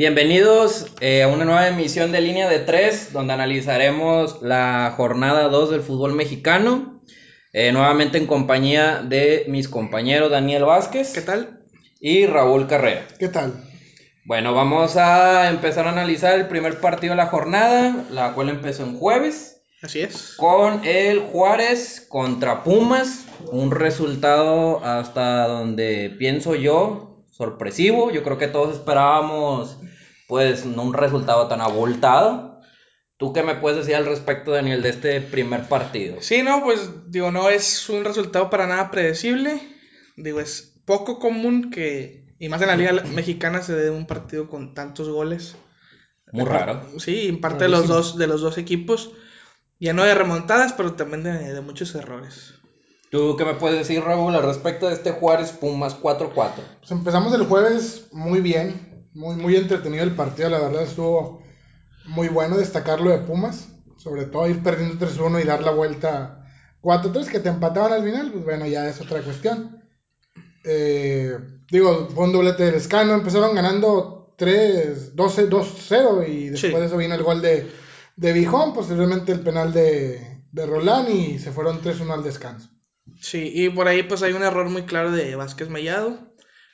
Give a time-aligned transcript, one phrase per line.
[0.00, 5.72] Bienvenidos eh, a una nueva emisión de Línea de Tres, donde analizaremos la jornada 2
[5.72, 7.02] del fútbol mexicano.
[7.52, 11.12] Eh, nuevamente en compañía de mis compañeros Daniel Vázquez.
[11.12, 11.64] ¿Qué tal?
[12.00, 13.06] Y Raúl Carrera.
[13.18, 13.62] ¿Qué tal?
[14.24, 18.84] Bueno, vamos a empezar a analizar el primer partido de la jornada, la cual empezó
[18.84, 19.60] en jueves.
[19.82, 20.32] Así es.
[20.38, 23.26] Con el Juárez contra Pumas.
[23.52, 28.10] Un resultado hasta donde pienso yo sorpresivo.
[28.10, 29.76] Yo creo que todos esperábamos
[30.30, 32.60] pues no un resultado tan abultado.
[33.16, 36.18] ¿Tú qué me puedes decir al respecto, Daniel, de este primer partido?
[36.20, 39.60] Sí, no, pues digo, no es un resultado para nada predecible.
[40.16, 44.48] Digo, es poco común que, y más en la liga mexicana, se dé un partido
[44.48, 45.56] con tantos goles.
[46.30, 46.80] Muy raro.
[46.98, 49.10] Sí, en parte de los, dos, de los dos equipos.
[49.80, 52.54] Ya no de remontadas, pero también de, de muchos errores.
[53.10, 56.32] ¿Tú qué me puedes decir, Raúl, al respecto de este Juárez Pumas 4-4?
[56.78, 61.42] Pues empezamos el jueves muy bien, muy, muy entretenido el partido, la verdad estuvo
[62.06, 66.44] muy bueno destacarlo de Pumas, sobre todo ir perdiendo 3-1 y dar la vuelta
[66.82, 69.82] 4-3 que te empataban al final, pues bueno, ya es otra cuestión.
[70.64, 71.36] Eh,
[71.70, 76.80] digo, fue un doblete de Lescano, empezaron ganando 3, 12, 2-0 y después Sí.
[76.80, 77.70] de eso vino el gol de,
[78.16, 82.70] de Bijón, posteriormente el penal de, de Roland y se fueron 3-1 al descanso.
[83.20, 86.29] Sí, y por ahí pues hay un error muy claro de Vázquez Mellado.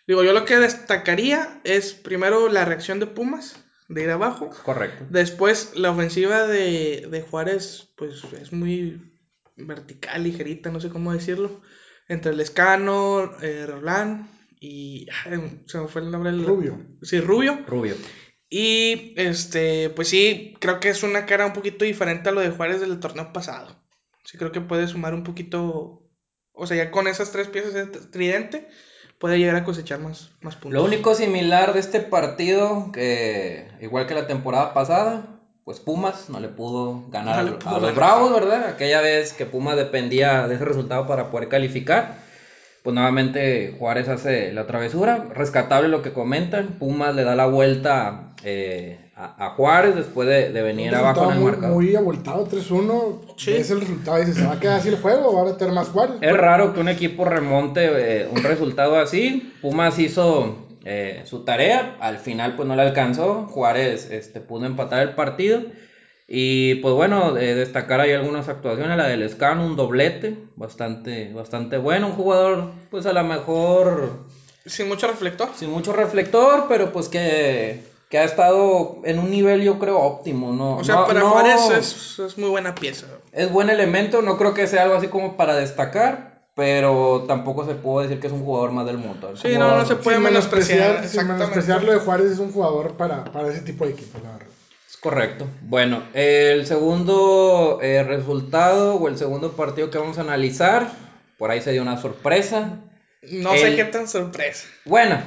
[0.06, 4.50] Digo, yo lo que destacaría es primero la reacción de Pumas, de ir abajo.
[4.64, 5.04] Correcto.
[5.10, 9.12] Después, la ofensiva de, de Juárez, pues es muy
[9.56, 11.60] vertical, ligerita, no sé cómo decirlo.
[12.08, 14.28] Entre el Escano, eh, Roland
[14.60, 15.08] y.
[15.24, 16.44] ay, se me fue el nombre del.
[16.44, 16.86] Rubio.
[17.02, 17.64] Sí, Rubio.
[17.66, 17.96] Rubio.
[18.48, 22.50] Y este, pues sí, creo que es una cara un poquito diferente a lo de
[22.50, 23.82] Juárez del torneo pasado.
[24.24, 26.08] Sí, creo que puede sumar un poquito.
[26.52, 28.68] O sea, ya con esas tres piezas de tridente,
[29.18, 30.72] puede llegar a cosechar más, más puntos.
[30.72, 35.22] Lo único similar de este partido, que igual que la temporada pasada,
[35.64, 37.94] pues Pumas no le pudo ganar No le a- pudo a los ganar.
[37.96, 38.68] Bravos, ¿verdad?
[38.68, 42.25] Aquella vez que Pumas dependía de ese resultado para poder calificar.
[42.86, 45.26] Pues nuevamente Juárez hace la travesura.
[45.34, 46.76] Rescatable lo que comentan.
[46.78, 51.32] Pumas le da la vuelta eh, a, a Juárez después de, de venir Un abajo
[51.32, 51.74] en el marcador.
[51.74, 53.34] muy, abultado, 3-1.
[53.38, 53.54] Sí.
[53.54, 55.52] Ves el resultado y dices, ¿se va a quedar así el juego o va a
[55.52, 56.18] meter más Juárez?
[56.20, 57.88] Es raro que un equipo remonte
[58.22, 59.52] eh, un resultado así.
[59.60, 63.46] Pumas hizo eh, su tarea, al final pues no le alcanzó.
[63.50, 65.60] Juárez este, pudo empatar el partido.
[66.28, 71.78] Y pues bueno, eh, destacar ahí algunas actuaciones, la del Escano, un doblete, bastante, bastante
[71.78, 74.24] bueno, un jugador pues a lo mejor
[74.64, 75.50] Sin mucho reflector.
[75.54, 80.52] sin mucho reflector, pero pues que, que ha estado en un nivel yo creo óptimo,
[80.52, 80.78] ¿no?
[80.78, 83.06] O sea, No- para no- Juárez es, es muy buena pieza.
[83.30, 87.74] es buen elemento, no creo que sea algo así como para destacar, pero tampoco se
[87.74, 89.04] puede decir que es un jugador más del un
[89.36, 90.78] Sí, no, no se puede Sin menospreciar.
[90.78, 91.32] menospreciar, sin exactamente.
[91.34, 94.46] menospreciar lo de Juárez es un jugador para, para ese tipo de equipos, la verdad.
[94.88, 95.46] Es correcto.
[95.62, 100.90] Bueno, el segundo eh, resultado o el segundo partido que vamos a analizar,
[101.38, 102.80] por ahí se dio una sorpresa.
[103.30, 104.66] No sé qué tan sorpresa.
[104.84, 105.18] Bueno,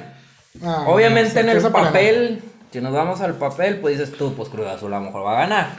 [0.62, 4.66] Ah, obviamente en el papel, si nos vamos al papel, pues dices tú, pues Cruz
[4.66, 5.76] Azul a lo mejor va a ganar.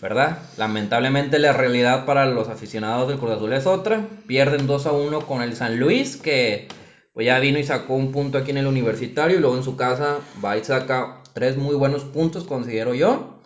[0.00, 0.38] ¿verdad?
[0.56, 4.04] Lamentablemente la realidad para los aficionados del Cruz Azul es otra.
[4.26, 6.66] Pierden 2 a 1 con el San Luis, que
[7.14, 9.76] pues ya vino y sacó un punto aquí en el universitario y luego en su
[9.76, 13.40] casa va y saca tres muy buenos puntos, considero yo.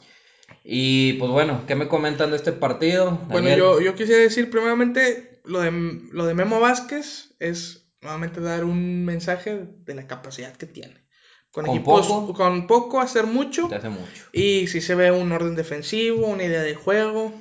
[0.62, 3.20] Y pues bueno, ¿qué me comentan de este partido?
[3.28, 5.70] Bueno, yo, yo quisiera decir primeramente lo de,
[6.10, 11.06] lo de Memo Vázquez es nuevamente dar un mensaje de la capacidad que tiene.
[11.50, 12.34] Con, Con equipos, poco.
[12.34, 13.68] con poco hacer mucho.
[13.68, 14.24] Te hace mucho.
[14.32, 17.32] Y si se ve un orden defensivo, una idea de juego.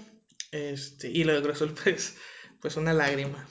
[0.51, 2.15] Este, y lo de Azul, pues,
[2.61, 3.45] pues una lágrima.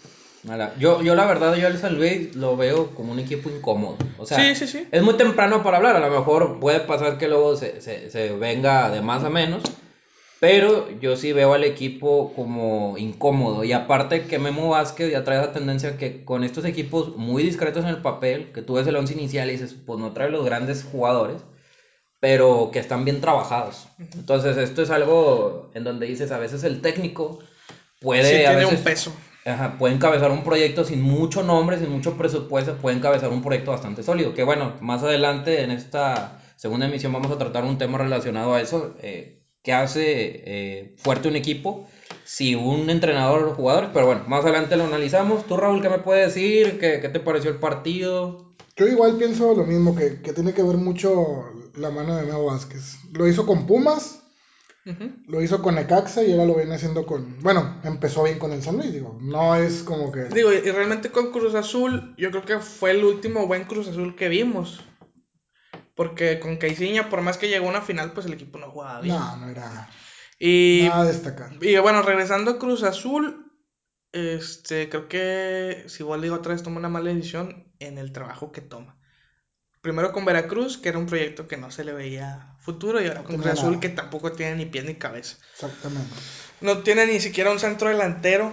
[0.44, 3.96] Nada, Yo, yo la verdad, yo al San Luis lo veo como un equipo incómodo.
[4.18, 4.86] O sea, Sí, sí, sí.
[4.92, 5.96] es muy temprano para hablar.
[5.96, 9.62] A lo mejor puede pasar que luego se, se, se venga de más a menos.
[10.40, 13.64] Pero yo sí veo al equipo como incómodo.
[13.64, 17.82] Y aparte que Memo Vázquez ya trae esa tendencia que con estos equipos muy discretos
[17.84, 20.44] en el papel, que tú ves el once inicial y dices, pues no trae los
[20.44, 21.38] grandes jugadores,
[22.20, 23.86] pero que están bien trabajados.
[23.98, 27.38] Entonces esto es algo en donde dices, a veces el técnico
[28.00, 28.24] puede...
[28.28, 29.12] Sí, a tiene veces- un peso.
[29.44, 33.72] Ajá, puede encabezar un proyecto sin mucho nombre, sin mucho presupuesto, puede encabezar un proyecto
[33.72, 34.32] bastante sólido.
[34.32, 38.60] Que bueno, más adelante en esta segunda emisión vamos a tratar un tema relacionado a
[38.62, 38.94] eso.
[39.02, 41.86] Eh, ¿Qué hace eh, fuerte un equipo?
[42.24, 45.46] Si un entrenador o los jugadores, pero bueno, más adelante lo analizamos.
[45.46, 46.78] Tú, Raúl, ¿qué me puedes decir?
[46.78, 48.54] ¿Qué, qué te pareció el partido?
[48.76, 51.44] Yo igual pienso lo mismo, que, que tiene que ver mucho
[51.76, 52.98] la mano de Memo Vázquez.
[53.12, 54.23] Lo hizo con Pumas,
[55.26, 57.42] Lo hizo con Necaxa y ahora lo viene haciendo con...
[57.42, 59.18] Bueno, empezó bien con el San Luis, digo.
[59.20, 60.24] No es como que...
[60.24, 64.14] Digo, y realmente con Cruz Azul, yo creo que fue el último buen Cruz Azul
[64.14, 64.84] que vimos.
[65.94, 69.00] Porque con Caiciña, por más que llegó a una final, pues el equipo no jugaba
[69.00, 69.16] bien.
[69.16, 69.88] No, no era
[70.38, 71.52] Y, nada a destacar.
[71.62, 73.52] y bueno, regresando a Cruz Azul,
[74.12, 78.52] este, creo que si igual digo otra vez, toma una mala decisión en el trabajo
[78.52, 78.98] que toma.
[79.84, 83.22] Primero con Veracruz, que era un proyecto que no se le veía futuro, y ahora
[83.22, 85.36] con Cruz Azul, que tampoco tiene ni pies ni cabeza.
[85.52, 86.10] Exactamente.
[86.62, 88.50] No tiene ni siquiera un centro delantero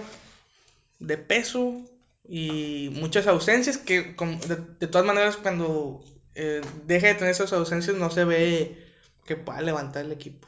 [0.98, 1.80] de peso
[2.28, 7.52] y muchas ausencias que con- de, de todas maneras cuando eh, deje de tener esas
[7.54, 8.86] ausencias no se ve
[9.24, 10.46] que pueda levantar el equipo.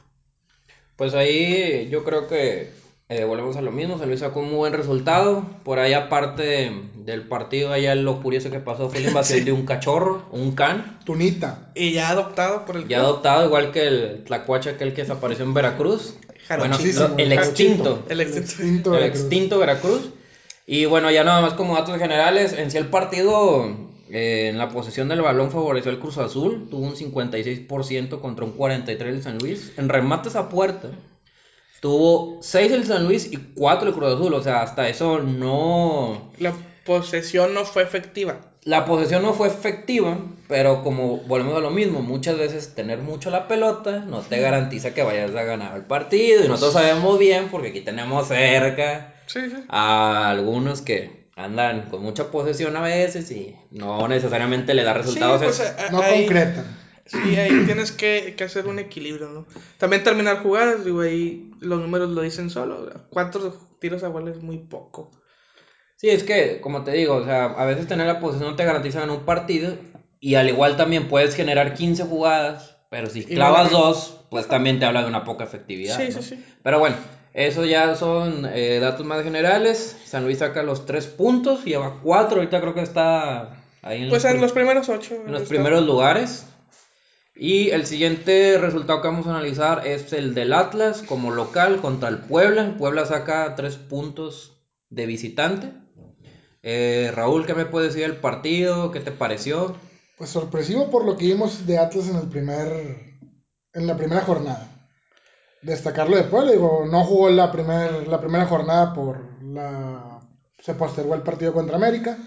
[0.97, 2.71] Pues ahí yo creo que
[3.09, 3.97] eh, volvemos a lo mismo.
[3.99, 5.43] San Luis sacó un muy buen resultado.
[5.63, 9.45] Por ahí, aparte del partido, allá lo curioso que pasó fue la invasión Sí.
[9.45, 11.71] de un cachorro, un can, Tunita.
[11.75, 13.07] Y ya adoptado por el ya club.
[13.09, 16.15] adoptado, igual que el tlacuache aquel que desapareció en Veracruz.
[16.47, 18.03] Bueno, lo- el extinto.
[18.09, 18.41] El extinto.
[18.43, 19.21] extinto El Veracruz.
[19.21, 20.09] extinto Veracruz.
[20.67, 23.67] Y bueno, ya nada más como datos generales, en sí el partido
[24.09, 28.57] eh, en la posesión del balón favoreció al Cruz Azul, tuvo un 56% contra un
[28.57, 29.73] 43% del San Luis.
[29.77, 30.89] En remates a puerta,
[31.85, 36.31] tuvo 6 el San Luis y 4 el Cruz Azul, o sea, hasta eso no...
[36.39, 36.51] La
[36.83, 38.37] posesión no fue efectiva.
[38.63, 40.17] La posesión no fue efectiva,
[40.47, 44.95] pero como volvemos a lo mismo, muchas veces tener mucho la pelota no te garantiza
[44.95, 46.43] que vayas a ganar el partido.
[46.43, 49.57] Y nosotros sabemos bien, porque aquí tenemos cerca Sí, sí.
[49.69, 55.39] a algunos que andan con mucha posesión a veces y no necesariamente le da resultados.
[55.41, 56.65] Sí, pues, a- a- No ahí- concretan.
[57.05, 59.45] Sí, ahí tienes que, que hacer un equilibrio, ¿no?
[59.77, 62.89] También terminar jugadas, digo, ahí los números lo dicen solo.
[63.09, 65.11] Cuatro tiros a gol es muy poco.
[65.97, 68.65] Sí, es que, como te digo, o sea, a veces tener la posesión no te
[68.65, 69.77] garantiza ganar un partido
[70.19, 74.79] y al igual también puedes generar 15 jugadas, pero si clavas no dos, pues también
[74.79, 75.95] te habla de una poca efectividad.
[75.97, 76.21] Sí, ¿no?
[76.21, 76.43] sí, sí.
[76.63, 76.95] Pero bueno,
[77.33, 79.95] eso ya son eh, datos más generales.
[80.05, 84.25] San Luis saca los tres puntos, lleva cuatro, ahorita creo que está ahí en Pues
[84.25, 85.15] en prim- los primeros ocho.
[85.15, 86.47] en los primeros lugares.
[87.35, 92.09] Y el siguiente resultado que vamos a analizar es el del Atlas como local contra
[92.09, 92.75] el Puebla.
[92.77, 95.73] Puebla saca tres puntos de visitante.
[96.63, 98.91] Eh, Raúl, ¿qué me puedes decir del partido?
[98.91, 99.75] ¿Qué te pareció?
[100.17, 103.15] Pues sorpresivo por lo que vimos de Atlas en el primer
[103.73, 104.71] en la primera jornada.
[105.61, 110.21] Destacarlo de Puebla, digo, no jugó la, primer, la primera jornada por la
[110.65, 112.17] se postergó el partido contra América,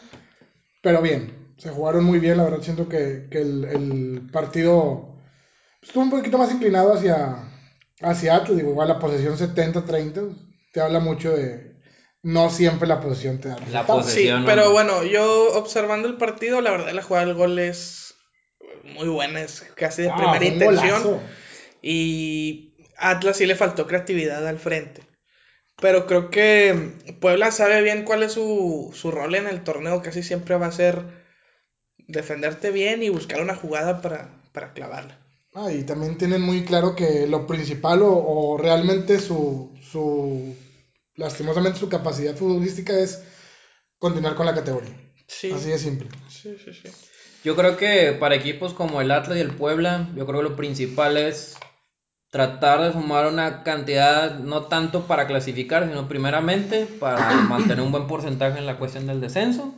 [0.81, 5.17] pero bien, se jugaron muy bien, la verdad siento que, que el, el partido
[5.83, 7.45] estuvo un poquito más inclinado hacia
[8.01, 10.23] hacia Atlas, digo, igual la posesión 70-30
[10.73, 11.77] te habla mucho de
[12.23, 14.41] no siempre la posesión te da La posesión.
[14.41, 14.73] Sí, pero ¿no?
[14.73, 18.15] bueno, yo observando el partido, la verdad la jugada del gol es
[18.85, 21.03] muy buena, es casi de Ah, primera intención.
[21.03, 21.21] golazo.
[21.83, 25.03] Y Atlas sí le faltó creatividad al frente.
[25.81, 30.03] Pero creo que Puebla sabe bien cuál es su, su rol en el torneo.
[30.03, 31.05] Casi siempre va a ser
[32.09, 35.19] defenderte bien y buscar una jugada para, para clavarla.
[35.55, 40.55] Ah, y también tienen muy claro que lo principal o, o realmente su, su,
[41.15, 43.23] lastimosamente su capacidad futbolística es
[43.99, 44.95] continuar con la categoría.
[45.27, 45.53] Sí.
[45.53, 46.09] Así de simple.
[46.29, 46.89] Sí, sí, sí.
[47.45, 50.57] Yo creo que para equipos como el Atlas y el Puebla, yo creo que lo
[50.57, 51.57] principal es
[52.31, 58.07] tratar de sumar una cantidad, no tanto para clasificar, sino primeramente para mantener un buen
[58.07, 59.75] porcentaje en la cuestión del descenso.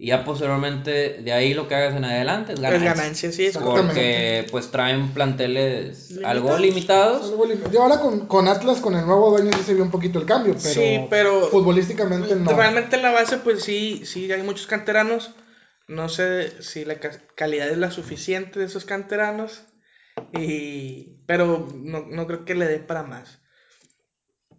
[0.00, 2.94] Y ya posteriormente, de ahí lo que hagas en adelante es Es ganancia.
[2.94, 3.46] ganancia, sí.
[3.46, 3.86] Exactamente.
[3.88, 7.30] Porque pues traen planteles algo Limitados.
[7.32, 9.90] Algo lim- Y ahora con, con Atlas, con el nuevo dueño, sí se vio un
[9.90, 12.52] poquito el cambio, pero, Sí, pero- futbolísticamente no.
[12.52, 15.32] Realmente en la base, pues sí, sí, hay muchos canteranos.
[15.88, 19.62] No sé si la ca- calidad es la suficiente de esos canteranos.
[20.32, 21.24] Y...
[21.26, 23.40] Pero no, no creo que le dé para más.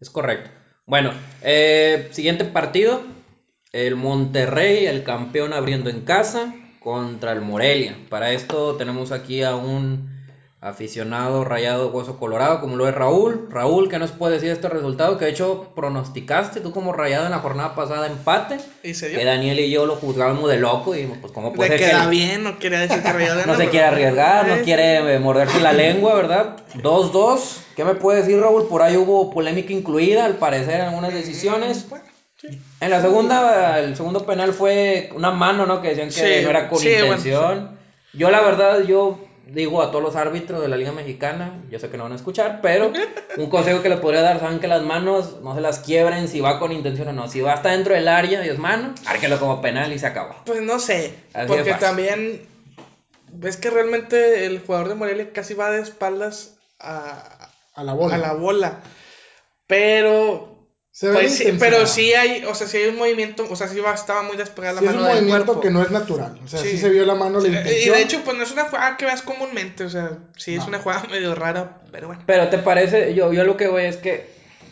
[0.02, 0.50] Es correcto.
[0.86, 3.02] Bueno, eh, siguiente partido.
[3.72, 7.96] El Monterrey, el campeón abriendo en casa contra el Morelia.
[8.10, 10.18] Para esto tenemos aquí a un
[10.62, 13.48] aficionado rayado hueso colorado, como lo es Raúl.
[13.50, 15.18] Raúl, ¿qué nos puede decir de este resultado?
[15.18, 18.58] Que de hecho pronosticaste tú como rayado en la jornada pasada empate.
[18.84, 19.20] ¿Y se dio?
[19.20, 21.92] Que Daniel y yo lo juzgábamos de loco y pues cómo puede Le ser que
[21.94, 25.14] queda el- bien, no quería decir que Rayados no se pero- quiere arriesgar, no quiere
[25.16, 26.58] eh, morderse la lengua, ¿verdad?
[26.76, 27.40] 2-2.
[27.76, 28.68] ¿Qué me puede decir, Raúl?
[28.68, 31.86] Por ahí hubo polémica incluida, al parecer, en algunas decisiones.
[32.42, 32.48] Sí.
[32.80, 35.82] En la segunda, el segundo penal fue una mano, ¿no?
[35.82, 37.78] Que decían que Sí, no era con sí, bueno, intención.
[38.14, 41.90] Yo, la verdad, yo digo a todos los árbitros de la Liga Mexicana, yo sé
[41.90, 42.92] que no van a escuchar, pero
[43.38, 46.40] un consejo que les podría dar, saben que las manos no se las quiebren si
[46.40, 47.28] va con intención o no.
[47.28, 50.36] Si va hasta dentro del área y es mano, márquelo como penal y se acabó.
[50.46, 52.48] Pues no sé, Así porque también
[53.32, 58.16] ves que realmente el jugador de Morelia casi va de espaldas a, A la bola.
[58.16, 58.80] a la bola.
[59.68, 60.59] Pero
[61.00, 63.80] Se Pues sí, pero sí hay, o sea, sí hay un movimiento, o sea, sí
[63.80, 65.62] va, estaba muy despegada la Sí, es mano un del movimiento cuerpo.
[65.62, 66.38] que no es natural.
[66.44, 66.78] O sea, sí, Sí.
[66.78, 67.78] se vio la mano, la intención.
[67.82, 70.60] Y de hecho, pues no es una jugada que veas comúnmente, o sea, sí es
[70.64, 70.68] No.
[70.68, 72.22] una jugada medio rara, pero bueno.
[72.26, 74.30] Pero te parece, yo, yo lo que voy es que,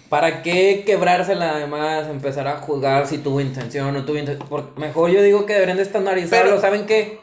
[0.10, 4.50] ¿para qué quebrársela además, empezar a juzgar si tuvo intención o no tuvo intención?
[4.50, 7.22] Por- mejor yo digo que deberían de estandarizarlo, Pero- ¿saben qué?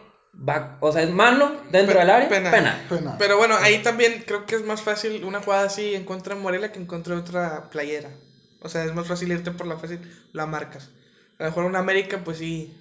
[0.49, 2.51] Va, o sea, es mano dentro Pe- del área, penal.
[2.51, 2.87] penal.
[2.89, 3.17] Penal.
[3.19, 6.41] Pero bueno, ahí también creo que es más fácil una jugada así en contra de
[6.41, 8.09] Morelia que en contra de otra playera.
[8.65, 10.01] O sea, es más fácil irte por la fácil,
[10.33, 10.89] la marcas.
[11.39, 12.73] A lo mejor una América, pues sí,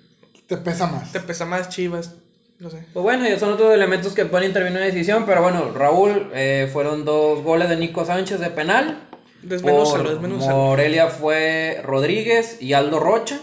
[0.48, 1.12] Te pesa más.
[1.12, 2.12] te pesa más chivas,
[2.60, 2.86] no sé.
[2.94, 6.32] Pues bueno, ya son otros elementos que pueden intervenir en la decisión, pero bueno, Raúl,
[6.34, 9.08] eh, fueron dos goles de Nico Sánchez de penal.
[9.42, 10.56] Desmenúzalo, Por desmenúzalo.
[10.56, 13.40] Morelia fue Rodríguez y Aldo Rocha.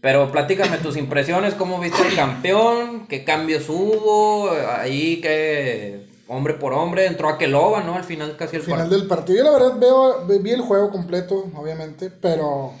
[0.00, 6.72] Pero platícame tus impresiones, cómo viste al campeón, qué cambios hubo, ahí que hombre por
[6.72, 7.94] hombre, entró a Queloba, ¿no?
[7.96, 9.38] Al final casi el Al final del partido.
[9.38, 12.72] Yo la verdad veo, ve- vi el juego completo, obviamente, pero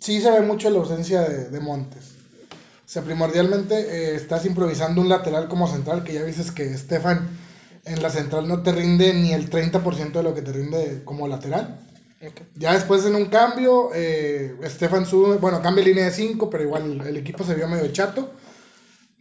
[0.00, 2.12] sí se ve mucho la ausencia de, de Montes.
[2.52, 7.28] O sea, primordialmente eh, estás improvisando un lateral como central, que ya dices que Estefan
[7.84, 11.26] en la central no te rinde ni el 30% de lo que te rinde como
[11.26, 11.78] lateral.
[12.54, 17.00] Ya después en un cambio, eh, Estefan sube, bueno, cambia línea de 5, pero igual
[17.04, 18.30] el equipo se vio medio chato.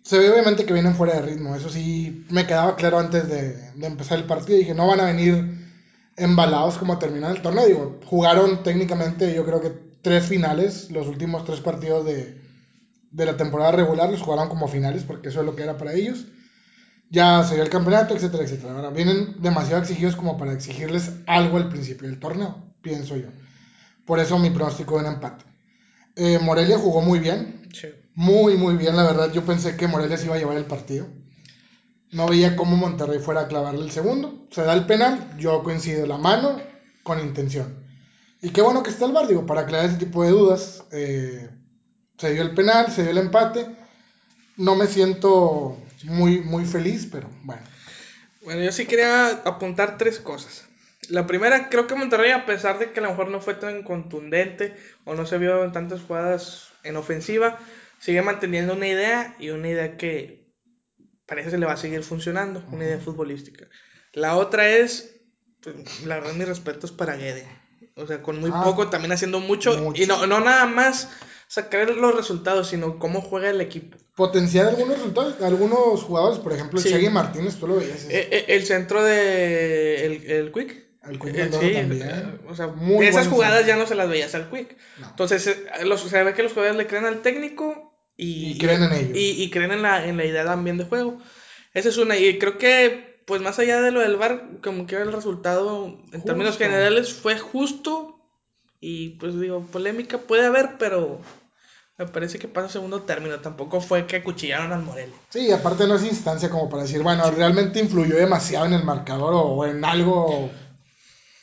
[0.04, 3.54] Se ve obviamente que vienen fuera de ritmo, eso sí me quedaba claro antes de,
[3.74, 4.58] de empezar el partido.
[4.58, 5.70] Dije, no van a venir
[6.18, 7.66] embalados como terminó el torneo.
[7.68, 12.42] Digo, jugaron técnicamente, yo creo que tres finales, los últimos tres partidos de,
[13.12, 15.94] de la temporada regular los jugaron como finales, porque eso es lo que era para
[15.94, 16.26] ellos.
[17.10, 18.74] Ya se dio el campeonato, etcétera, etcétera.
[18.76, 23.28] Ahora vienen demasiado exigidos como para exigirles algo al principio del torneo, pienso yo.
[24.06, 25.46] Por eso mi pronóstico un empate.
[26.16, 27.88] Eh, Morelia jugó muy bien, Sí.
[28.16, 29.32] Muy, muy bien, la verdad.
[29.32, 31.08] Yo pensé que Morelia se iba a llevar el partido.
[32.12, 34.48] No veía cómo Monterrey fuera a clavarle el segundo.
[34.52, 36.62] Se da el penal, yo coincido, la mano
[37.04, 37.86] con intención.
[38.42, 40.84] Y qué bueno que está el VAR, digo, para aclarar ese tipo de dudas.
[40.92, 41.50] Eh,
[42.18, 43.68] se dio el penal, se dio el empate.
[44.58, 47.62] No me siento muy, muy feliz, pero bueno.
[48.44, 50.66] Bueno, yo sí quería apuntar tres cosas.
[51.10, 53.84] La primera, creo que Monterrey, a pesar de que a lo mejor no fue tan
[53.84, 54.76] contundente
[55.06, 57.60] o no se vio en tantas jugadas en ofensiva,
[58.02, 60.52] sigue manteniendo una idea y una idea que
[61.26, 63.68] parece que le va a seguir funcionando, una idea futbolística.
[64.12, 65.22] La otra es,
[65.62, 67.48] pues, la verdad, mis respetos para Guede.
[67.96, 70.02] O sea, con muy Ah, poco, también haciendo mucho, mucho.
[70.02, 71.10] Y no, no nada más
[71.48, 73.98] sacar los resultados, sino cómo juega el equipo.
[74.16, 76.92] Potenciar algunos resultados, algunos jugadores, por ejemplo, el Sí.
[76.92, 78.06] Chagui Martínez, tú lo veías.
[78.06, 80.86] Eh, eh, el centro de el, el Quick.
[81.04, 82.40] El Quick Eh, sí, también.
[82.48, 83.74] o sea, Muy esas jugadas centro.
[83.76, 84.76] ya no se las veías al Quick.
[85.00, 85.10] No.
[85.10, 88.84] Entonces, eh, los, se ve que los jugadores le creen al técnico y, Y creen
[88.84, 89.18] en ellos.
[89.18, 91.18] Y, y creen en la, en la idea también de juego.
[91.74, 92.18] Esa es una.
[92.18, 96.02] Y creo que, pues más allá de lo del VAR, como que el resultado, en
[96.12, 96.26] Justo.
[96.26, 98.18] términos generales, fue justo.
[98.80, 101.22] Y pues digo, polémica puede haber, pero
[101.98, 103.40] me parece que pasa a segundo término.
[103.40, 105.16] Tampoco fue que acuchillaron al Morelia.
[105.30, 109.34] Sí, aparte no es instancia como para decir, bueno, realmente influyó demasiado en el marcador
[109.36, 110.50] o, en algo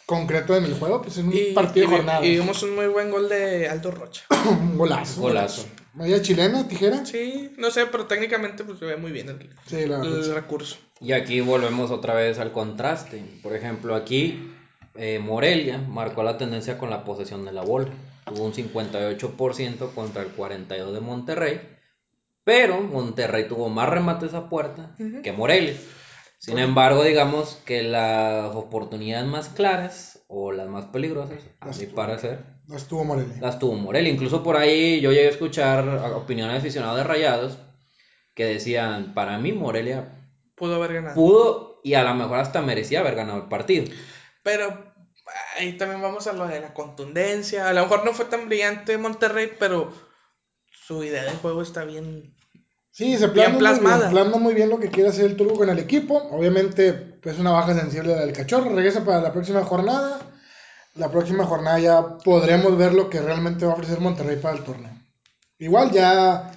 [0.04, 2.25] concreto en el juego, pues en un Y, partido y de jornada.
[2.26, 4.25] y vimos un muy buen gol de Aldo Rocha.
[4.50, 5.20] un golazo.
[5.20, 5.64] Golazo.
[5.99, 7.05] Media chilena, tijera.
[7.05, 10.19] Sí, no sé, pero técnicamente pues se ve muy bien el, Sí, la verdad.
[10.19, 10.33] el sí.
[10.33, 10.76] recurso.
[11.00, 13.23] Y aquí volvemos otra vez al contraste.
[13.43, 14.52] Por ejemplo, aquí
[14.95, 17.88] eh, Morelia marcó la tendencia con la posesión de la bola.
[18.25, 21.61] Tuvo un 58% contra el 42% de Monterrey.
[22.45, 25.75] Pero Monterrey tuvo más remates a puerta que Morelia.
[26.38, 31.87] Sin embargo, digamos que las oportunidades más claras o las más peligrosas, a Las mi
[31.87, 31.97] tuvo.
[31.97, 33.37] parecer, No estuvo Morelia.
[33.40, 34.12] las tuvo Morelia.
[34.12, 37.58] Incluso por ahí yo llegué a escuchar opiniones de aficionados de Rayados
[38.35, 40.14] que decían, para mí Morelia
[40.54, 41.14] Pudo haber ganado.
[41.14, 43.85] pudo y a lo mejor hasta merecía haber ganado el partido.
[44.42, 44.92] Pero
[45.58, 47.68] ahí también vamos a lo de la contundencia.
[47.68, 49.92] A lo mejor no fue tan brillante Monterrey, pero
[50.70, 52.35] su idea de juego está bien.
[52.90, 55.54] Sí, se Bien plasma muy bien, plasma muy bien lo que quiere hacer el Turbo
[55.54, 56.16] con el equipo.
[56.32, 56.92] Obviamente,
[57.28, 58.75] pues una baja sensible del cachorro.
[58.75, 60.18] Regresa para la próxima jornada.
[60.94, 64.64] La próxima jornada ya podremos ver lo que realmente va a ofrecer Monterrey para el
[64.64, 64.92] torneo.
[65.58, 66.50] Igual ya,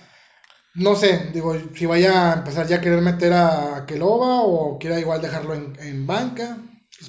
[0.76, 4.98] no sé, digo, si vaya a empezar ya a querer meter a Keloba o quiera
[4.98, 6.58] igual dejarlo en, en banca.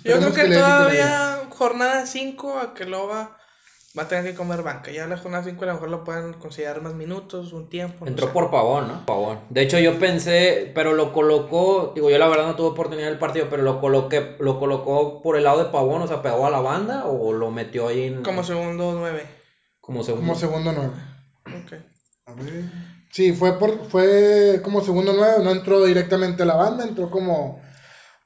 [0.02, 3.38] Yo creo que, todavía jornada 5 a que Loba
[3.99, 4.90] va a tener que comer banca.
[4.90, 8.04] Ya la jornada 5 a lo mejor lo pueden considerar más minutos, un tiempo.
[8.04, 8.32] no Entró sé.
[8.32, 9.06] por Pavón, ¿no?
[9.06, 9.40] Pavón.
[9.50, 13.18] De hecho, yo pensé, pero lo colocó, digo, yo la verdad no tuve oportunidad del
[13.18, 16.50] partido, pero lo coloqué, lo colocó por el lado de Pavón, o sea, pegó a
[16.50, 19.26] la banda o lo metió ahí en, Como segundo 9.
[19.80, 20.26] como segundo.
[20.26, 20.94] Como segundo nueve.
[21.64, 21.72] Ok.
[22.26, 22.64] A ver.
[23.11, 27.61] Sí, fue por fue como segundo nueve, no entró directamente a la banda, entró como,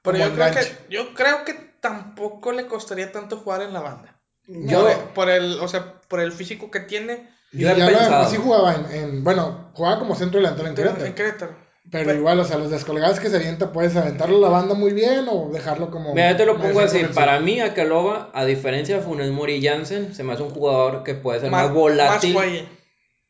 [0.03, 3.81] Pero como yo creo, que, yo creo que tampoco le costaría tanto jugar en la
[3.81, 4.16] banda.
[4.49, 7.29] Yo- Por, el- por el, o sea, por el físico que tiene.
[7.53, 8.23] Y Yo he ya lo pensado.
[8.25, 11.05] por sí jugaba en, en- bueno, jugaba como centro delantero en Querétaro.
[11.07, 11.67] En Querétaro.
[11.89, 14.93] Pero igual, o sea, los descolgados que se avienta, puedes aventarlo a la banda muy
[14.93, 16.13] bien o dejarlo como.
[16.15, 19.65] Mira, yo te lo pongo así, para mí Akeloba, a diferencia de Funes Mori y
[19.65, 22.35] Jansen, se me hace un jugador que puede ser más, Más, volátil.
[22.35, 22.69] más fuelle.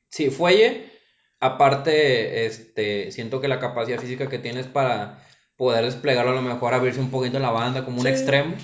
[0.08, 0.90] Sí, Fuelle.
[1.38, 5.22] Aparte, este, siento que la capacidad física que tienes para
[5.56, 8.54] poder desplegarlo a lo mejor, abrirse un poquito en la banda como un extremo.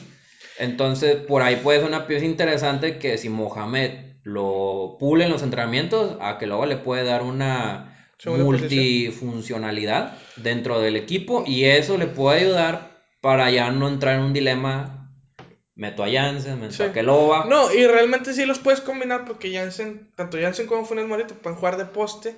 [0.59, 5.42] Entonces, por ahí puede ser una pieza interesante que si Mohamed lo pule en los
[5.42, 7.88] entrenamientos, a que luego le puede dar una
[8.25, 14.32] multifuncionalidad dentro del equipo y eso le puede ayudar para ya no entrar en un
[14.32, 14.99] dilema.
[15.75, 16.82] Meto a Jansen, meto Sí.
[16.82, 17.47] a Keloba.
[17.49, 21.32] No, y realmente sí los puedes combinar porque Jansen, tanto Jansen como Funes Mori te
[21.35, 22.37] pueden jugar de poste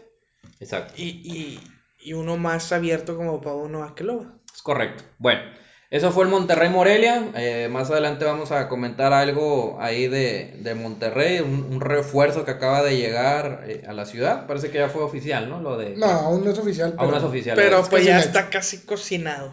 [0.60, 0.94] Exacto.
[0.96, 1.60] y, y,
[2.00, 5.02] y uno más abierto como para uno a lo Es correcto.
[5.18, 5.42] Bueno,
[5.90, 7.28] eso fue el Monterrey Morelia.
[7.36, 12.50] Eh, más adelante vamos a comentar algo ahí de, de Monterrey, un, un refuerzo que
[12.52, 14.46] acaba de llegar eh, a la ciudad.
[14.46, 15.60] Parece que ya fue oficial, ¿no?
[15.60, 15.94] Lo de.
[15.96, 16.94] No, aún no es oficial.
[16.98, 17.56] aún no pero- es oficial.
[17.56, 18.26] Pero es- pues ya hecho.
[18.28, 19.48] está casi cocinado.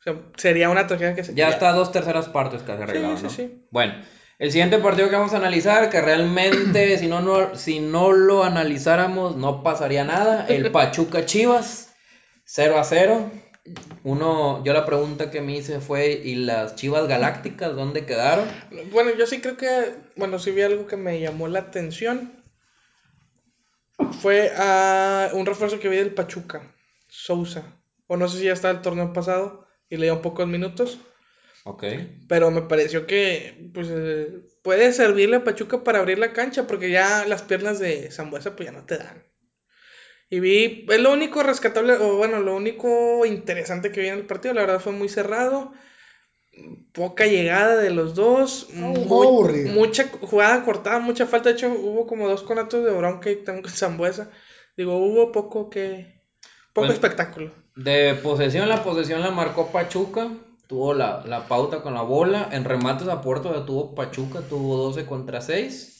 [0.00, 3.16] O sea, sería una tragedia que se Ya está a dos terceras partes casi arreglado,
[3.16, 3.30] sí, ¿no?
[3.30, 3.66] sí.
[3.70, 3.94] Bueno,
[4.38, 8.44] el siguiente partido que vamos a analizar, que realmente si no, no, si no lo
[8.44, 10.46] analizáramos no pasaría nada.
[10.48, 11.92] El Pachuca Chivas,
[12.44, 13.30] 0 a 0.
[14.04, 18.46] Uno, yo la pregunta que me hice fue, ¿y las Chivas Galácticas dónde quedaron?
[18.92, 22.32] Bueno, yo sí creo que, bueno, sí vi algo que me llamó la atención.
[24.20, 26.62] Fue a un refuerzo que vi del Pachuca,
[27.08, 27.64] Sousa.
[28.06, 30.98] O no sé si ya está el torneo pasado y le dio pocos minutos.
[31.64, 31.84] Ok.
[32.28, 36.90] Pero me pareció que pues, eh, puede servirle a Pachuca para abrir la cancha porque
[36.90, 39.22] ya las piernas de Zambuesa pues ya no te dan.
[40.30, 44.26] Y vi, es lo único rescatable, o bueno, lo único interesante que vi en el
[44.26, 45.72] partido, la verdad fue muy cerrado.
[46.92, 48.68] Poca llegada de los dos.
[48.74, 49.64] un muy-.
[49.64, 51.48] Mucha jugada cortada, mucha falta.
[51.50, 54.30] De hecho, hubo como dos conatos de bronca y también con Zambuesa.
[54.76, 56.22] Digo, hubo poco que.
[56.72, 56.92] Poco Bueno.
[56.92, 57.52] espectáculo.
[57.76, 60.30] De posesión, la posesión la marcó Pachuca.
[60.66, 62.48] Tuvo la, la pauta con la bola.
[62.52, 64.40] En remates a puerto ya tuvo Pachuca.
[64.48, 65.97] Tuvo 12 contra 6.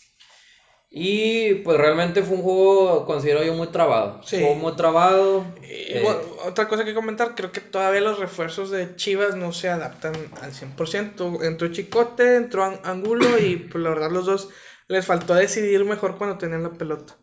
[0.91, 4.23] Y pues realmente fue un juego, considero yo, muy trabado.
[4.25, 4.39] Sí.
[4.41, 5.45] Fue muy trabado.
[5.63, 9.69] Eh, bueno, otra cosa que comentar, creo que todavía los refuerzos de Chivas no se
[9.69, 11.43] adaptan al 100%.
[11.43, 14.49] Entró Chicote, entró An- Angulo y pues la verdad los dos
[14.89, 17.17] les faltó decidir mejor cuando tenían la pelota.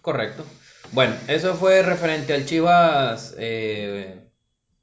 [0.00, 0.44] Correcto.
[0.90, 4.31] Bueno, eso fue referente al Chivas eh,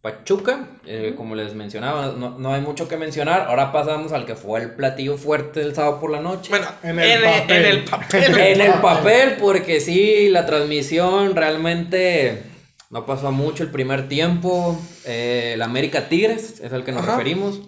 [0.02, 0.68] Pachuca.
[0.86, 3.48] Eh, Como les mencionaba, no, no hay mucho que mencionar.
[3.50, 6.50] Ahora pasamos al que fue el platillo fuerte del sábado por la noche.
[6.52, 7.52] Bueno, En en el el, papel.
[7.66, 8.24] en el papel.
[8.40, 12.44] en el papel, porque sí, la transmisión realmente
[12.90, 14.80] no pasó mucho el primer tiempo.
[15.06, 17.12] Eh, el América Tigres es al que nos Ajá.
[17.18, 17.60] referimos.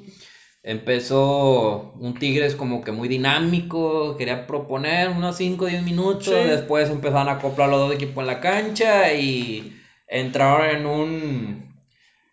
[0.63, 6.50] Empezó un Tigres como que muy dinámico, quería proponer unos 5 o 10 minutos, Sí.
[6.50, 9.76] después empezaron a acoplar los dos equipos en la cancha y
[10.08, 11.71] entraron en un...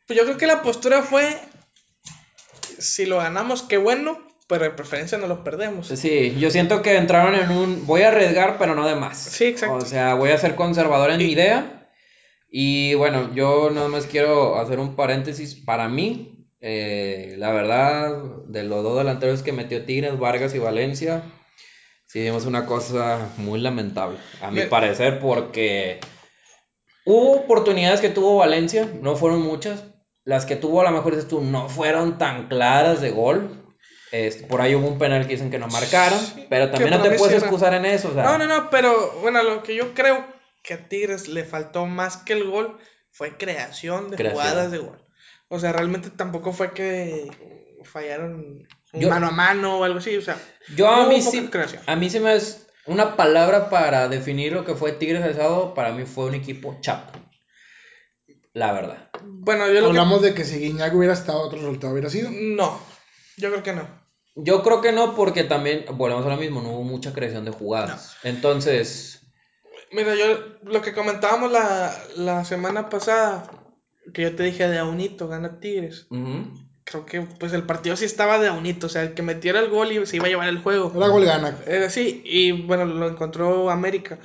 [0.09, 1.29] Pues yo creo que la postura fue,
[2.79, 4.19] si lo ganamos, qué bueno,
[4.49, 5.89] pero de preferencia no lo perdemos.
[5.89, 7.87] Sí, yo siento que entraron en un...
[7.87, 9.19] Voy a arriesgar, pero no de más.
[9.19, 9.77] Sí, exacto.
[9.77, 11.91] O sea, voy a ser conservador en Y- mi idea.
[12.51, 16.35] Y bueno, yo nada más quiero hacer un paréntesis para mí.
[16.61, 18.17] eh, la verdad,
[18.49, 21.23] de los dos delanteros que metió Tigres, Vargas y Valencia,
[22.07, 26.01] sí vimos una cosa muy lamentable, a mi Me- parecer, porque
[27.05, 29.85] hubo oportunidades que tuvo Valencia, no fueron muchas.
[30.29, 33.65] Las que tuvo, a lo mejor dices tú, no fueron tan claras de gol.
[34.13, 37.01] Este, por ahí hubo un penal que dicen que no marcaron, Sí, pero también no
[37.03, 38.09] te puedes sí excusar en eso.
[38.11, 40.23] O sea, No, no, no, pero bueno, lo que yo creo
[40.63, 42.77] que a Tigres le faltó más que el gol
[43.11, 44.43] fue creación de Creación.
[44.43, 45.03] jugadas de gol.
[45.49, 47.31] O sea, realmente tampoco fue que
[47.85, 48.35] fallaron
[48.93, 50.37] un Yo- mano a mano o algo así, o sea,
[50.77, 51.83] Yo a mí sí, creación.
[51.87, 55.73] a mí sí me es una palabra para definir lo que fue Tigres el sábado,
[55.73, 57.19] para mí fue un equipo chapo.
[58.59, 59.11] La verdad.
[59.23, 59.87] Bueno, yo lo que...
[59.87, 62.31] Hablamos de que si Guiñac hubiera estado, otro resultado hubiera sido.
[62.33, 62.81] No,
[63.37, 63.89] yo creo que no.
[64.35, 67.51] Yo creo que no, porque también, volvemos a lo mismo, no hubo mucha creación de
[67.51, 68.17] jugadas.
[68.23, 69.19] Entonces,
[69.91, 73.51] Mira, yo lo que comentábamos la, la semana pasada,
[74.13, 76.09] que yo te dije de a unito, gana Tigres.
[76.85, 79.61] Creo que pues el partido sí estaba de a unito, o sea, el que metiera
[79.61, 80.93] el gol y se iba a llevar el juego.
[80.95, 81.59] Era gol gana.
[81.67, 84.19] Era así, y bueno, lo encontró América.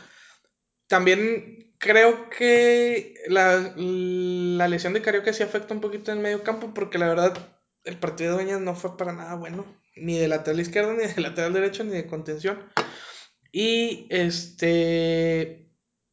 [0.88, 6.74] También creo que la, la lesión de Carioca sí afecta un poquito en medio campo,
[6.74, 7.38] porque la verdad
[7.84, 9.66] el partido de Dueñas no fue para nada bueno,
[9.98, 12.72] ni de lateral izquierdo, ni de lateral derecho, ni de contención.
[13.52, 15.70] Y este,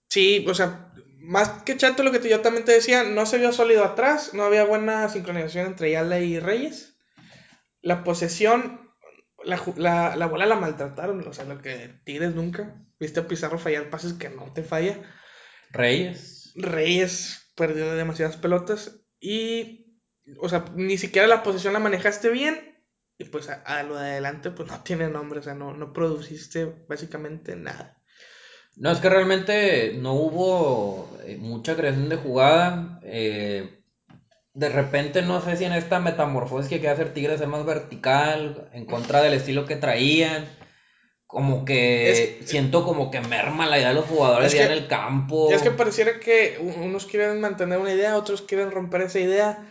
[0.09, 3.53] sí, o sea, más que chato lo que yo también te decía, no se vio
[3.53, 6.99] sólido atrás, no había buena sincronización entre Yala y Reyes.
[7.81, 8.91] La posesión,
[9.45, 12.85] la, la, la bola la maltrataron, o sea, lo que Tigres nunca.
[12.99, 15.01] Viste a Pizarro fallar pases que no te falla.
[15.71, 16.53] Reyes.
[16.55, 19.99] Reyes perdió demasiadas pelotas y,
[20.41, 22.85] o sea, ni siquiera la posición la manejaste bien
[23.19, 25.93] y pues a, a lo de adelante pues no tiene nombre, o sea, no, no
[25.93, 28.03] produciste básicamente nada.
[28.77, 33.01] No, es que realmente no hubo eh, mucha creación de jugada.
[33.03, 33.77] eh,
[34.53, 38.69] de repente no sé si en esta metamorfosis que quiere hacer Tigres ser más vertical,
[38.73, 40.49] en contra del estilo que traían.
[41.31, 44.89] Como que siento como que merma la idea de los jugadores Es ya en el
[44.89, 45.51] campo.
[45.53, 49.71] Es que pareciera que unos quieren mantener una idea, otros quieren romper esa idea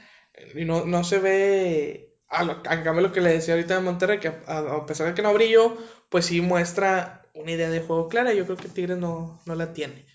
[0.56, 3.82] y no, no se ve, a, lo, a cambio lo que le decía ahorita de
[3.82, 5.78] Monterrey, que a, a- pesar de que no brilló,
[6.10, 9.74] pues sí muestra una idea de juego clara, yo creo que Tigres no, no la
[9.74, 10.06] tiene.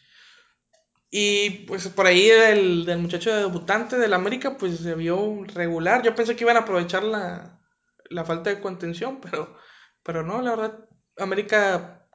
[1.11, 6.03] Y pues por ahí el del muchacho debutante del América, pues se vio regular.
[6.03, 7.61] Yo pensé que iban a aprovechar la,
[8.11, 9.55] la falta de contención, pero,
[10.03, 12.07] pero no, la verdad, América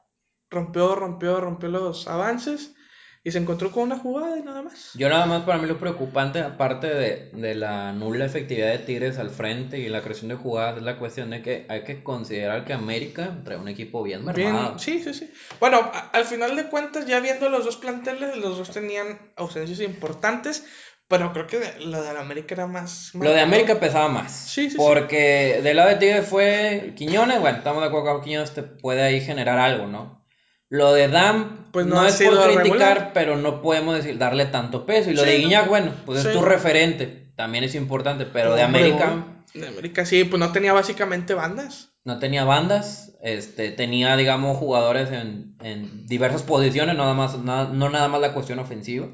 [0.50, 2.74] rompió, rompió, rompió los avances
[3.22, 4.92] y se encontró con una jugada y nada más.
[4.94, 9.18] Yo nada más para mí lo preocupante, aparte de, de la nula efectividad de Tigres
[9.18, 12.64] al frente y la creación de jugadas, es la cuestión de que hay que considerar
[12.64, 14.70] que América trae un equipo bien mermado.
[14.70, 15.30] Bien, sí, sí, sí.
[15.60, 19.80] Bueno, a- al final de cuentas, ya viendo los dos planteles, los dos tenían ausencias
[19.80, 20.64] importantes,
[21.10, 23.10] pero creo que de- lo de la América era más...
[23.14, 23.40] Lo de.
[23.40, 24.32] América pesaba más.
[24.32, 24.76] Sí, sí, sí.
[24.78, 29.02] Porque del lado de Tigres fue Quiñones, bueno, estamos de acuerdo que Quiñones te puede
[29.02, 30.24] ahí generar algo, ¿no?
[30.70, 33.10] Lo de Dam, Pues no es por criticar, regular.
[33.12, 35.10] pero no podemos decir darle tanto peso.
[35.10, 35.36] Y lo Sí, de.
[35.38, 36.28] Guiñac, bueno, pues Sí.
[36.28, 39.24] es tu referente, también es importante, pero de América.
[39.52, 41.88] De América sí, pues no tenía básicamente bandas.
[42.04, 47.90] no tenía bandas, este, tenía, digamos, jugadores en, en diversas posiciones, nada más, na- no
[47.90, 49.08] nada más la cuestión ofensiva.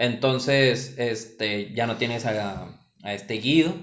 [0.00, 2.68] Entonces, este, ya no tienes a,
[3.02, 3.74] a este Guido,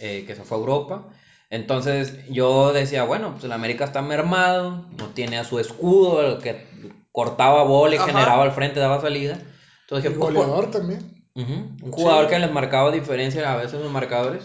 [0.00, 1.08] eh, que se fue a Europa.
[1.50, 6.42] Entonces yo decía, bueno, pues el América está mermado, no tiene a su escudo, el
[6.42, 6.64] que
[7.12, 8.06] cortaba bola y Ajá.
[8.06, 9.38] generaba al frente, daba salida.
[9.82, 11.26] Entonces dije, pues, goleador también.
[11.34, 14.44] Ujú, Un jugador que les marcaba diferencia a veces en los marcadores.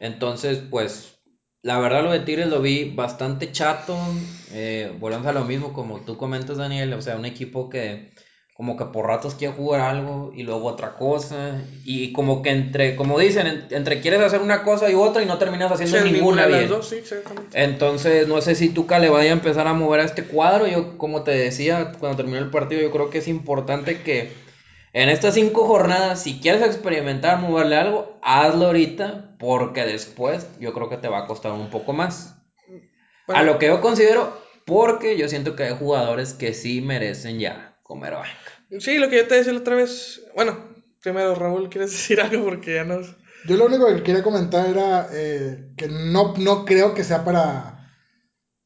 [0.00, 1.18] Entonces, pues,
[1.60, 3.98] la verdad lo de Tigres lo vi bastante chato.
[4.52, 6.94] Eh, volvemos a lo mismo, como tú comentas, Daniel.
[6.94, 8.14] O sea, un equipo que
[8.58, 11.62] como que por ratos quiere jugar algo y luego otra cosa.
[11.84, 15.26] Y como que entre, como dicen, en- entre quieres hacer una cosa y otra y
[15.26, 16.68] no terminas haciendo Sí, ninguna, las bien.
[16.68, 17.62] dos, sí, exactamente.
[17.62, 20.66] Entonces, no sé si Tuca le vaya a empezar a mover a este cuadro.
[20.66, 24.32] Yo, como te decía, cuando terminó el partido, yo creo que es importante que
[24.92, 30.88] en estas cinco jornadas, si quieres experimentar, moverle algo, hazlo ahorita, porque después yo creo
[30.88, 32.34] que te va a costar un poco más.
[33.28, 37.38] Bueno, A lo que yo considero, porque yo siento que hay jugadores que sí merecen
[37.38, 38.80] ya comer banca.
[38.80, 40.20] Sí, lo que yo te decía la otra vez.
[40.36, 40.58] Bueno,
[41.02, 42.44] primero, Raúl, ¿quieres decir algo?
[42.44, 43.16] Porque ya nos.
[43.46, 47.90] Yo lo único que quería comentar era eh, que no, no creo que sea para,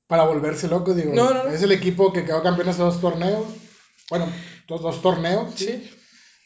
[0.09, 0.93] para volverse loco.
[0.93, 1.51] Digo, No, no, no.
[1.51, 3.47] es el equipo que quedó campeón hace dos torneos.
[4.11, 4.27] Bueno,
[4.67, 5.55] dos, dos torneos.
[5.55, 5.67] ¿sí?
[5.67, 5.91] Sí.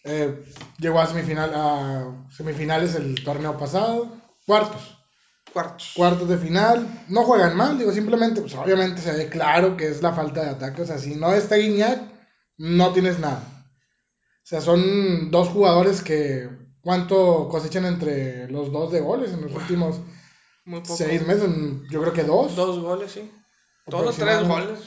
[0.04, 0.44] Eh,
[0.78, 4.12] llegó a, semifinal, a semifinales el torneo pasado.
[4.44, 4.98] Cuartos.
[5.52, 5.92] Cuartos.
[5.96, 7.04] Cuartos de final.
[7.08, 10.50] No juegan mal, digo, simplemente, pues obviamente se ve claro que es la falta de
[10.50, 10.82] ataque.
[10.82, 12.15] O sea, si no está Guiñac,
[12.58, 13.42] no tienes nada.
[14.44, 16.48] O sea, son dos jugadores que.
[16.80, 19.96] ¿Cuánto cosechan entre los dos de goles en los últimos
[20.64, 20.96] Muy poco.
[20.96, 21.48] seis meses?
[21.90, 22.54] Yo creo que dos.
[22.54, 23.28] Dos goles, sí.
[23.88, 24.78] Todos tres goles.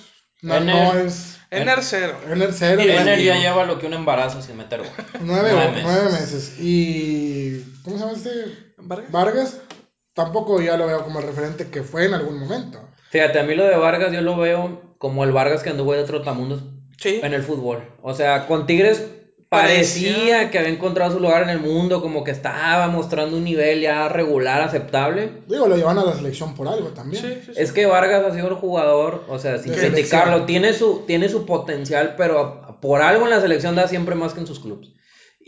[0.41, 1.39] No, Ener- no es.
[1.51, 2.17] Ener cero.
[2.31, 2.81] Ener cero.
[2.81, 4.89] Y- Ener ya lleva lo que un embarazo sin meter gol.
[5.21, 5.73] Nueve, Nueve meses.
[5.73, 5.83] meses.
[5.83, 6.55] nueve meses.
[6.59, 7.65] Y.
[7.83, 8.73] ¿Cómo se llama este?
[8.77, 9.11] Vargas.
[9.11, 9.61] Vargas.
[10.13, 12.79] Tampoco ya lo veo como el referente que fue en algún momento.
[13.09, 16.03] Fíjate, a mí lo de Vargas yo lo veo como el Vargas que anduvo de
[16.05, 16.63] Trotamundos
[16.99, 17.19] Sí.
[17.23, 17.79] en el fútbol.
[18.01, 19.05] O sea, con Tigres
[19.49, 20.51] parecía, Parecía.
[20.51, 24.07] que había encontrado su lugar en el mundo, como que estaba mostrando un nivel ya
[24.07, 25.31] regular, aceptable.
[25.47, 27.23] Digo, lo llevan a la selección por algo también.
[27.23, 27.61] Sí, sí, sí.
[27.61, 31.29] Es que Vargas ha sido el jugador, o sea, sin De criticarlo, tiene su, tiene
[31.29, 34.89] su potencial, pero por algo en la selección da siempre más que en sus clubes.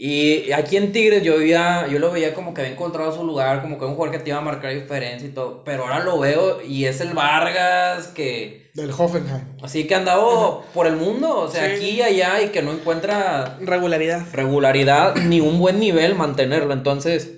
[0.04, 3.62] Y aquí en Tigres yo veía, yo lo veía como que había encontrado su lugar,
[3.62, 6.18] como que un jugador que te iba a marcar diferencia y todo, pero ahora lo
[6.18, 9.58] veo y es el Vargas que Del Hoffenheim.
[9.62, 11.72] así que andaba por el mundo, o sea, Sí.
[11.76, 14.26] aquí y allá y que no encuentra Regularidad.
[14.34, 17.34] regularidad ni un buen nivel mantenerlo, entonces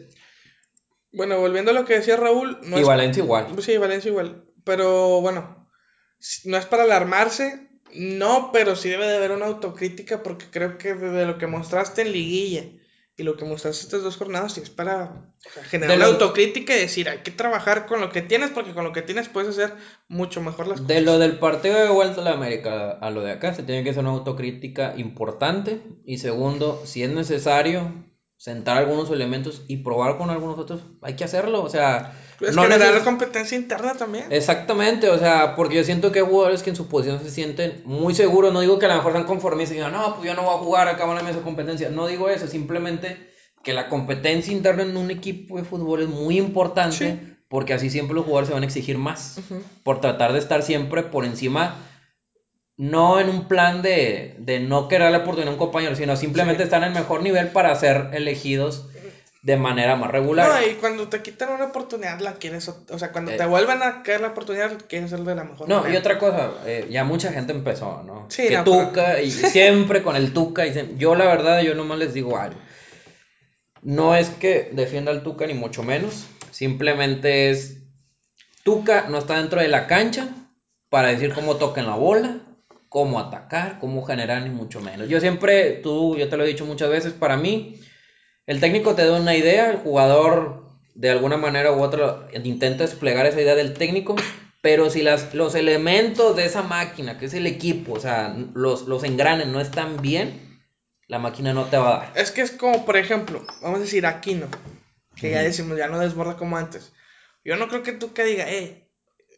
[1.11, 3.47] Bueno, volviendo a lo que decía Raúl, no y es Valencia igual.
[3.59, 4.45] Sí, Valencia igual.
[4.63, 5.67] Pero bueno,
[6.45, 10.93] no es para alarmarse, no, pero sí debe de haber una autocrítica porque creo que
[10.95, 12.63] desde lo que mostraste en liguilla
[13.15, 16.09] y lo que mostraste estas dos jornadas, sí es para o sea, generar De lo-
[16.11, 19.29] autocrítica y decir, hay que trabajar con lo que tienes porque con lo que tienes
[19.29, 19.75] puedes hacer
[20.07, 21.03] mucho mejor las De cosas.
[21.03, 23.91] lo del partido de vuelta a la América a lo de acá, se tiene que
[23.91, 25.81] hacer una autocrítica importante.
[26.05, 27.91] Y segundo, si es necesario,
[28.43, 32.11] sentar algunos elementos y probar con algunos otros, hay que hacerlo, o sea...
[32.41, 34.25] Es no generar neces- competencia interna también.
[34.31, 37.81] Exactamente, o sea, porque yo siento que hay jugadores que en su posición se sienten
[37.85, 40.35] muy seguros, no digo que a lo mejor sean conformistas y digan, no, pues yo
[40.35, 43.31] no voy a jugar, acá en esa competencia, no digo eso, simplemente
[43.63, 47.33] que la competencia interna en un equipo de fútbol es muy importante, Sí.
[47.47, 49.61] porque así siempre los jugadores se van a exigir más, Ujú.
[49.85, 51.77] por tratar de estar siempre por encima,
[52.77, 56.63] no en un plan de, de no querer la oportunidad a un compañero, sino simplemente
[56.63, 56.65] Sí.
[56.65, 58.87] estar en el mejor nivel para ser elegidos
[59.43, 60.47] de manera más regular.
[60.49, 63.37] No, y cuando te quitan una oportunidad la quieres, o sea, cuando Eh.
[63.37, 65.93] te vuelven a caer la oportunidad quieres hacerlo de la mejor No, manera.
[65.93, 68.25] y otra cosa, eh, ya mucha gente empezó, ¿no?
[68.29, 71.61] Sí, que no, pero- Tuca, y siempre con el Tuca, y se- yo la verdad,
[71.61, 72.59] yo nomás les digo algo.
[73.81, 77.79] No es que defienda al Tuca, ni mucho menos, simplemente es,
[78.63, 80.29] Tuca no está dentro de la cancha
[80.89, 82.37] para decir cómo toquen la bola,
[82.93, 85.09] cómo atacar, cómo generar, ni mucho menos.
[85.09, 87.81] Yo siempre, tú, yo te lo he dicho muchas veces, para mí,
[88.45, 93.25] el técnico te da una idea, el jugador de alguna manera u otra intenta desplegar
[93.25, 94.15] esa idea del técnico,
[94.61, 98.83] pero si las, los elementos de esa máquina, que es el equipo, o sea, los,
[98.83, 100.61] los engranes no están bien,
[101.07, 102.11] la máquina no te va a dar.
[102.13, 104.49] Es que es como, por ejemplo, vamos a decir Aquino,
[105.15, 106.93] que ya decimos, ya no desborda como antes.
[107.43, 108.87] Yo no creo que tú que diga, eh,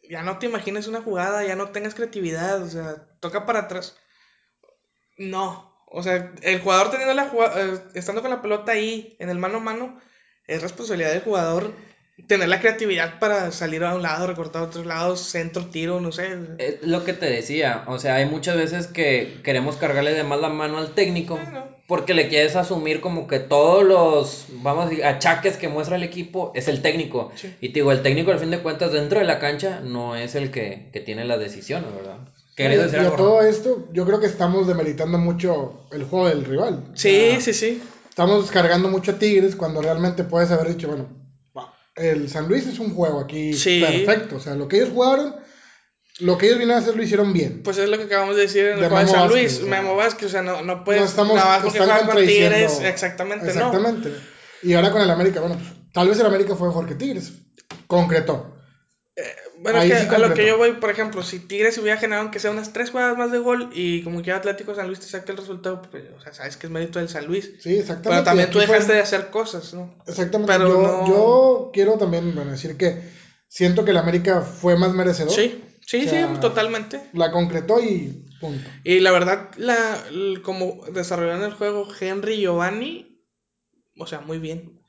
[0.10, 3.96] ya no te imagines una jugada, ya no tengas creatividad, o sea, toca para atrás.
[5.18, 9.30] No, o sea, el jugador teniendo la jugada, eh, estando con la pelota ahí, en
[9.30, 10.00] el mano a mano,
[10.48, 11.74] es responsabilidad del jugador
[12.28, 16.12] tener la creatividad para salir a un lado, recortar a otros lados, centro, tiro, no
[16.14, 16.38] sé.
[16.60, 20.40] Es lo que te decía, o sea, hay muchas veces que queremos cargarle de más
[20.40, 21.68] la mano al técnico Bueno.
[21.88, 26.04] porque le quieres asumir como que todos los, vamos a decir, achaques que muestra el
[26.04, 27.34] equipo es el técnico.
[27.36, 27.54] Sí.
[27.60, 30.36] Y te digo, el técnico al fin de cuentas dentro de la cancha no es
[30.36, 32.20] el que, que tiene las decisiones, ¿verdad?
[32.56, 33.16] ¿Querías y, decir algo?
[33.16, 36.92] todo esto, yo creo que estamos demeritando mucho el juego del rival.
[36.94, 37.84] Sí, sí, sí.
[38.10, 41.10] Estamos cargando mucho a Tigres cuando realmente puedes haber dicho, bueno,
[41.96, 43.82] el San Luis es un juego aquí Sí.
[43.82, 44.38] perfecto.
[44.38, 45.36] O sea, lo que ellos jugaron,
[46.20, 47.62] lo que ellos vinieron a hacer lo hicieron bien.
[47.64, 49.52] Pues es lo que acabamos de decir en el De juego de San Vázquez, Luis.
[49.54, 53.46] sea, Memo Vázquez, o sea, no, no puedes no estamos nada más con Tigres, exactamente,
[53.46, 53.52] no.
[53.52, 54.14] Exactamente.
[54.64, 57.34] Y ahora con el América, bueno, pues, tal vez el América fue mejor que Tigres.
[57.88, 58.55] Concretó.
[59.60, 61.98] Bueno, Ahí es que sí a lo que yo voy, por ejemplo, si Tigres hubiera
[61.98, 65.00] generado aunque sea unas tres jugadas más de gol y como que Atlético San Luis
[65.00, 67.52] te saque el resultado, pues, o sea, sabes que es mérito del San Luis.
[67.62, 68.10] Sí, exactamente.
[68.10, 69.96] Pero también tú fue- dejaste de hacer cosas, ¿no?
[70.08, 70.52] Exactamente.
[70.54, 73.02] Pero yo, no- yo quiero también bueno, decir que
[73.48, 75.32] siento que el América fue más merecedor.
[75.32, 77.02] Sí, sí, O sea, sí, totalmente.
[77.14, 78.70] La concretó y punto.
[78.84, 79.98] Y la verdad, la,
[80.44, 83.22] como desarrollaron el juego Henry y Giovanni,
[83.98, 84.82] o sea, muy bien.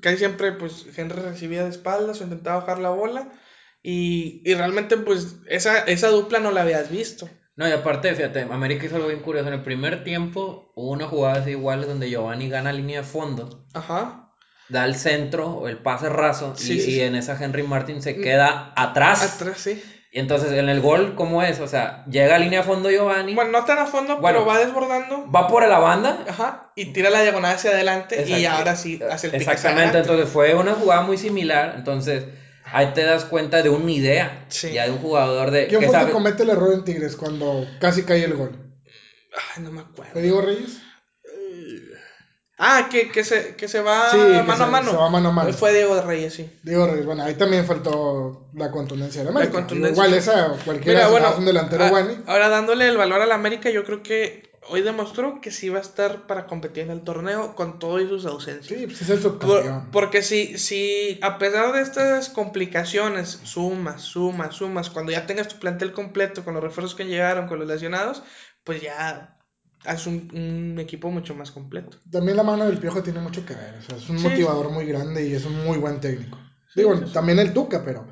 [0.00, 3.32] Casi siempre, pues, Henry recibía de espaldas o intentaba bajar la bola.
[3.88, 7.28] Y, y realmente, pues, esa, esa dupla no la habías visto.
[7.54, 9.46] No, y aparte, fíjate, América hizo algo bien curioso.
[9.46, 13.64] En el primer tiempo hubo una jugada así igual donde Giovanni gana línea de fondo,
[13.74, 14.32] Ajá.
[14.68, 18.02] da el centro o el pase raso Sí, y, sí, y en esa Henry Martin
[18.02, 19.22] se queda atrás.
[19.40, 19.80] Atrás, sí.
[20.10, 21.60] Y entonces en el gol, ¿cómo es?
[21.60, 24.40] O sea, llega a línea de fondo Giovanni, Bueno, no tan a fondo, Bueno.
[24.40, 25.30] pero va desbordando.
[25.30, 26.24] va por la banda.
[26.28, 26.72] Ajá.
[26.74, 28.24] Y tira la diagonal hacia adelante.
[28.28, 31.74] Y ahora sí hace el pique Exactamente, entonces fue una jugada muy similar.
[31.76, 32.24] Entonces
[32.72, 34.72] ahí te das cuenta de una idea, Sí.
[34.72, 35.66] ya de un jugador de.
[35.68, 38.52] ¿Quién que fue sabe- que comete el error en Tigres cuando casi cae el gol?
[39.56, 40.12] Ay, no me acuerdo.
[40.12, 40.78] ¿Fue Diego Reyes?
[42.58, 44.90] Ah, que, que, se, que se va Sí, que mano a mano.
[44.90, 45.52] se va mano a mano.
[45.52, 46.50] Fue Diego Reyes, sí.
[46.62, 49.52] Diego Reyes, bueno, ahí también faltó la contundencia de la América.
[49.52, 49.92] contundencia.
[49.92, 52.22] Igual esa, cualquiera Mira, bueno, un delantero a- bueno.
[52.26, 55.78] ahora dándole el valor a la América, yo creo que hoy demostró que sí va
[55.78, 58.78] a estar para competir en el torneo con todo y sus ausencias.
[58.78, 64.54] Sí, pues es el Por- porque si, si a pesar de estas complicaciones, sumas, sumas,
[64.54, 68.22] sumas, cuando ya tengas tu plantel completo, con los refuerzos que llegaron, con los lesionados,
[68.64, 69.38] pues ya
[69.84, 71.98] haces un, un equipo mucho más completo.
[72.10, 73.74] También la mano del Piojo tiene mucho que ver.
[73.78, 74.24] O sea, es un Sí.
[74.28, 76.38] motivador muy grande y es un muy buen técnico.
[76.74, 78.06] Sí, Digo, sí, también el Tuca, pero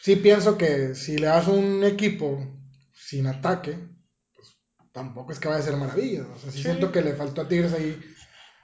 [0.00, 2.38] sí pienso que si le das un equipo
[2.94, 3.76] sin ataque,
[4.92, 6.24] tampoco es que vaya a ser maravilla.
[6.34, 6.62] O sea, sí, Sí.
[6.64, 7.98] siento que le faltó a Tigres ahí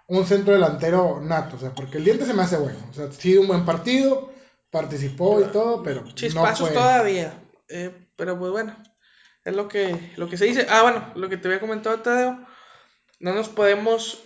[0.08, 1.56] un centro delantero nato.
[1.56, 2.78] O sea, porque el diente se me hace bueno.
[2.90, 4.32] O sea, sí, un buen partido,
[4.70, 6.76] participó y todo, pero no Chispazos fue.
[6.76, 7.42] todavía.
[7.68, 8.76] eh, pero pues bueno,
[9.44, 10.66] es lo que, lo que se dice.
[10.70, 12.38] Ah, bueno, lo que te había comentado, Tadeo.
[13.20, 14.22] No nos podemos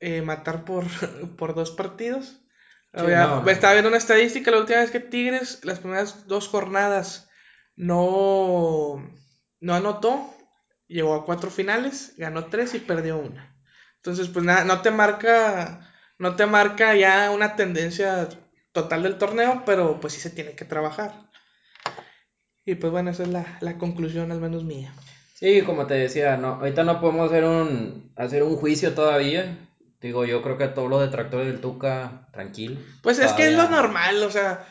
[0.00, 0.84] eh, matar por,
[1.36, 2.38] por dos partidos.
[2.94, 3.48] Sí, no.
[3.48, 7.28] Estaba viendo una estadística la última vez que Tigres, las primeras dos jornadas,
[7.74, 9.02] no,
[9.60, 10.28] no anotó.
[10.92, 13.56] Llegó a cuatro finales, ganó tres y perdió una.
[13.96, 18.28] Entonces, pues nada, no te marca, no te marca ya una tendencia
[18.72, 21.30] total del torneo, pero pues sí se tiene que trabajar.
[22.64, 24.92] Y pues bueno, esa es la, la conclusión al menos mía.
[25.34, 29.58] Sí, como te decía, no, ahorita no podemos hacer un, hacer un juicio todavía,
[30.02, 32.80] Digo, yo creo que todos los detractores del Tuca, tranquilo.
[33.02, 34.66] Pues es que es lo normal, o sea,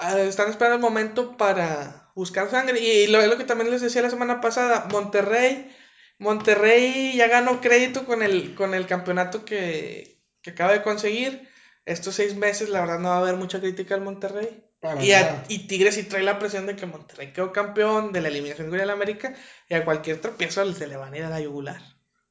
[0.00, 2.78] ah, están esperando el momento para buscar sangre.
[2.80, 5.70] Y lo, que también les decía la semana pasada, Monterrey,
[6.18, 11.48] Monterrey ya ganó crédito con el, con el campeonato que, que acaba de conseguir.
[11.86, 14.62] Estos seis meses, la verdad, no va a haber mucha crítica al Monterrey.
[15.00, 18.28] Y, a- y Tigres sí trae la presión de que Monterrey quedó campeón de la
[18.28, 19.34] eliminación con el América
[19.68, 21.80] y a cualquier tropiezo se le van a ir a la yugular.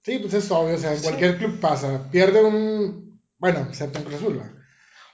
[0.03, 1.03] Sí, pues es obvio, o sea, en Sí.
[1.03, 2.09] cualquier club pasa.
[2.11, 3.19] Pierde un.
[3.37, 4.56] Bueno, excepto en Cruz Azul.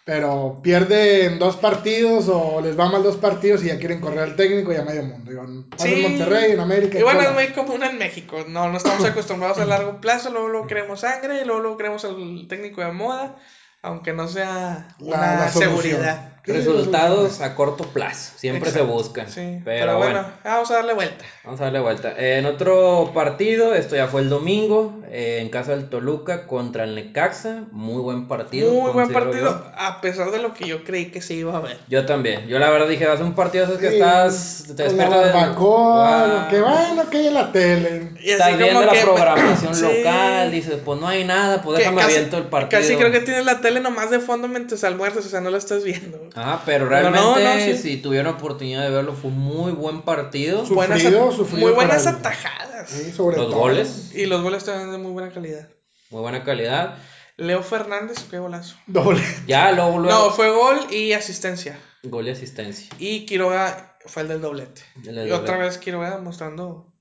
[0.05, 4.19] Pero pierde en dos partidos o les va mal dos partidos y ya quieren correr
[4.19, 5.31] al técnico y a medio mundo.
[5.31, 6.01] Y van- pasa en Sí.
[6.01, 6.95] Monterrey, en América.
[6.97, 8.43] Y en bueno, es muy común en México.
[8.47, 10.29] No, no estamos acostumbrados a largo plazo.
[10.29, 11.41] Luego, luego queremos sangre.
[11.41, 13.37] y Luego, luego queremos al técnico de moda.
[13.81, 15.81] Aunque no sea La- una la solución.
[15.81, 16.32] seguridad.
[16.45, 19.29] Resultados a corto plazo, siempre Exacto, se buscan.
[19.29, 21.23] Sí, pero, bueno, vamos a darle vuelta.
[21.45, 22.13] vamos a darle vuelta.
[22.17, 26.83] Eh, en otro partido, esto ya fue el domingo, eh, en casa del Toluca contra
[26.83, 27.63] el Necaxa.
[27.71, 28.73] Muy buen partido.
[28.73, 29.71] Muy buen partido, Yo.
[29.77, 31.77] a pesar de lo que yo creí que se iba a ver.
[31.87, 32.47] Yo también.
[32.47, 34.65] Yo la verdad dije, va a ser un partido esos que Sí, estás.
[34.75, 36.27] Te con la del- barbacoa, Guau.
[36.43, 38.09] lo que bueno, que hay en la tele.
[38.19, 39.81] Y así Estás viendo la que- programación Sí.
[39.83, 42.81] local, dices, pues no hay nada, pues Que déjame casi- aviento el partido.
[42.81, 45.57] Casi creo que tienes la tele nomás de fondo mientras almuerzas, o sea, no la
[45.57, 46.19] estás viendo.
[46.35, 47.81] Ajá, pero Pero no, realmente, no, sí.
[47.81, 50.65] si tuvieron oportunidad de verlo, fue un muy buen partido.
[50.65, 52.89] Su- Buenas Sufrido, sufrido muy buenas el- atajadas.
[52.89, 53.57] Sí, sobre Los todo.
[53.59, 54.11] goles.
[54.15, 55.69] Y los goles también de muy buena calidad.
[56.09, 56.97] Muy buena calidad.
[57.37, 58.75] Leo Fernández, qué golazo.
[58.87, 59.21] Doble.
[59.47, 60.17] Ya, luego, luego.
[60.25, 61.79] No, fue gol y asistencia.
[62.03, 62.87] Gol y asistencia.
[62.99, 64.81] Y Quiroga fue el del doblete.
[65.05, 66.92] El del y otra vez Quiroga mostrando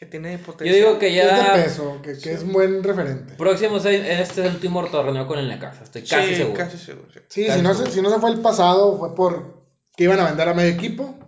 [0.00, 0.74] que tiene Yo potencia.
[0.74, 1.52] digo que Que es de ya.
[1.52, 3.34] peso, que, que es un buen referente.
[3.34, 5.84] Próximo este es el último torneo con el Necaxa.
[5.84, 6.56] Estoy casi sí, seguro.
[6.56, 7.08] casi seguro.
[7.12, 7.20] sí.
[7.28, 9.62] Sí, Casi si no, se, si no se fue el pasado, fue por
[9.94, 11.18] que iban a vender a medio equipo.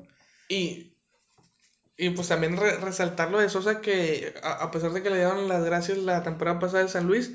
[0.49, 0.97] Y,
[1.99, 5.17] y pues también re- resaltar lo de Sosa que a, a pesar de que le
[5.17, 7.33] dieron las gracias la temporada pasada de San Luis,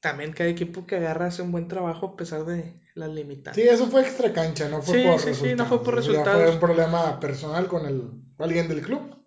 [0.00, 3.62] también cada equipo que agarra hace un buen trabajo a pesar de las limitantes.
[3.62, 5.58] Sí, eso fue extra cancha, no fue Sí, por sí, sí, resultados.
[5.58, 6.42] no fue por ya resultados.
[6.44, 9.17] fue un problema personal con el, alguien del club,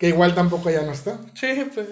[0.00, 1.20] que igual tampoco ya no está.
[1.34, 1.86] Sí, pues.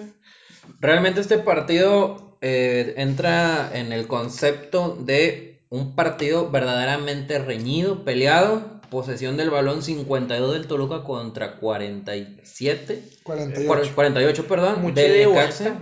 [0.79, 8.79] Realmente este partido eh, entra en el concepto de un partido verdaderamente reñido, peleado.
[8.89, 13.03] Posesión del balón 52 del Toluca contra 47.
[13.21, 13.91] 48.
[13.93, 15.75] 48, perdón, Mucho del Necaxa.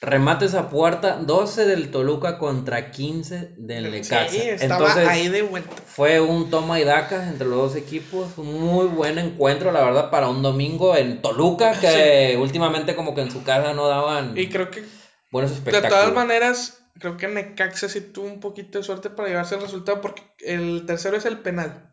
[0.00, 0.16] Vuelta.
[0.16, 4.28] Remates a puerta 12 del Toluca contra 15 del Necaxa.
[4.28, 5.74] Sí, estaba Entonces, ahí de vuelta.
[5.86, 8.38] fue un toma y daca entre los dos equipos.
[8.38, 13.22] Un muy buen encuentro, la verdad, para un domingo en Toluca, que últimamente como que
[13.22, 14.84] en su casa no daban Y creo que
[15.30, 15.90] buenos de espectáculos.
[16.00, 20.00] todas maneras, creo que Necaxa sí tuvo un poquito de suerte para llevarse el resultado
[20.00, 21.90] porque el tercero es el penal.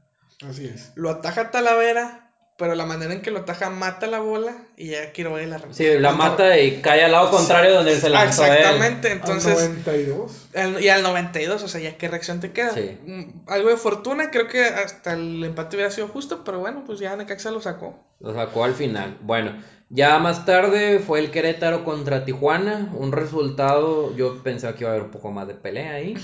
[0.47, 0.91] Así es.
[0.95, 2.26] Lo ataja Talavera,
[2.57, 5.73] pero la manera en que lo ataja mata la bola y ya Quiroga la remata.
[5.77, 8.53] Sí, la mata y cae al lado contrario donde se lanzó él.
[8.53, 9.53] Exactamente, Al entonces.
[9.69, 10.47] 92.
[10.55, 12.73] al- y al 92, o sea, ya qué reacción te queda.
[12.73, 12.97] Sí.
[13.05, 16.99] Mm, Algo de fortuna, creo que hasta el empate hubiera sido justo, pero bueno, pues
[16.99, 18.03] ya Necaxa lo sacó.
[18.19, 19.17] Lo sacó al final.
[19.21, 22.89] Bueno, ya más tarde fue el Querétaro contra Tijuana.
[22.95, 26.15] Un resultado, yo pensaba que iba a haber un poco más de pelea ahí.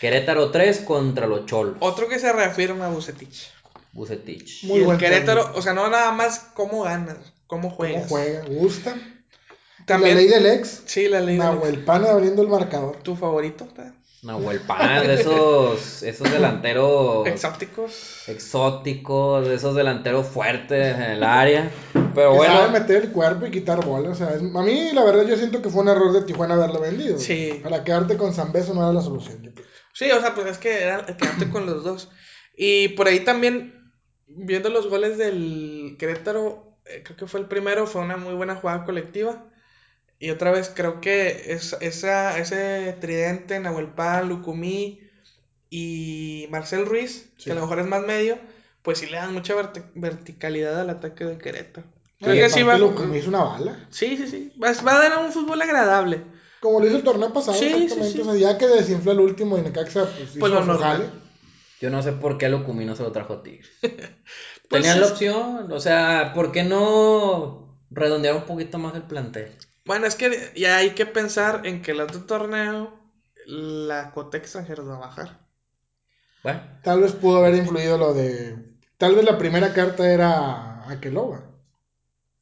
[0.00, 1.76] Querétaro 3 contra los Cholos.
[1.80, 3.50] Otro que se reafirma, Bucetich.
[3.92, 4.64] Bucetich.
[4.64, 8.04] Muy y el Querétaro, o sea, no nada más cómo ganas, cómo juegas.
[8.08, 8.44] ¿Cómo juega?
[8.48, 8.94] ¿Gusta?
[9.86, 10.82] También, La ley del ex.
[10.86, 12.96] Sí, la ley del- Nahuel Pan abriendo el marcador.
[13.02, 13.66] ¿Tu favorito?
[14.22, 18.28] Nahuel Pan, de esos, esos delanteros Exópticos.
[18.28, 21.68] exóticos, de esos delanteros fuertes en el área.
[21.92, 24.10] Pero que bueno, sabe meter el cuerpo y quitar bola.
[24.10, 26.54] O sea, es- a mí la verdad yo siento que fue un error de Tijuana
[26.54, 27.18] haberlo vendido.
[27.18, 27.58] Sí.
[27.64, 29.42] Para quedarte con Zambeso no era la solución.
[29.42, 29.66] yo creo.
[29.92, 32.08] Sí, o sea, pues es que era quedarte con los dos.
[32.56, 33.81] Y por ahí también,
[34.36, 38.56] viendo los goles del Querétaro, eh, creo que fue el primero, fue una muy buena
[38.56, 39.44] jugada colectiva.
[40.18, 45.00] Y otra vez creo que es, esa, ese tridente, Nahuel Pan, Lucumí
[45.70, 47.44] y Marcel Ruiz, Sí.
[47.46, 48.38] que a lo mejor es más medio,
[48.82, 49.54] pues sí le dan mucha
[49.94, 51.86] verticalidad al ataque del Querétaro.
[52.20, 53.86] Que sí va- lo que me hizo una bala.
[53.90, 54.52] sí, sí, sí.
[54.62, 56.22] Va, va a dar un fútbol agradable.
[56.60, 58.12] Como lo hizo el torneo pasado, Sí, sí, exactamente.
[58.12, 58.20] sí.
[58.20, 61.10] O sea, ya que desinfló el último y Necaxa, pues hizo Pues lo su normal.
[61.82, 63.68] Yo no sé por qué Lucumí no se lo trajo a Tigres.
[64.68, 69.54] Pues Tenían la opción, o sea, ¿por qué no redondear un poquito más el plantel?
[69.84, 72.98] Bueno, es que ya hay que pensar en que el otro torneo,
[73.44, 75.40] la cuota extranjera va a bajar.
[76.42, 78.56] Bueno, Tal vez pudo haber influido lo de.
[78.96, 81.51] Tal vez la primera carta era Akeloba.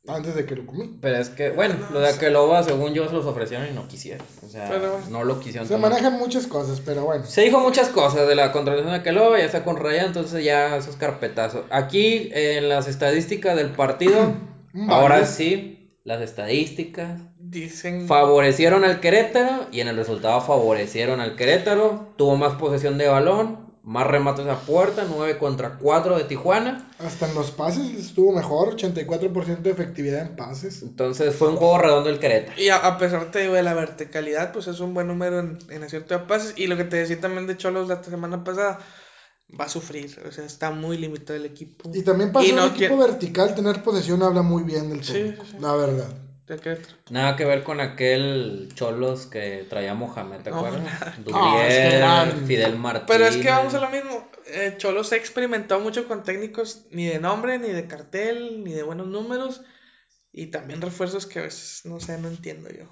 [0.09, 0.98] Antes de que lo comí.
[1.01, 2.09] pero es que, bueno, No lo de.
[2.09, 4.26] Aqueloba, según yo, se los ofrecieron y no quisieron.
[4.44, 5.90] O sea, Pero no lo quisieron Se tomar.
[5.90, 7.24] manejan muchas cosas, pero bueno.
[7.26, 10.76] Se dijo muchas cosas de la contratación de Aqueloba, ya está con Raya, entonces ya
[10.76, 11.64] esos carpetazos.
[11.70, 14.32] Aquí en las estadísticas del partido,
[14.88, 18.07] ahora sí, las estadísticas Dicen.
[18.07, 22.12] Favorecieron al Querétaro y en el resultado favorecieron al Querétaro.
[22.16, 26.91] Tuvo más posesión de balón, más remates a puerta, 9 contra 4 de Tijuana.
[26.99, 30.83] Hasta en los pases estuvo mejor, 84% de efectividad en pases.
[30.83, 32.61] Entonces fue un juego redondo el Querétaro.
[32.61, 35.59] Y a, a pesar te digo, de la verticalidad, pues es un buen número en,
[35.70, 36.55] en acierto de pases.
[36.57, 38.81] Y lo que te decía también de Cholos la semana pasada,
[39.59, 40.20] va a sufrir.
[40.28, 41.91] O sea, está muy limitado el equipo.
[41.95, 45.12] Y también para ser no un equipo vertical, tener posesión habla muy bien del Sí,
[45.12, 45.57] sí, sí.
[45.59, 46.09] la verdad.
[47.11, 50.82] Nada que ver con aquel Cholos que traía Mohamed, ¿te acuerdas?
[50.82, 51.14] nada.
[51.18, 53.07] Duriel, No, es que eran- Fidel Martínez.
[53.09, 54.30] Pero es que vamos a lo mismo.
[54.46, 58.82] Eh, Cholos ha experimentado mucho con técnicos ni de nombre, ni de cartel, ni de
[58.82, 59.62] buenos números.
[60.32, 62.84] Y también refuerzos que a veces, no sé, no entiendo yo.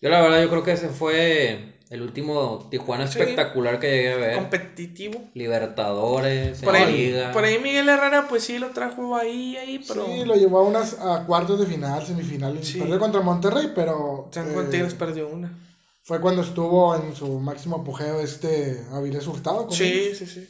[0.00, 3.18] Yo la verdad yo creo que ese fue el último Tijuana Sí.
[3.18, 4.34] espectacular que llegué a ver.
[4.36, 5.20] Competitivo.
[5.34, 7.32] Libertadores, Por en ahí, Liga.
[7.32, 10.06] por ahí Miguel Herrera, pues sí lo trajo ahí, ahí, pero.
[10.06, 12.58] Sí, lo llevó a unas a cuartos de final, semifinal.
[12.60, 12.78] y Sí.
[12.78, 15.52] Perdió contra Monterrey, pero San eh, Juan Tigres perdió una.
[16.02, 19.68] fue cuando estuvo en su máximo apogeo este Avilés Hurtado.
[19.70, 20.18] Sí, ellos.
[20.18, 20.48] sí, sí.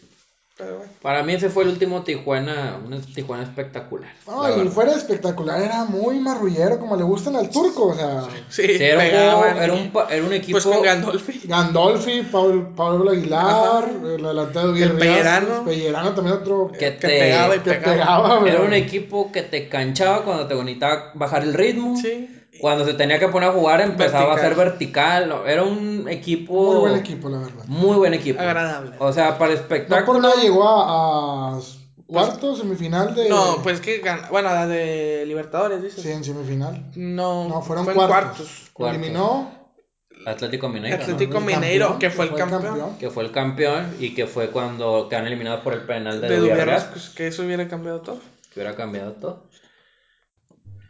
[0.58, 0.92] Pero bueno.
[1.02, 4.10] Para mí ese fue el último Tijuana, un Tijuana espectacular.
[4.26, 4.72] No, y verdad.
[4.72, 7.88] fuera de espectacular, era muy marrullero, como le gustan al turco.
[7.88, 10.52] O sea, Sí, Sí, era, un pegaban juego- era, un, pa- era un equipo.
[10.58, 11.40] Pues con Gandolfi.
[11.44, 13.84] Gandolfi, Paul, Pablo Aguilar, Ajá.
[14.02, 15.64] el delantero El Guerriazos, Pellerano.
[15.66, 17.92] Pellerano también otro Que Que, te- pegaba y que pegaba.
[18.38, 18.48] pegaba.
[18.48, 21.96] Era un equipo que te canchaba cuando te necesitaba bajar el ritmo.
[22.00, 22.30] Sí.
[22.60, 24.38] Cuando se tenía que poner a jugar empezaba Vertical.
[24.38, 25.42] a ser vertical.
[25.46, 26.52] Era un equipo.
[26.72, 27.64] Muy buen equipo, la verdad.
[27.66, 28.40] Muy buen equipo.
[28.40, 28.92] Agradable.
[28.98, 30.06] O sea, para el No espectáculo.
[30.06, 31.60] por nada llegó a, a
[32.06, 33.28] cuartos, semifinal de.
[33.28, 36.02] No, pues que gan- Bueno, la de Libertadores, dices.
[36.02, 36.90] Sí, en semifinal.
[36.94, 38.70] No, No, fueron fue cuartos.
[38.78, 39.54] Eliminó.
[40.26, 40.96] Atlético Mineiro.
[40.96, 41.02] ¿no?
[41.04, 42.96] Atlético Mineiro, campeón, que fue el campeón.
[42.98, 46.36] Que fue el campeón y que fue cuando quedaron eliminados por el penal de, De
[46.38, 48.18] Dubier Dubierros, Real, pues, que eso hubiera cambiado todo.
[48.52, 49.44] Que hubiera cambiado todo.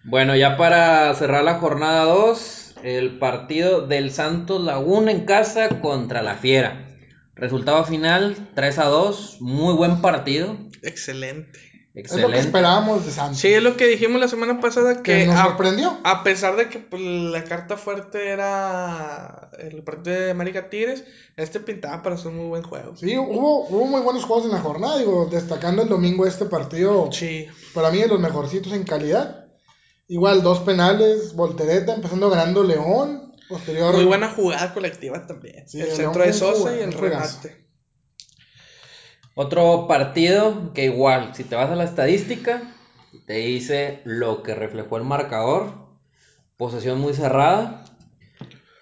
[0.09, 6.23] Bueno, ya para cerrar la jornada 2, el partido del Santos Laguna en casa contra
[6.23, 6.87] la Fiera.
[7.35, 10.57] Resultado final 3 a 2, muy buen partido.
[10.83, 11.59] Excelente.
[11.93, 12.39] Es lo que Excelente.
[12.39, 13.39] esperábamos de Santos.
[13.39, 15.99] Sí, es lo que dijimos la semana pasada que que nos a, sorprendió.
[16.05, 21.03] a pesar de que pues, la carta fuerte era el partido de América Tigres,
[21.37, 22.95] este pintaba para ser un muy buen juego.
[22.95, 24.99] Sí, hubo, hubo muy buenos juegos en la jornada.
[24.99, 27.11] Digo, destacando el domingo este partido.
[27.11, 27.49] Sí.
[27.75, 29.46] Para mí, de los mejorcitos en calidad.
[30.09, 33.35] Igual, dos penales, voltereta, empezando ganando León.
[33.49, 33.95] Posterior.
[33.95, 35.69] Muy buena jugada colectiva también.
[35.69, 37.65] Sí, el el centro de Sosa y el remate.
[39.35, 42.75] Otro partido que igual, si te vas a la estadística,
[43.27, 45.73] te dice lo que reflejó el marcador.
[46.57, 47.85] Posesión muy cerrada.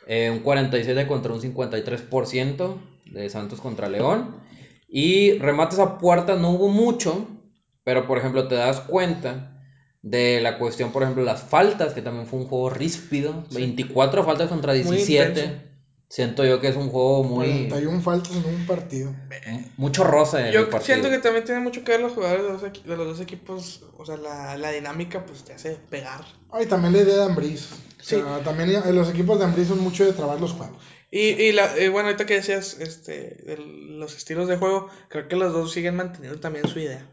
[0.07, 4.37] eh, un 47 contra un 53% de Santos contra León.
[4.89, 7.27] Y remates a puerta no hubo mucho.
[7.83, 9.54] Pero por ejemplo te das cuenta
[10.07, 13.45] de la cuestión, por ejemplo, las faltas, que también fue un juego ríspido.
[13.51, 15.29] 24 faltas contra Muy 17.
[15.41, 15.65] intenso.
[16.11, 17.47] Siento yo que es un juego muy...
[17.71, 19.17] 41 faltas en un partido.
[19.79, 20.95] Mucho roce en Yo el partido.
[20.95, 23.21] siento que también tiene mucho que ver los jugadores de los, equi- de los dos
[23.21, 23.83] equipos.
[23.97, 26.25] O sea, la, la dinámica pues te hace pegar.
[26.53, 27.73] Ay, también la idea de Ambris.
[27.73, 28.17] O Sí.
[28.17, 30.77] sea, también eh, los equipos de Ambris son mucho de trabar los juegos.
[31.11, 33.13] Y, y la, eh, bueno, ahorita que decías este,
[33.47, 37.09] de los estilos de juego, creo que los dos siguen manteniendo también su idea.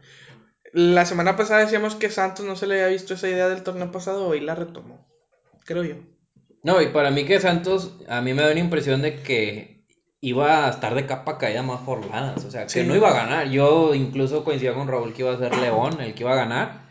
[0.74, 3.92] La semana pasada decíamos que Santos no se le había visto esa idea del torneo
[3.92, 5.06] pasado, hoy la retomó.
[5.66, 5.96] Creo yo.
[6.64, 9.86] No, y para mí que Santos, a mí me da una impresión de que
[10.22, 12.84] iba a estar de capa caída más jornadas, o sea, que Sí.
[12.84, 13.50] no iba a ganar.
[13.50, 16.82] Yo incluso coincidía con Raúl que iba a ser León el que iba a ganar,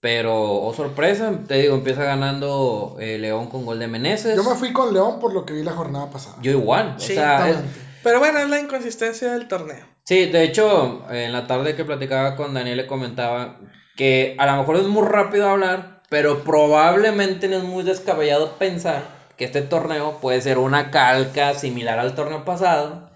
[0.00, 4.34] pero, oh sorpresa, te digo, empieza ganando eh, León con gol de Meneses.
[4.36, 6.36] Yo me fui con León por lo que vi la jornada pasada.
[6.42, 7.80] Yo igual, o Sí, sea, es- Exactamente.
[8.02, 9.86] Pero bueno, es la inconsistencia del torneo.
[10.04, 13.58] Sí, de hecho, en la tarde que platicaba con Daniel le comentaba
[13.96, 19.02] que a lo mejor es muy rápido hablar, pero probablemente no es muy descabellado pensar
[19.36, 23.10] que este torneo puede ser una calca similar al torneo pasado,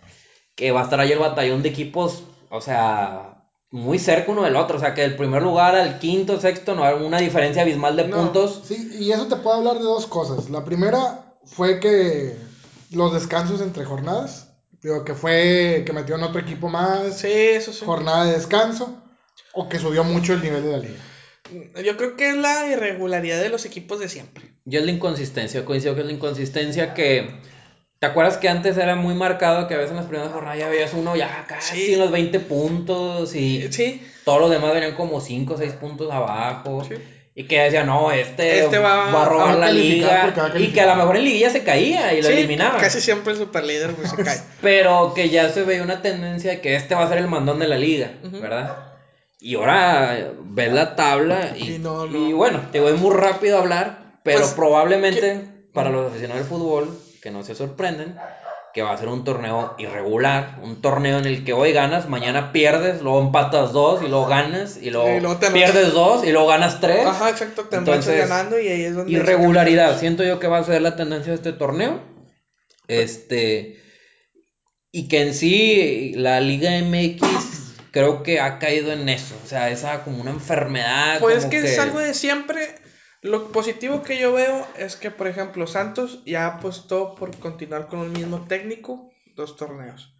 [0.55, 4.57] que va a estar ahí el batallón de equipos, o sea, muy cerca uno del
[4.57, 7.97] otro, o sea, que del primer lugar al quinto, sexto, no hay una diferencia abismal
[7.97, 8.17] de No.
[8.17, 8.63] puntos.
[8.65, 10.49] Sí, y eso te puedo hablar de dos cosas.
[10.49, 12.37] La primera fue que
[12.93, 14.56] los descansos entre jornadas.
[14.83, 17.85] Digo, que fue que metió en otro equipo más, Sí, eso sí.
[17.85, 19.03] jornada de descanso,
[19.53, 21.83] o que subió mucho el nivel de la liga.
[21.85, 24.45] Yo creo que es la irregularidad de los equipos de siempre.
[24.65, 27.41] Yo es la inconsistencia, coincido que es la inconsistencia que...
[27.99, 30.69] ¿Te acuerdas que antes era muy marcado que a veces en las primeras jornadas ya
[30.69, 31.95] veías uno ya casi Sí.
[31.95, 36.13] en los 20 puntos y Sí, todos los demás venían como 5 o 6 puntos
[36.13, 36.85] abajo?
[36.85, 36.97] Sí.
[37.39, 40.25] Y que decían, no, este, Este va- va, a robar va a la liga.
[40.55, 42.81] a Y que a lo mejor en liguilla se caía y lo sí, eliminaban.
[42.81, 44.41] Casi siempre el superlíder pues, se cae.
[44.63, 47.59] Pero que ya se veía una tendencia de que este va a ser el mandón
[47.59, 48.13] de la liga.
[48.23, 48.77] ¿verdad?
[49.39, 52.17] Y ahora ves la tabla y, Y no, no.
[52.29, 56.49] y bueno, te voy muy rápido a hablar, pero Pues, probablemente para los aficionados del
[56.49, 58.17] fútbol, que no se sorprenden,
[58.77, 62.53] que va a ser un torneo irregular, un torneo en el que hoy ganas, mañana
[62.53, 66.31] pierdes, luego empatas dos y luego ganas y luego, Y luego te pierdes dos y
[66.31, 67.07] luego ganas tres.
[67.07, 69.11] Ajá, exacto, te Entonces, ganando y ahí es donde...
[69.11, 72.03] Irregularidad, siento yo que va a ser la tendencia de este torneo.
[72.87, 73.81] Este.
[74.93, 79.37] Y que en sí la Liga MX creo que ha caído en eso.
[79.43, 81.19] O sea, esa como una enfermedad.
[81.21, 82.75] Pues es como que, es algo de siempre.
[83.27, 88.01] Lo positivo que yo veo es que, por ejemplo, Santos ya apostó por continuar con
[88.01, 90.13] el mismo técnico dos torneos.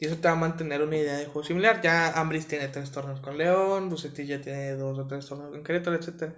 [0.00, 1.80] Y eso te va a mantener una idea de juego similar.
[1.82, 5.62] Ya Ambris tiene tres torneos con León, Bucetich ya tiene dos o tres torneos con
[5.62, 6.32] Querétaro, etc.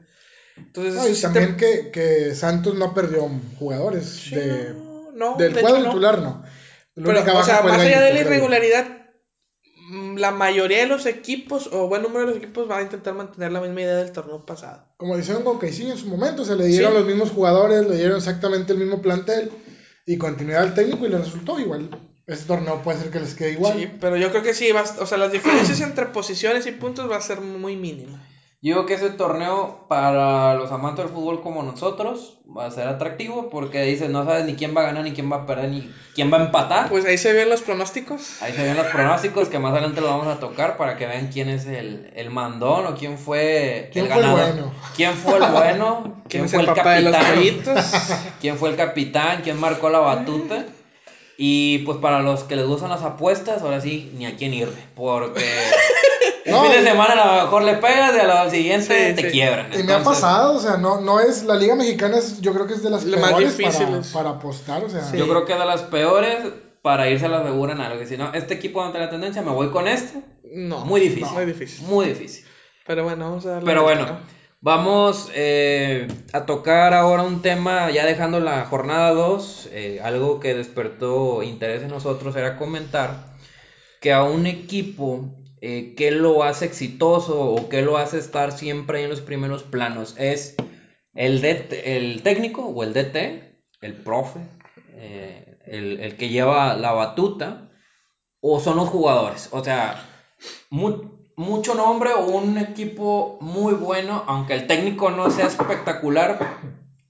[0.56, 5.36] Entonces, No, y también te- que, que Santos no perdió jugadores Sí, de, no, no,
[5.36, 5.84] del de cuadro no.
[5.90, 6.44] titular, no.
[6.96, 8.95] La Pero, o sea, más allá de la irregularidad,
[10.16, 13.52] la mayoría de los equipos, o buen número de los equipos, van a intentar mantener
[13.52, 14.84] la misma idea del torneo pasado.
[14.96, 16.98] Como hicieron con Caixinha en su momento, se le dieron Sí.
[16.98, 19.50] los mismos jugadores, le dieron exactamente el mismo plantel
[20.06, 21.90] y continuidad al técnico y le resultó igual.
[22.26, 23.78] Este torneo puede ser que les quede igual.
[23.78, 27.08] Sí, pero yo creo que sí, va o sea, las diferencias entre posiciones y puntos
[27.10, 28.20] va a ser muy mínima.
[28.66, 32.88] Yo digo que ese torneo para los amantes del fútbol como nosotros va a ser
[32.88, 35.70] atractivo porque dices no sabes ni quién va a ganar, ni quién va a perder,
[35.70, 36.88] ni quién va a empatar.
[36.88, 38.42] Pues ahí se ven los pronósticos.
[38.42, 41.30] Ahí se ven los pronósticos que más adelante lo vamos a tocar para que vean
[41.32, 44.52] quién es el, el mandón o quién fue ¿Quién el fue el ganador.
[44.52, 44.72] bueno?
[44.96, 46.22] ¿Quién fue el bueno?
[46.28, 47.84] ¿Quién es el de los pollitos?
[48.40, 49.42] ¿Quién fue el capitán?
[49.44, 50.64] ¿Quién marcó la batuta?
[51.38, 54.82] Y pues para los que les gustan las apuestas, ahora sí, ni a quién irle.
[54.96, 55.44] Porque
[56.46, 59.08] un No, fin de y- semana a lo mejor le pegas y a lo siguiente
[59.10, 59.30] Sí, te sí.
[59.32, 59.68] quiebran.
[59.78, 62.66] Y me ha pasado, o sea, no, no es, la Liga Mexicana es, yo creo
[62.66, 64.08] que es de las Lo más peores para, difíciles.
[64.12, 65.02] para apostar, o sea.
[65.04, 65.16] Sí.
[65.18, 66.36] Yo creo que es de las peores
[66.82, 67.98] para irse a la segura en algo.
[67.98, 70.20] Que si no, este equipo tiene la tendencia, me voy con este.
[70.52, 70.84] No.
[70.84, 71.32] Muy difícil.
[71.34, 71.86] Muy difícil.
[71.86, 72.44] Muy difícil.
[72.86, 73.66] Pero bueno, vamos a darle.
[73.66, 74.18] Pero bueno, ¿no?
[74.60, 80.54] vamos eh, a tocar ahora un tema, ya dejando la jornada 2, eh, algo que
[80.54, 83.34] despertó interés en nosotros era comentar
[84.00, 85.24] que a un equipo,
[85.60, 90.14] eh, ¿qué lo hace exitoso o qué lo hace estar siempre en los primeros planos?
[90.18, 90.54] ¿Es
[91.14, 94.40] el, DT el técnico o el DT, el profe,
[94.90, 97.70] eh, el, el que lleva la batuta,
[98.40, 99.48] o son los jugadores?
[99.52, 99.98] O sea,
[100.70, 106.38] mu- mucho nombre o un equipo muy bueno, aunque el técnico no sea espectacular,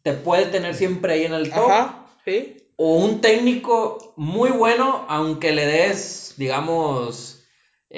[0.03, 1.71] te puede tener siempre ahí en el top.
[1.71, 2.63] Ajá, sí.
[2.77, 7.36] O un técnico muy bueno, aunque le des, digamos,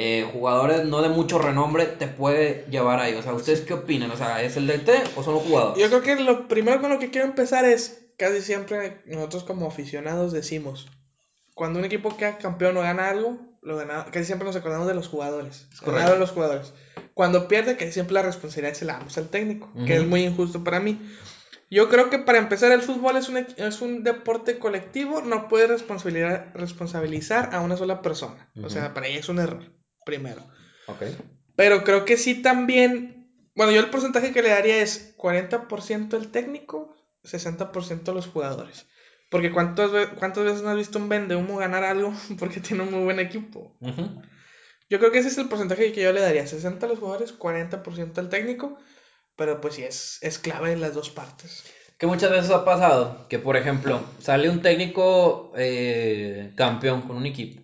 [0.00, 3.14] eh, jugadores no de mucho renombre, te puede llevar ahí.
[3.14, 4.12] O sea, ¿ustedes qué opinan?
[4.12, 5.82] O sea, ¿es el DT o son los jugadores?
[5.82, 9.66] Yo creo que lo primero con lo que quiero empezar es, casi siempre nosotros como
[9.66, 10.86] aficionados decimos,
[11.52, 14.94] cuando un equipo queda campeón o gana algo, lo gana, casi siempre nos acordamos de
[14.94, 15.66] los jugadores.
[15.72, 15.96] Es correcto.
[15.96, 16.72] Ganaron los jugadores.
[17.12, 20.62] Cuando pierde, casi siempre la responsabilidad se la damos al técnico, que es muy injusto
[20.62, 21.00] para mí.
[21.72, 25.66] Yo creo que para empezar el fútbol es un, es un deporte colectivo, no puede
[25.66, 28.48] responsabilizar, responsabilizar a una sola persona.
[28.62, 29.64] O sea, para ella es un error,
[30.08, 30.42] primero.
[30.86, 31.02] Ok.
[31.54, 33.26] Pero creo que sí también.
[33.54, 36.94] Bueno, yo el porcentaje que le daría es 40% el técnico,
[37.24, 38.86] 60% los jugadores.
[39.30, 42.84] Porque ¿cuántas, ve- ¿cuántas veces no has visto un vende humo ganar algo porque tiene
[42.84, 43.76] un muy buen equipo?
[44.88, 47.32] Yo creo que ese es el porcentaje que yo le daría: 60 a los jugadores,
[47.32, 48.78] 40% al técnico.
[49.36, 51.64] Pero pues sí, es, es clave en las dos partes.
[51.98, 57.26] Que muchas veces ha pasado que, por ejemplo, sale un técnico eh, campeón con un
[57.26, 57.60] equipo.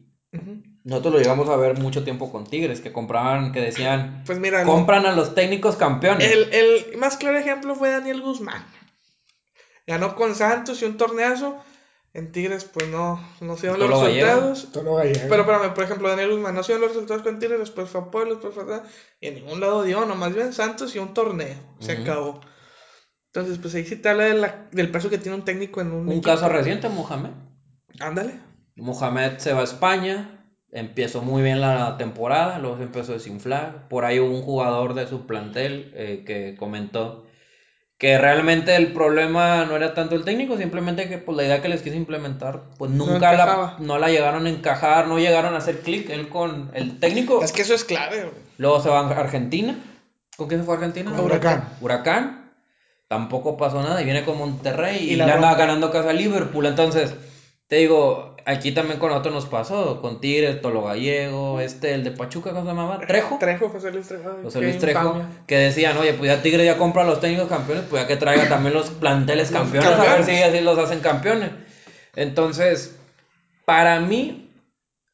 [0.85, 4.63] Nosotros lo llegamos a ver mucho tiempo con Tigres, que compraban, que decían, Pues mira,
[4.65, 6.31] compran a los técnicos campeones.
[6.31, 8.65] el, el más claro ejemplo fue Daniel Guzmán.
[9.87, 11.57] Ganó con Santos y un torneazo.
[12.13, 14.69] En Tigres, pues no, no se dieron los resultados.
[14.73, 15.03] Pero
[15.43, 18.05] espérame, por ejemplo, Daniel Guzmán no se dieron los resultados con Tigres, después fue a
[18.05, 18.85] Puebla, después fue a...
[19.21, 21.57] Y en ningún lado dio, nomás bien Santos y un torneo.
[21.81, 22.41] Se acabó.
[23.33, 25.89] Entonces, pues ahí sí te habla de la- del peso que tiene un técnico en
[25.89, 26.23] un Un equipo.
[26.27, 27.31] caso reciente, Mohamed.
[27.99, 28.39] Ándale.
[28.77, 30.44] Mohamed se va a España,
[30.75, 33.89] empezó muy bien la temporada, luego se empezó a desinflar.
[33.89, 37.25] Por ahí hubo un jugador de su plantel eh, que comentó
[37.97, 41.69] que realmente el problema no era tanto el técnico, simplemente que pues, la idea que
[41.69, 43.77] les quiso implementar, pues No nunca la, encajaba.
[43.79, 47.43] no la llegaron a encajar, no llegaron a hacer clic él con el técnico.
[47.43, 48.31] Es que eso es clave.
[48.59, 49.79] Luego se va a Argentina.
[50.37, 51.13] ¿Con quién se fue a Argentina?
[51.13, 51.69] Con Huracán.
[51.81, 52.53] Huracán.
[53.07, 56.67] Tampoco pasó nada y viene con Monterrey y, Y la anda ganando casa a Liverpool.
[56.67, 57.15] Entonces,
[57.69, 62.11] te digo, aquí también con nosotros nos pasó, con Tigres, Tolo Gallego, este, el de
[62.11, 63.01] Pachuca, ¿cómo se llamaba?
[63.07, 63.39] Trejo.
[63.39, 64.39] Trejo, José Luis Trejo.
[64.43, 65.29] José Luis Trejo, infamia.
[65.47, 68.17] que decían, oye, pues ya Tigres ya compra a los técnicos campeones, pues ya que
[68.17, 71.51] traiga también los planteles Los campeones, a ver si así los hacen campeones.
[72.17, 72.97] Entonces,
[73.65, 74.51] para mí,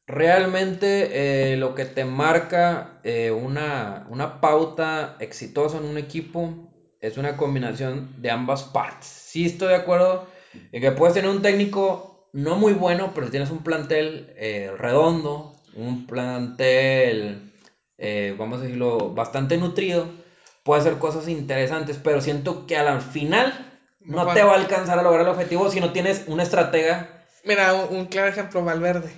[0.07, 6.53] realmente eh, lo que te marca eh, una, una pauta exitosa en un equipo
[6.99, 9.07] es una combinación de ambas partes.
[9.07, 10.27] Sí estoy de acuerdo
[10.71, 14.71] En que puedes tener un técnico no muy bueno, pero si tienes un plantel eh,
[14.77, 17.53] redondo, un plantel,
[17.97, 20.07] eh, vamos a decirlo, bastante nutrido,
[20.63, 23.67] puede hacer cosas interesantes, pero siento que al final
[23.99, 27.21] no No te va a alcanzar a lograr el objetivo si no tienes una estratega
[27.43, 29.11] Mira, un, un claro ejemplo, Valverde.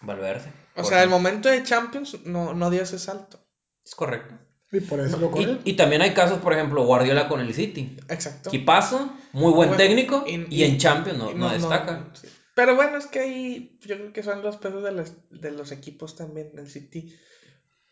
[0.00, 0.52] Valverde.
[0.76, 3.38] O sea, el momento de Champions no, no dio ese salto.
[3.84, 4.34] Es correcto.
[4.76, 5.60] Y por eso lo Y, corrieron.
[5.64, 7.96] y también hay casos, por ejemplo, Guardiola con el City.
[8.08, 8.48] Exacto.
[8.48, 12.08] Equipazo, muy buen Bueno, técnico, y, y- en Champions no, destaca.
[12.14, 12.28] sí.
[12.54, 15.72] Pero bueno, es que ahí yo creo que son los pesos de los, de los
[15.72, 16.52] equipos también.
[16.56, 17.14] El City,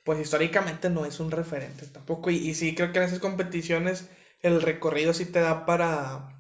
[0.05, 2.31] pues históricamente no es un referente tampoco.
[2.31, 4.09] Y, sí, creo que en esas competiciones
[4.41, 6.39] el recorrido sí te da para,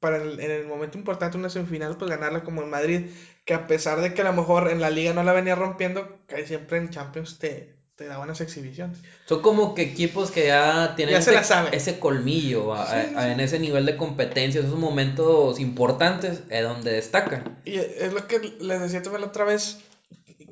[0.00, 3.06] para el- en el momento importante, una semifinal, pues ganarla como en Madrid.
[3.46, 6.18] Que a pesar de que a lo mejor en la liga no la venía rompiendo,
[6.26, 8.98] casi siempre en Champions te, te da buenas exhibiciones.
[9.26, 11.72] Son como que equipos que ya tienen Ya ese, la saben.
[11.72, 13.30] ese colmillo a- Sí, sí, a- sí.
[13.30, 17.58] en ese nivel de competencia, esos momentos importantes es donde destacan.
[17.64, 19.78] Y es lo que les decía también la otra vez,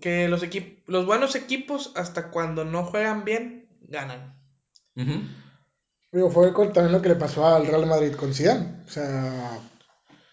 [0.01, 4.35] que los equipos, los buenos equipos hasta cuando no juegan bien, ganan.
[6.13, 8.83] Digo, fue con- también lo que le pasó al Real Madrid con Zidane.
[8.87, 9.59] O sea,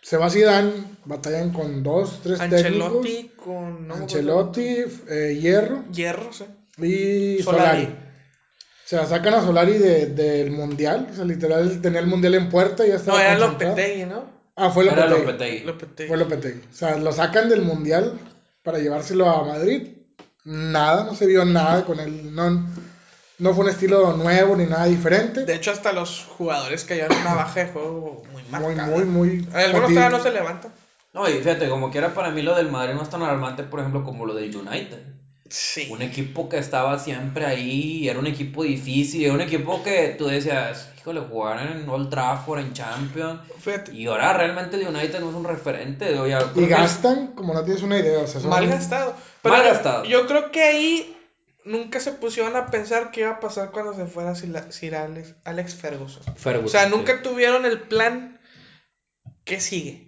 [0.01, 0.71] se va Zidane,
[1.05, 3.45] batallan con dos, tres Ancelotti técnicos.
[3.45, 4.67] con no Ancelotti,
[5.09, 5.83] eh, Hierro.
[5.91, 6.45] Hierro, sí.
[6.77, 7.83] Y Solari.
[7.83, 7.83] Solari.
[7.85, 11.07] O sea, sacan a Solari de- del Mundial.
[11.11, 13.75] O sea, literal tenía el Mundial en puerta y ya No, estaba era concentrado.
[13.75, 14.25] Lopetegui, ¿no?
[14.55, 15.25] Ah, fue Era Lopetegui.
[15.25, 15.65] Lopetegui.
[15.65, 16.07] Lopetegui.
[16.09, 16.61] Fue Lopetegui.
[16.69, 18.19] O sea, lo sacan del Mundial
[18.63, 19.87] para llevárselo a Madrid.
[20.43, 22.35] Nada, no se vio nada con él.
[22.35, 22.67] No,
[23.39, 25.45] no fue un estilo nuevo ni nada diferente.
[25.45, 28.87] De hecho, hasta los jugadores cayeron en una baja de juego muy muy, marcada.
[28.87, 29.29] muy, muy.
[29.53, 30.73] Algunos fatiga- todavía no se levantan.
[31.13, 33.79] No, y fíjate, como quiera para mí lo del Madrid no es tan alarmante, por
[33.79, 34.99] ejemplo, como lo del United.
[35.53, 35.87] Sí.
[35.91, 40.27] Un equipo que estaba siempre ahí, era un equipo difícil, era un equipo que tú
[40.27, 43.41] decías, híjole, jugar en Old Trafford, en Champions.
[43.59, 46.17] Fíjate, Y ahora realmente el United no es un referente.
[46.17, 48.19] o Y que- gastan como no tienes una idea.
[48.19, 49.13] O sea, son- mal gastado.
[49.43, 50.05] Mal yo- gastado.
[50.05, 51.17] Yo creo que ahí
[51.65, 55.35] nunca se pusieron a pensar qué iba a pasar cuando se fuera Sir Sir Alex,
[55.43, 56.23] Alex Ferguson.
[56.37, 56.95] Ferguson, O sea, sí.
[56.95, 58.39] nunca tuvieron el plan
[59.43, 60.07] que sigue.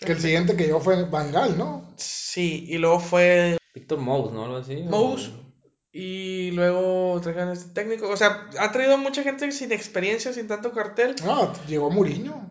[0.00, 1.92] Que el siguiente que yo fue Van Gaal, ¿no?
[1.96, 4.44] Sí, y luego fue Víctor Mous, ¿no?
[4.44, 4.76] Algo así.
[4.88, 5.48] Mous o-
[5.92, 8.08] y luego trajeron este técnico.
[8.08, 11.14] O sea, ha traído mucha gente sin experiencia, sin tanto cartel.
[11.24, 12.48] No, llegó Mourinho.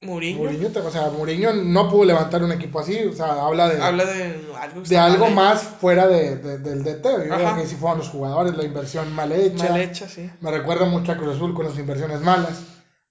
[0.00, 2.98] Mourinho, Mourinho, te- o sea, Mourinho no pudo levantar un equipo así.
[3.04, 7.28] O sea, habla de, habla de algo, de algo más fuera de, de- del DT.
[7.28, 9.68] Yo creo que sí fueron los jugadores, la inversión mal hecha.
[9.70, 10.28] mal hecha, sí.
[10.40, 12.62] Me recuerda mucho a Cruz Azul con las inversiones malas.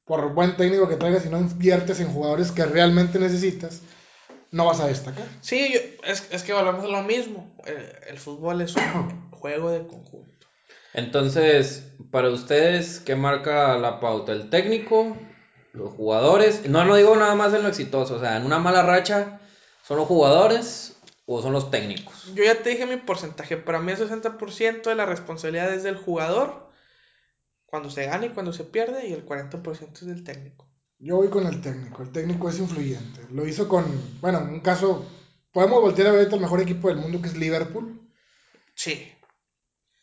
[0.03, 3.81] Por buen técnico que traigas, si no inviertes en jugadores que realmente necesitas,
[4.51, 5.25] no vas a destacar.
[5.41, 7.55] Sí, yo- es, es que volvemos a lo mismo.
[7.65, 10.47] El, el fútbol es un juego de conjunto.
[10.93, 14.33] Entonces, para ustedes, ¿qué marca la pauta?
[14.33, 15.15] ¿El técnico?
[15.73, 16.67] ¿Los jugadores?
[16.67, 19.39] No lo digo nada más en lo exitoso, o sea, en una mala racha,
[19.87, 22.33] ¿son los jugadores o son los técnicos?
[22.35, 23.55] Yo ya te dije mi porcentaje.
[23.55, 26.69] Para mí el 60% de la responsabilidad es del jugador
[27.65, 30.67] cuando se gana y cuando se pierde y el 40% es del técnico.
[31.01, 32.03] Yo voy con el técnico.
[32.03, 33.25] El técnico es influyente.
[33.31, 33.85] Lo hizo con,
[34.21, 35.03] bueno, un caso,
[35.51, 37.99] podemos voltear a ver el mejor equipo del mundo que es Liverpool.
[38.75, 39.11] Sí.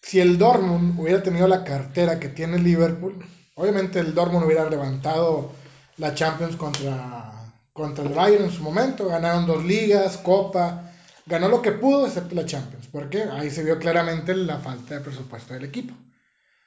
[0.03, 3.25] Si el Dortmund hubiera tenido la cartera que tiene Liverpool,
[3.55, 5.53] obviamente el Dortmund hubiera levantado
[5.99, 9.07] la Champions contra, contra el Bayern en su momento.
[9.07, 10.91] Ganaron dos ligas, Copa,
[11.27, 12.89] ganó lo que pudo excepto la Champions.
[12.91, 15.95] Porque ahí se vio claramente la falta de presupuesto del equipo.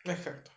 [0.05, 0.51] Exacto.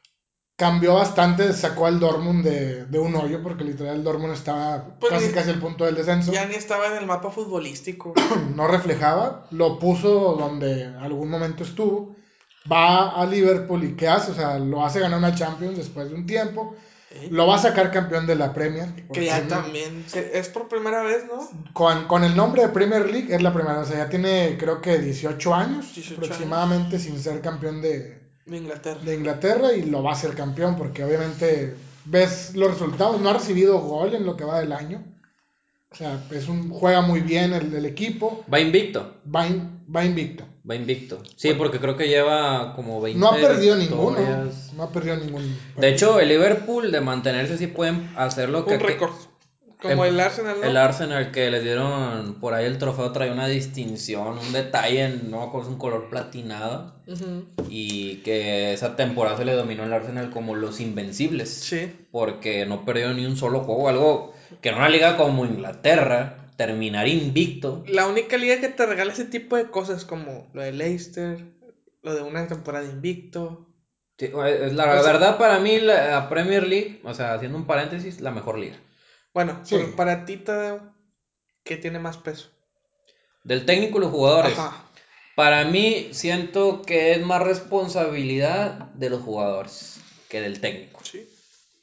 [0.57, 5.13] Cambió bastante, sacó al Dortmund de, de un hoyo porque literal el Dortmund estaba Pues
[5.13, 6.33] casi ni- casi al punto del descenso.
[6.33, 8.15] Ya ni estaba en el mapa futbolístico.
[8.55, 12.15] no reflejaba, lo puso donde algún momento estuvo,
[12.71, 14.31] va a Liverpool y ¿qué hace?
[14.31, 16.75] O sea, lo hace ganar una Champions después de un tiempo,
[17.11, 17.29] Sí.
[17.31, 19.07] lo va a sacar campeón de la Premier.
[19.13, 21.49] Que ya también es por primera vez, ¿no?
[21.73, 24.81] Con, con el nombre de Premier League es la primera, o sea, ya tiene creo
[24.81, 29.01] que 18 años 18 aproximadamente sin ser campeón de, De Inglaterra.
[29.03, 31.75] de Inglaterra y lo va a ser campeón porque obviamente
[32.05, 35.03] ves los resultados, no ha recibido gol en lo que va del año.
[35.91, 40.05] O sea, es un, juega muy bien el, el equipo, Va invicto, va, in- va
[40.05, 40.45] invicto.
[40.69, 41.23] va invicto.
[41.37, 44.19] Sí, porque creo que lleva como 20 No ha perdido ninguno.
[44.77, 45.57] No ha perdido ningún.
[45.79, 49.13] De hecho, el Liverpool de mantenerse sí pueden hacerlo que Un récord.
[49.91, 50.67] Como el Arsenal, ¿no?
[50.67, 55.31] El Arsenal que le dieron por ahí el trofeo trae una distinción, un detalle, en-
[55.31, 56.95] no es un color platinado.
[57.69, 61.51] Y que esa temporada se le dominó al Arsenal como los invencibles.
[61.51, 61.93] Sí.
[62.11, 63.89] Porque no perdió ni un solo juego.
[63.89, 67.83] Algo que en una liga como Inglaterra, terminar invicto.
[67.89, 71.45] La única liga que te regala ese tipo de cosas como lo de Leicester,
[72.03, 73.67] lo de una temporada invicto.
[74.19, 77.67] sí, es la O sea- verdad para mí la Premier League, o sea, haciendo un
[77.67, 78.77] paréntesis, la mejor liga.
[79.35, 79.77] Bueno, Sí.
[79.97, 80.81] para ti, Tadeo,
[81.65, 82.49] ¿qué tiene más peso?
[83.43, 84.57] Del técnico y los jugadores.
[84.59, 84.85] Ajá.
[85.35, 91.01] Para mí, siento que es más responsabilidad de los jugadores que del técnico.
[91.05, 91.29] Sí.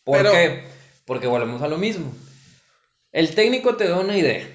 [0.05, 0.63] ¿Por Pero- qué?
[1.05, 2.13] Porque volvemos a lo mismo.
[3.11, 4.47] El técnico te da una idea,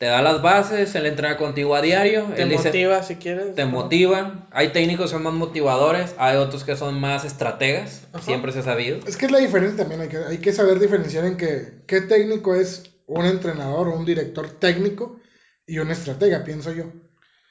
[0.00, 3.54] te da las bases, él entrena contigo a diario, Te él dice, motiva si quieres.
[3.54, 3.68] te ¿no?
[3.68, 4.48] motiva.
[4.50, 8.24] Hay técnicos que son más motivadores, hay otros que son más estrategas, Ajá.
[8.24, 9.00] siempre se ha sabido.
[9.06, 12.00] Es que es la diferencia también, hay que, hay que saber diferenciar en que, qué
[12.00, 15.20] técnico es un entrenador o un director técnico
[15.66, 16.86] y un estratega, pienso yo.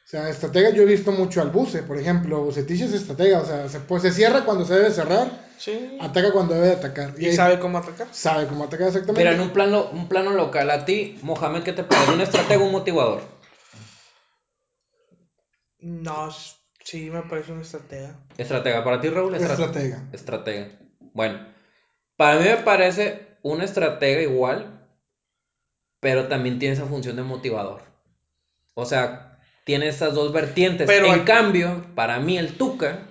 [0.09, 3.45] O sea, estratega yo he visto mucho al Buce, por ejemplo, Bucetich es estratega, o
[3.45, 5.29] sea, se, pues, se cierra cuando se debe cerrar,
[5.59, 5.99] Sí.
[6.01, 7.13] ataca cuando debe atacar.
[7.19, 8.07] Y sabe cómo atacar.
[8.11, 9.21] sabe cómo atacar exactamente.
[9.21, 12.11] Mira, en un plano, un plano local, a ti, Mohamed, ¿qué te parece?
[12.11, 13.21] ¿Un estratega o un motivador?
[15.79, 16.29] No,
[16.83, 18.15] sí, me parece una estratega.
[18.35, 20.09] Estratega, para ti, Raúl, Estra- Estratega.
[20.11, 20.69] Estratega.
[21.13, 21.45] Bueno,
[22.17, 24.89] para mí me parece un estratega igual,
[25.99, 27.83] pero también tiene esa función de motivador.
[28.73, 29.28] O sea,
[29.69, 30.87] tiene estas dos vertientes.
[30.87, 33.01] Pero en cambio, para mí el Tuca,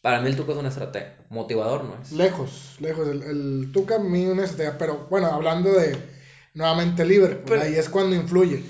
[0.00, 1.16] para mí el Tuca es un estratega.
[1.28, 2.12] Motivador no es.
[2.12, 3.06] Lejos, lejos.
[3.08, 5.94] El, el Tuca a mí una estratega, pero bueno, hablando de
[6.54, 8.62] nuevamente Liverpool, Pero- ahí es cuando influye.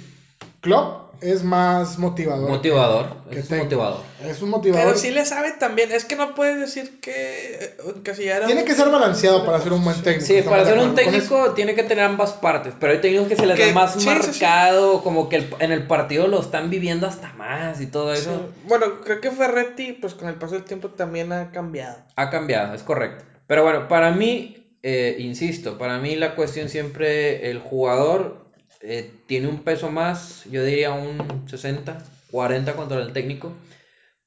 [0.61, 2.51] Klopp es más motivador.
[2.51, 4.01] Motivador, que es motivador.
[4.25, 4.87] Es un motivador.
[4.87, 5.93] Pero sí le sabe también.
[5.93, 9.85] Es que no puedes decir que encasillar Tiene un que ser balanceado para ser un
[9.85, 10.27] buen técnico.
[10.27, 13.47] Sí, para ser un técnico tiene que tener ambas partes, pero hay técnicos que se
[13.47, 14.09] les Que- da más sí, sí, sí.
[14.43, 18.31] marcado, como que el- en el partido lo están viviendo hasta más y todo eso.
[18.55, 18.61] Sí.
[18.69, 21.99] Bueno, creo que Ferretti, pues con el paso del tiempo también ha cambiado.
[22.17, 23.25] Ha cambiado, es correcto.
[23.47, 28.42] Pero bueno, para mí, eh, insisto, para mí la cuestión siempre, el jugador
[28.83, 31.99] eh, tiene un peso más, yo diría un 60,
[32.31, 33.53] 40 contra el técnico,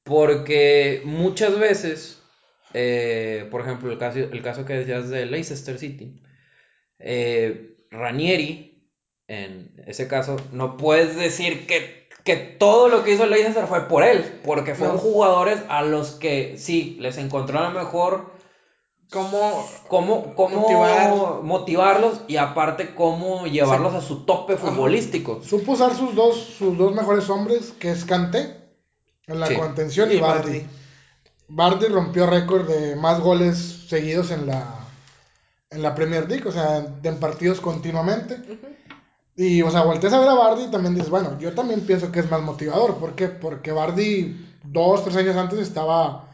[0.04, 2.22] porque muchas veces,
[2.74, 6.22] eh, por ejemplo, el caso, el caso que decías de Leicester City,
[7.00, 8.90] eh, Ranieri,
[9.28, 14.04] en ese caso, no puedes decir que, que todo lo que hizo Leicester fue por
[14.04, 15.02] él, porque fueron No.
[15.02, 18.35] jugadores a los que sí, les encontró a lo mejor
[19.12, 19.66] ¿Cómo?
[19.88, 21.44] cómo, cómo Motivar.
[21.44, 25.42] motivarlos y aparte cómo llevarlos a su tope futbolístico.
[25.44, 28.58] Supo usar sus dos, sus dos mejores hombres, que es Kanté,
[29.28, 29.56] en la Sí.
[29.56, 30.50] contención, y, Y Bardi.
[30.50, 30.68] Bardi.
[31.48, 34.66] Bardi rompió récord de más goles seguidos en la,
[35.70, 38.42] en la Premier League, o sea, en partidos continuamente.
[39.38, 42.12] Y, o sea, volteas a ver a Bardi y también dices, bueno, yo también pienso
[42.12, 42.96] que es más motivador.
[42.96, 43.28] ¿Por qué?
[43.28, 46.26] Porque Bardi, dos, tres años antes, estaba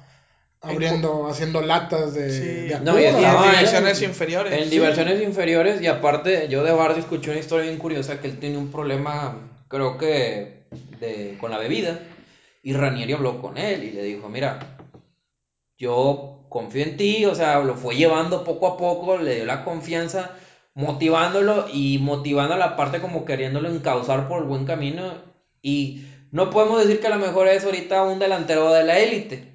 [0.62, 2.68] abriendo, haciendo latas de, Sí.
[2.70, 4.54] de No, y atún, Y o en sea, divisiones era- inferiores.
[4.54, 4.70] En Sí.
[4.70, 8.60] diversiones inferiores y aparte yo de Bardi escuché una historia bien curiosa que él tenía
[8.60, 10.66] un problema, creo que
[11.00, 12.00] de, con la bebida
[12.64, 14.78] y Ranieri habló con él y le dijo, mira,
[15.78, 19.64] yo confío en ti, o sea, lo fue llevando poco a poco, le dio la
[19.64, 20.32] confianza,
[20.76, 25.14] motivándolo y motivando a la parte como queriéndolo encauzar por el buen camino
[25.62, 29.51] y no podemos decir que a lo mejor es ahorita un delantero de la élite.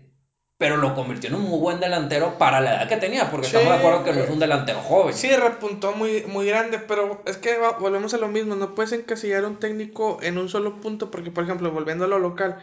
[0.59, 3.57] Pero lo convirtió en un muy buen delantero para la edad que tenía, porque Sí,
[3.57, 4.33] estamos de acuerdo que no es güey.
[4.33, 5.15] un delantero joven.
[5.15, 9.45] Sí, repuntó muy, muy grande, pero es que volvemos a lo mismo, no puedes encasillar
[9.45, 12.59] a un técnico en un solo punto, porque por ejemplo, volviendo a lo local,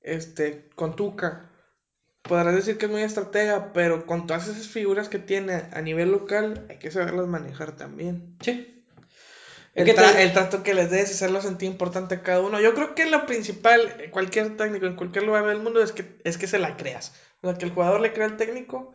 [0.00, 1.50] este, con Tuca,
[2.22, 6.10] podrás decir que es muy estratega, pero con todas esas figuras que tiene a nivel
[6.10, 8.36] local, hay que saberlas manejar también.
[8.40, 8.77] Sí.
[9.74, 12.60] El, tra- te- el trato que les des, hacerlo sentir importante a cada uno.
[12.60, 16.36] Yo creo que lo principal, cualquier técnico en cualquier lugar del mundo, es que, es
[16.38, 17.12] que se la creas.
[17.42, 18.92] O sea, que el jugador le crea al técnico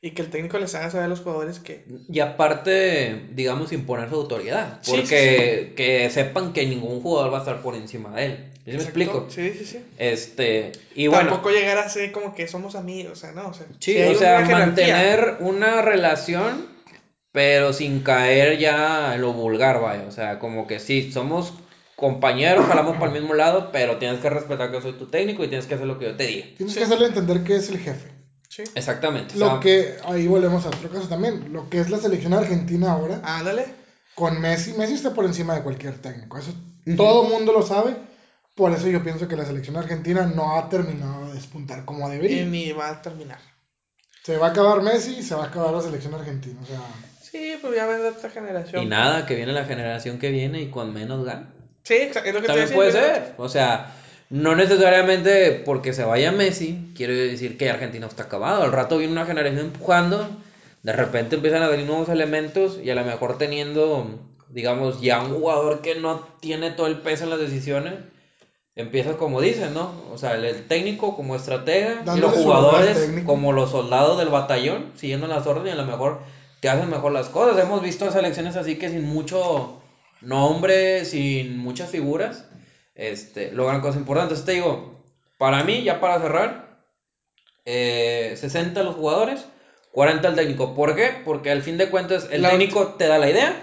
[0.00, 1.84] y que el técnico les haga saber a los jugadores que...
[2.08, 4.78] Y aparte, digamos, imponer su autoridad.
[4.82, 8.48] Sí, Porque que sepan que ningún jugador va a estar por encima de él.
[8.64, 9.26] ¿Sí me explico?
[9.28, 9.84] Sí, sí, sí.
[9.98, 13.54] Este, y bueno, Tampoco llegar a ser como que somos amigos, o sea, no, o
[13.54, 16.66] sea, sí, sí hay o sea, mantener una relación,
[17.32, 20.04] pero sin caer ya en lo vulgar, vaya.
[20.06, 21.54] O sea, como que sí, somos
[21.96, 25.48] compañeros, jalamos para el mismo lado, pero tienes que respetar que soy tu técnico y
[25.48, 26.46] tienes que hacer lo que yo te diga.
[26.56, 26.78] Tienes Sí.
[26.80, 28.10] que hacerle entender que es el jefe.
[28.48, 28.64] Sí.
[28.74, 29.34] Exactamente.
[29.36, 32.34] o Lo sea, que, ahí volvemos a otro caso también, lo que es la selección
[32.34, 33.64] argentina ahora, Ándale.
[34.14, 36.52] con Messi, Messi está por encima de cualquier técnico, eso
[36.96, 37.96] todo mundo lo sabe,
[38.54, 42.12] por eso yo pienso que la selección argentina no ha terminado de despuntar como Y
[42.16, 42.44] debería.
[42.44, 43.38] ni va a terminar.
[44.22, 46.80] Se va a acabar Messi y se va a acabar la selección argentina, o sea,
[47.32, 48.82] Sí, pues ya vendrá otra generación.
[48.82, 51.48] y nada, que viene la generación que viene y con menos gana.
[51.82, 53.04] Sí, es lo que te También puede ser.
[53.04, 53.34] otra.
[53.38, 53.94] O sea,
[54.28, 58.62] no necesariamente porque se vaya Messi, quiere decir que Argentina está acabado.
[58.62, 60.28] Al rato viene una generación empujando,
[60.82, 64.18] de repente empiezan a venir nuevos elementos y a lo mejor teniendo,
[64.50, 67.94] digamos, ya un jugador que no tiene todo el peso en las decisiones.
[68.76, 69.90] Empiezas como dicen, ¿no?
[70.12, 74.92] O sea, el, el técnico como estratega y los jugadores como los soldados del batallón,
[74.96, 76.20] siguiendo las órdenes y a lo mejor
[76.62, 77.58] que hacen mejor las cosas.
[77.62, 79.82] Hemos visto selecciones así que sin mucho
[80.20, 82.46] nombre, sin muchas figuras,
[82.94, 84.44] este, logran cosas importantes.
[84.44, 85.02] Te digo,
[85.38, 86.78] para mí, ya para cerrar,
[87.64, 89.44] eh, 60 los jugadores,
[89.90, 90.74] 40 el técnico.
[90.74, 91.20] ¿Por qué?
[91.24, 93.60] Porque al fin de cuentas el La técnico te da la idea,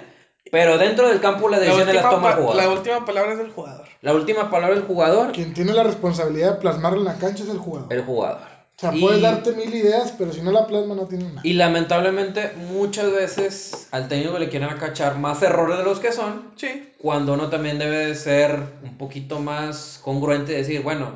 [0.51, 2.55] pero dentro del campo La decisiones las última, toma el jugador.
[2.63, 3.87] la última palabra es del jugador.
[4.01, 7.49] La última palabra del jugador, Quien tiene la responsabilidad de plasmarlo en la cancha es
[7.49, 7.93] el jugador.
[7.93, 8.41] el jugador.
[8.79, 11.41] O sea, Y- puedes darte mil ideas, pero si no la plasma no tiene nada.
[11.43, 16.43] Y lamentablemente muchas veces al técnico le quieren acachar más errores de los que son,
[16.55, 16.89] Sí.
[16.97, 21.11] cuando uno también debe de ser un poquito más congruente y decir, bueno,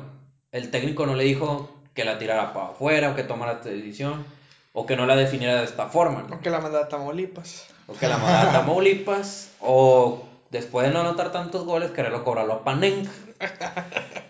[0.52, 4.26] el técnico no le dijo que la tirara para afuera o que tomara esta decisión
[4.74, 6.34] o que no la definiera de esta forma, ¿no?
[6.34, 7.64] Aunque la mandaba a Tamaulipas.
[7.86, 12.52] o que la mandara a Tamaulipas o después de no anotar tantos goles quererlo cobrarlo
[12.52, 13.10] a Panenka.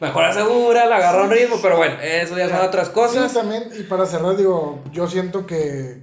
[0.00, 3.30] Mejor asegura, la agarra un ritmo, pero bueno, eso ya son otras cosas.
[3.32, 6.02] Sí, también, y para cerrar, digo, yo siento que,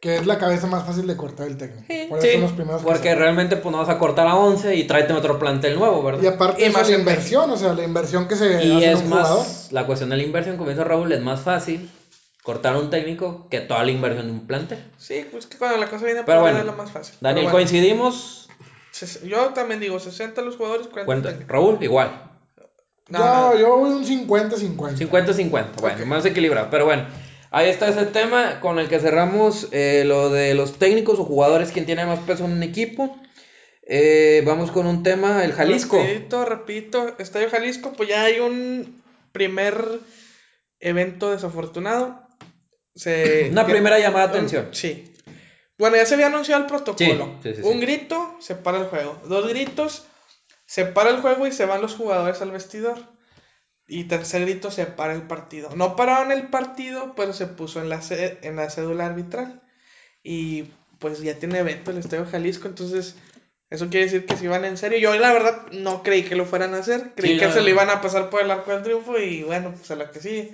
[0.00, 1.84] que es la cabeza más fácil de cortar el técnico.
[2.08, 4.34] Por eso Sí, son los primeros que porque realmente pues no vas a cortar a
[4.36, 6.34] 11 y tráete otro plantel nuevo, Y ¿verdad?
[6.34, 8.76] aparte Y de eso, más la en inversión, o sea, la inversión que se Y
[8.76, 9.46] hace en es un más, jugador.
[9.70, 11.90] la cuestión de la inversión, como dice Raúl, es más fácil
[12.42, 14.78] cortar a un técnico que toda la inversión de un plantel.
[14.98, 17.14] Sí, pues que cuando la cosa viene Pero por bueno, es lo más fácil.
[17.20, 18.43] Daniel, bueno, coincidimos.
[19.24, 21.28] Yo también digo 60 los jugadores, 40 el Cuenta.
[21.30, 21.52] técnico.
[21.52, 22.30] Raúl, igual.
[23.08, 23.24] No, yo,
[23.54, 23.58] no.
[23.58, 24.96] yo voy un 50-50.
[25.10, 26.68] 50-50, bueno, más equilibrado.
[26.70, 27.06] Pero bueno,
[27.50, 31.70] ahí está ese tema con el que cerramos eh, lo de los técnicos o jugadores,
[31.72, 33.18] quién tiene más peso en un equipo.
[33.86, 35.98] Eh, vamos con un tema, el Jalisco.
[35.98, 37.14] Rapidito, rapidito.
[37.18, 39.76] Estadio Jalisco, pues ya hay un primer
[40.80, 42.22] evento desafortunado.
[42.94, 44.68] Se- Una primera llamada de atención.
[44.72, 45.13] Sí.
[45.78, 47.38] Bueno, ya se había anunciado el protocolo.
[47.42, 47.68] Sí, sí, sí, sí.
[47.68, 49.20] Un grito, se para el juego.
[49.26, 50.06] Dos gritos,
[50.66, 52.98] se para el juego y se van los jugadores al vestidor.
[53.86, 55.70] Y tercer grito, se para el partido.
[55.74, 59.62] No pararon el partido, pero se puso en la, en la cédula arbitral.
[60.22, 63.16] Y pues ya tiene evento el Estadio Jalisco, entonces
[63.68, 64.98] eso quiere decir que si van en serio.
[64.98, 67.68] Yo la verdad no creí que lo fueran a hacer, creí Sí, que se lo
[67.68, 70.50] iban a pasar por el arco del triunfo y bueno, pues a la que sí.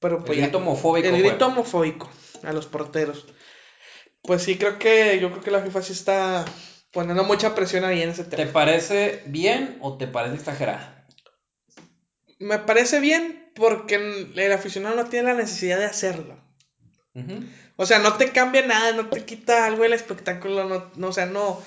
[0.00, 2.10] Pero pues El grito homofóbico El grito homofóbico
[2.42, 3.26] a los porteros.
[4.26, 6.44] Pues sí, creo que yo creo que la FIFA sí está
[6.92, 8.52] poniendo mucha presión ahí en ese ¿Te tema.
[8.52, 11.06] parece bien o te parece exagerada?
[12.38, 13.94] Me parece bien porque
[14.34, 16.38] el aficionado no tiene la necesidad de hacerlo.
[17.76, 21.12] O sea, no te cambia nada, no te quita algo el espectáculo, no, no o
[21.12, 21.62] sea, no.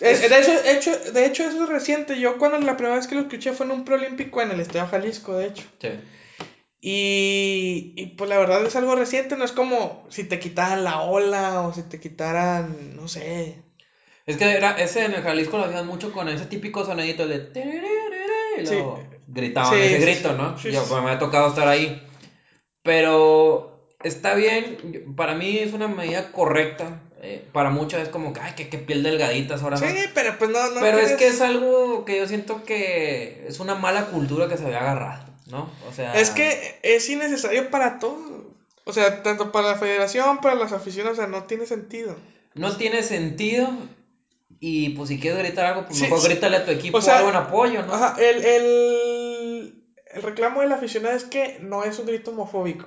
[0.00, 2.18] Eh, De hecho, hecho, de hecho, eso es reciente.
[2.18, 4.88] Yo cuando la primera vez que lo escuché fue en un preolímpico en el Estadio
[4.88, 5.62] Jalisco, de hecho.
[5.80, 5.90] Sí.
[6.84, 10.98] Y, y pues la verdad es algo reciente, no es como si te quitaran la
[10.98, 13.62] ola o si te quitaran, no sé.
[14.26, 17.38] Es que era, ese en el Jalisco lo hacían mucho con ese típico sonidito de...
[17.40, 19.02] tererere, Y luego Sí.
[19.28, 20.32] gritaban Sí, ese sí, grito.
[20.34, 20.58] ¿no?
[20.58, 22.02] Sí, Yo, pues, me ha tocado estar ahí.
[22.82, 27.00] Pero está bien, para mí es una medida correcta.
[27.22, 30.10] eh, para muchos es como que, ay, qué, qué piel delgaditas ahora Sí, no.
[30.14, 33.74] pero pues no, no Pero es que es algo que yo siento que es una
[33.76, 35.70] mala cultura que se había agarrado, ¿no?
[35.88, 36.18] O sea...
[36.18, 38.52] Es que es innecesario para todo.
[38.84, 42.16] O sea, tanto para la federación, para las aficiones, o sea, no tiene sentido.
[42.54, 43.68] No tiene sentido.
[44.60, 46.28] Y pues si quieres gritar algo, pues Sí, mejor sí.
[46.28, 47.94] grítale a tu equipo O sea, algo en apoyo, ¿no?
[47.94, 49.84] Ajá, el, el,
[50.14, 52.86] el reclamo del aficionado es que no es un grito homofóbico.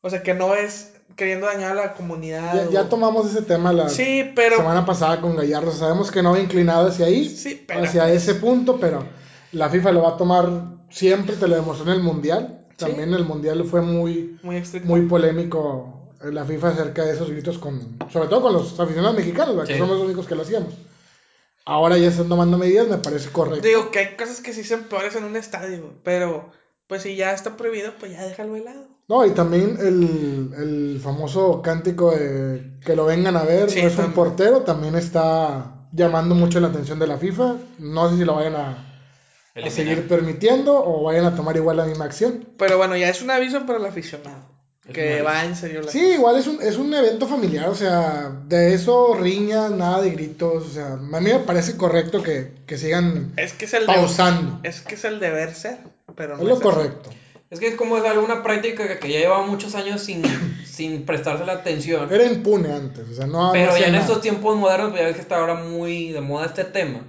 [0.00, 2.54] O sea, que no es queriendo dañar a la comunidad.
[2.54, 4.56] Ya, o- ya tomamos ese tema la Sí, pero.
[4.56, 5.72] semana pasada con Gallardo.
[5.72, 9.06] Sabemos que no va inclinado hacia ahí, Sí, pero hacia ese punto, pero
[9.52, 10.48] la FIFA lo va a tomar
[10.90, 12.66] siempre, te lo demostró en el Mundial.
[12.76, 14.38] También el Mundial fue muy,
[14.84, 19.16] Muy polémico en la FIFA acerca de esos gritos, con, sobre todo con los aficionados
[19.16, 19.68] mexicanos, ¿verdad?
[19.68, 20.74] que somos los únicos que lo hacíamos.
[21.64, 23.66] Ahora ya están tomando medidas, me parece correcto.
[23.66, 26.50] Digo que hay cosas que sí son peores en un estadio, pero
[26.86, 28.86] pues si ya está prohibido, pues ya déjalo de lado.
[29.08, 33.88] No, y también el, el famoso cántico de que lo vengan a ver, Sí, no
[33.88, 37.56] es un portero, también está llamando mucho la atención de la FIFA.
[37.78, 38.87] No sé si lo vayan a
[39.58, 39.72] Eliminar.
[39.72, 42.48] seguir permitiendo o vayan a tomar igual la misma acción.
[42.56, 44.58] Pero bueno, ya es un aviso para el aficionado.
[44.86, 47.74] Es que va en serio la Sí, igual es un, es un evento familiar, o
[47.74, 52.52] sea, de eso riñas, nada de gritos, o sea, a mí me parece correcto que,
[52.66, 54.60] que sigan Es que es el pausando.
[54.62, 55.76] Es que es el deber ser,
[56.16, 57.10] pero no Es lo correcto.
[57.50, 60.22] Es que es como es alguna práctica que, que ya lleva muchos años sin,
[60.64, 62.10] sin prestarse la atención.
[62.10, 64.04] Era impune antes, o sea, no, no Pero ya en nada.
[64.04, 67.00] estos tiempos modernos, pues ya ves que está ahora muy de moda este tema.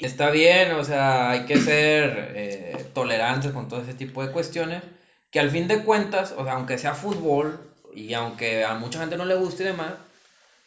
[0.00, 4.32] Y está bien, o sea, hay que ser eh, tolerantes con todo ese tipo de
[4.32, 4.82] cuestiones.
[5.30, 7.60] Que al fin de cuentas, o sea, aunque sea fútbol
[7.94, 9.92] y aunque a mucha gente no le guste y demás,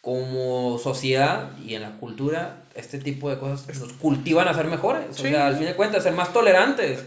[0.02, 5.04] como sociedad y en la cultura, este tipo de cosas nos cultivan a ser mejores.
[5.16, 5.26] Sí.
[5.26, 7.04] O sea, al fin de cuentas, ser más tolerantes.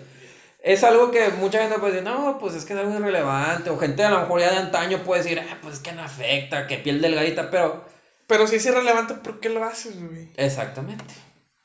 [0.64, 3.70] es algo que mucha gente puede decir, no, pues es que es algo irrelevante.
[3.70, 6.02] O gente a lo mejor ya de antaño puede decir, ah, pues es que no
[6.02, 7.84] afecta, que piel delgadita, pero.
[8.26, 10.28] Pero si es irrelevante, ¿por qué lo haces, güey?
[10.36, 11.14] Exactamente.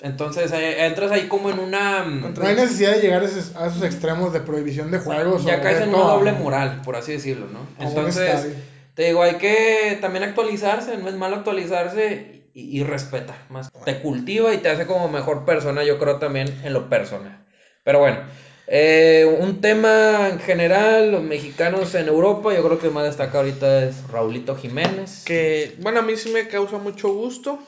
[0.01, 2.03] Entonces eh, entras ahí como en una.
[2.03, 5.45] mm, No hay necesidad de llegar a esos, a esos extremos de prohibición de juegos.
[5.45, 7.59] Ya o caes en una doble moral, por así decirlo, ¿no?
[7.79, 8.47] Entonces,
[8.95, 13.99] te digo, hay que también actualizarse, no es malo actualizarse y, y respeta, más te
[14.01, 17.45] cultiva y te hace como mejor persona, yo creo también en lo personal.
[17.83, 18.19] Pero bueno,
[18.67, 23.85] eh, un tema en general, los mexicanos en Europa, yo creo que más destaca ahorita
[23.85, 25.23] es Raulito Jiménez.
[25.25, 27.59] Que, bueno, a mí sí me causa mucho gusto.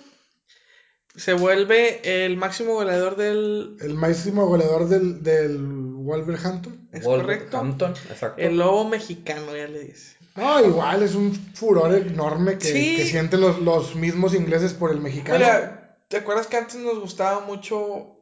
[1.15, 3.77] Se vuelve el máximo goleador del.
[3.81, 6.87] El máximo goleador del, del Wolverhampton.
[6.91, 7.63] Es correcto.
[8.09, 8.41] Exacto.
[8.41, 10.17] El lobo mexicano, ya le dice.
[10.35, 12.95] No, igual es un furor enorme que, Sí.
[12.97, 15.37] que sienten los, los mismos ingleses por el mexicano.
[15.37, 18.17] Mira, ¿te acuerdas que antes nos gustaba mucho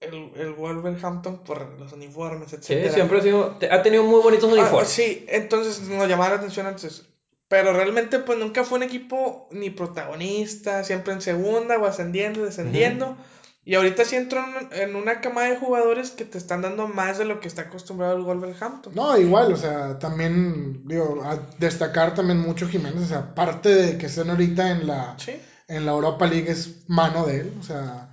[0.00, 2.92] el, el Wolverhampton por los uniformes, Sí, etcétera?
[2.94, 4.88] siempre ha sido, ha tenido muy bonitos Ah, uniformes.
[4.88, 7.06] sí, entonces nos llamaba la atención antes.
[7.48, 13.16] Pero realmente, pues nunca fue un equipo ni protagonista, siempre en segunda o ascendiendo, descendiendo.
[13.64, 17.18] Y ahorita sí entró en, en una cama de jugadores que te están dando más
[17.18, 18.94] de lo que está acostumbrado el Wolverhampton.
[18.94, 23.98] No, igual, o sea, también, digo, a destacar también mucho Jiménez, o sea, aparte de
[23.98, 25.32] que estén ahorita en la, Sí.
[25.66, 28.05] en la Europa League es mano de él, o sea,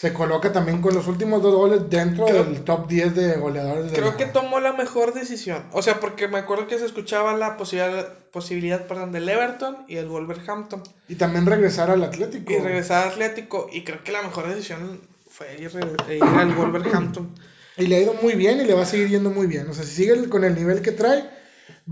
[0.00, 3.86] se coloca también con los últimos dos goles dentro Creo- del top 10 de goleadores
[3.90, 5.64] de Creo la- que tomó la mejor decisión.
[5.72, 9.96] O sea, porque me acuerdo que se escuchaba la posibilidad, posibilidad perdón, del Everton y
[9.96, 10.84] el Wolverhampton.
[11.08, 12.52] Y también regresar al Atlético.
[12.52, 13.68] Y regresar a Atlético.
[13.72, 15.70] Y creo que la mejor decisión fue ir,
[16.14, 17.34] ir al Wolverhampton.
[17.76, 19.68] Y le ha ido muy bien y le va a seguir yendo muy bien.
[19.68, 21.28] O sea, si sigue con el nivel que trae,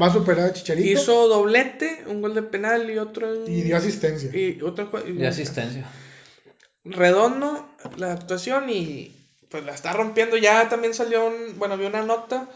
[0.01, 0.89] va a superar a Chicharito.
[1.01, 4.31] Hizo doblete, un gol de penal y otro en- Y dio asistencia.
[4.33, 5.87] Y otro jue- De asistencia.
[6.85, 9.13] Redondo la actuación y
[9.51, 10.37] pues la está rompiendo.
[10.37, 12.49] Ya también salió un, bueno, vi una nota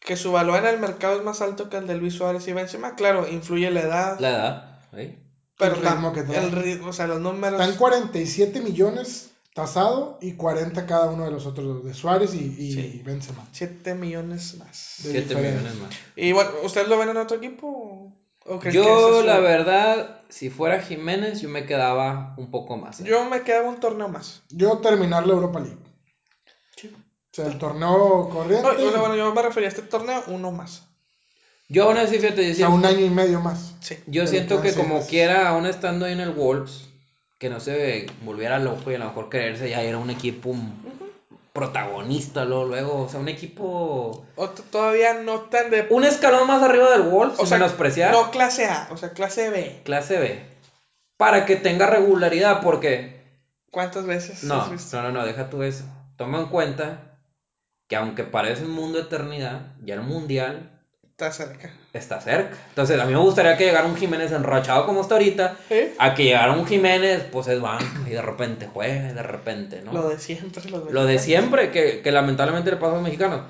[0.00, 2.52] que su valor en el mercado es más alto que el de Luis Suárez y
[2.52, 2.94] Benzema.
[2.94, 4.78] Claro, influye la edad, La edad.
[4.96, 5.16] ¿sí?
[5.58, 6.42] pero el ritmo que trae.
[6.42, 7.60] el ritmo, o sea, los números.
[7.60, 12.44] Están 47 millones tasado y 40 cada uno de los otros dos, de Suárez y,
[12.58, 13.02] y Sí.
[13.04, 13.46] Benzema.
[13.52, 14.94] 7 millones más.
[15.02, 15.60] De 7 diferencia.
[15.60, 15.94] millones más.
[16.16, 18.16] Y bueno, ¿ustedes lo ven en otro equipo?
[18.46, 23.00] o- creen Yo, es la verdad, si fuera Jiménez, yo me quedaba un poco más.
[23.00, 23.04] ¿eh?
[23.06, 24.42] Yo me quedaba un torneo más.
[24.50, 25.76] Yo terminar la Europa League.
[26.84, 28.62] O sea, el torneo corriente.
[28.62, 30.82] No, o sea, bueno, yo me refería a este torneo, uno más.
[31.68, 33.74] Yo aún así, fíjate, yo o sea, siento, un año y medio más.
[33.80, 33.96] Sí.
[34.06, 35.08] yo siento que como meses.
[35.08, 36.88] quiera, aún estando ahí en el Wolves,
[37.38, 40.52] que no se volviera loco y a lo mejor creerse ya era un equipo
[41.52, 44.24] protagonista luego, luego, o sea, un equipo...
[44.36, 45.86] Otro- todavía no tan de.
[45.90, 49.12] Un escalón más arriba del Wolves, O sin sea, menospreciar, no clase A, o sea,
[49.12, 49.80] clase B.
[49.84, 50.44] clase B,
[51.16, 53.20] para que tenga regularidad, porque...
[53.70, 54.96] ¿Cuántas veces No, has visto?
[54.96, 55.84] no, no, no, deja tú eso.
[56.16, 57.16] Toma en cuenta
[57.88, 60.79] que aunque parece un mundo de eternidad, ya el mundial
[61.26, 61.70] Está cerca.
[61.92, 62.56] está cerca.
[62.70, 65.94] Entonces, a mí me gustaría que llegara un Jiménez enrachado como está ahorita, ¿Eh?
[65.98, 69.82] a que llegara un Jiménez, pues es banca y de repente juega y de repente,
[69.84, 69.92] ¿no?
[69.92, 71.22] Lo de siempre, Lo de mexicanos.
[71.22, 73.42] siempre, que, que lamentablemente le pasa a los mexicanos.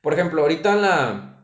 [0.00, 1.34] Por ejemplo, ahorita en la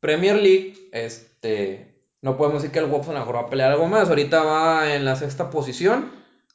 [0.00, 4.08] Premier League, este, no podemos decir que el lo mejor va a pelear algo más.
[4.08, 6.10] Ahorita va en la sexta posición,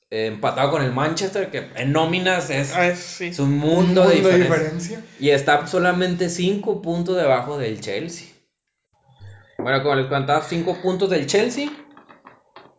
[0.09, 3.25] eh, empatado con el Manchester, que en nóminas es, Ah, es- sí.
[3.27, 5.03] es un Un mundo, de diferencia.
[5.19, 8.27] Y está solamente 5 puntos debajo del Chelsea.
[9.65, 11.69] Bueno, como les contaba, 5 puntos del Chelsea.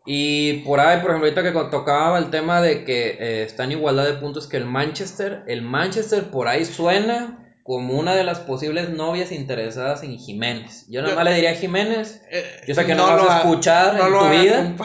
[0.05, 3.73] Y por ahí, por ejemplo, ahorita que tocaba el tema de que eh, está en
[3.73, 8.39] igualdad de puntos que el Manchester, el Manchester por ahí suena como una de las
[8.39, 10.87] posibles novias interesadas en Jiménez.
[10.89, 13.35] Yo nada más le diría a Jiménez, Eh, yo sé que no, vas lo a
[13.35, 14.77] ha- escuchar no en tu vida,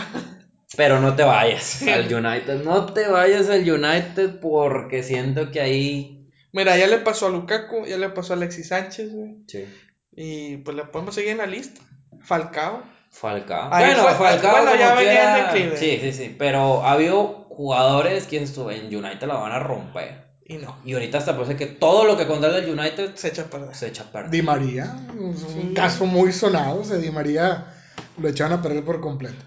[0.75, 2.63] pero no te vayas al United.
[2.63, 6.27] No te vayas al United porque siento que ahí...
[6.51, 9.35] Mira, ya le pasó a Lukaku, ya le pasó a Alexis Sánchez, güey.
[9.47, 9.65] Sí.
[10.13, 11.79] Y pues le podemos seguir en la lista.
[12.23, 12.83] Falcao.
[13.11, 13.73] Falcao.
[13.73, 15.77] Ahí bueno, fue- Falcao bueno, ya venía en quiera-.
[15.77, 16.35] Sí, sí, sí.
[16.37, 20.29] Pero ha habido jugadores que en United la van a romper.
[20.45, 20.77] Y no.
[20.85, 23.75] Y ahorita hasta parece que todo lo que contrata el United Se echa a perder.
[23.75, 24.31] se echa a perder.
[24.31, 25.73] Di María, un Sí.
[25.75, 26.81] caso muy sonado.
[26.81, 27.67] O sea, Di María
[28.17, 29.43] lo echaron a perder por completo.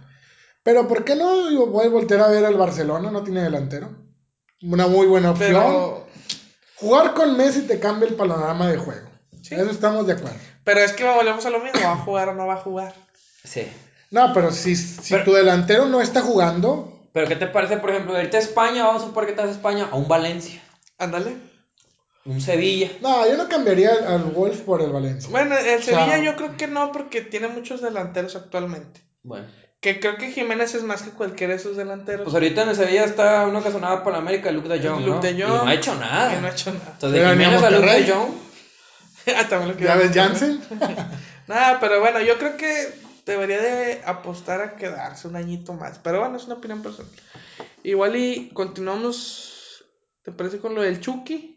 [0.62, 1.50] Pero ¿por qué no?
[1.50, 3.90] Yo voy a voltear a ver al Barcelona, no tiene delantero.
[4.62, 5.50] Una muy buena opción.
[5.52, 6.06] Pero.
[6.76, 9.08] Jugar con Messi te cambia el panorama de juego.
[9.42, 9.54] Sí.
[9.54, 10.38] Eso estamos de acuerdo.
[10.64, 11.80] Pero es que volvemos a lo mismo.
[11.82, 12.94] ¿Va a jugar o no va a jugar?
[13.44, 13.66] Sí.
[14.10, 17.90] No, pero si, si Pero- tu delantero no está jugando, Pero ¿qué te parece, por
[17.90, 18.84] ejemplo, irte a España?
[18.84, 20.60] Vamos a suponer que te vas a España, a un Valencia,
[20.98, 21.36] Ándale.
[22.24, 22.90] un Sevilla.
[23.02, 25.28] no, yo no cambiaría al, Wolf por el Valencia.
[25.30, 29.00] Bueno, el sea- Sevilla yo creo que no, porque tiene muchos delanteros actualmente.
[29.22, 29.46] Bueno.
[29.80, 32.22] Que creo que Jiménez es más que cualquiera de esos delanteros.
[32.24, 35.00] Pues ahorita en el Sevilla está uno que sonaba para la América, Luke de Jong,
[35.04, 35.20] Luke ¿no?
[35.20, 35.50] de Y Jong.
[35.64, 36.34] no ha hecho nada.
[36.34, 36.90] Y no ha hecho nada.
[36.94, 38.30] Entonces, Pero Jiménez a Luke de Jong.
[39.48, 40.12] También lo ¿Ya ves.
[40.14, 40.60] Jansen?
[41.46, 42.88] Nada, pero bueno, yo creo que
[43.26, 45.98] debería de apostar a quedarse un añito más.
[45.98, 47.10] Pero bueno, es una opinión personal.
[47.82, 49.84] Igual y continuamos,
[50.22, 51.50] ¿te parece con lo del Chucky?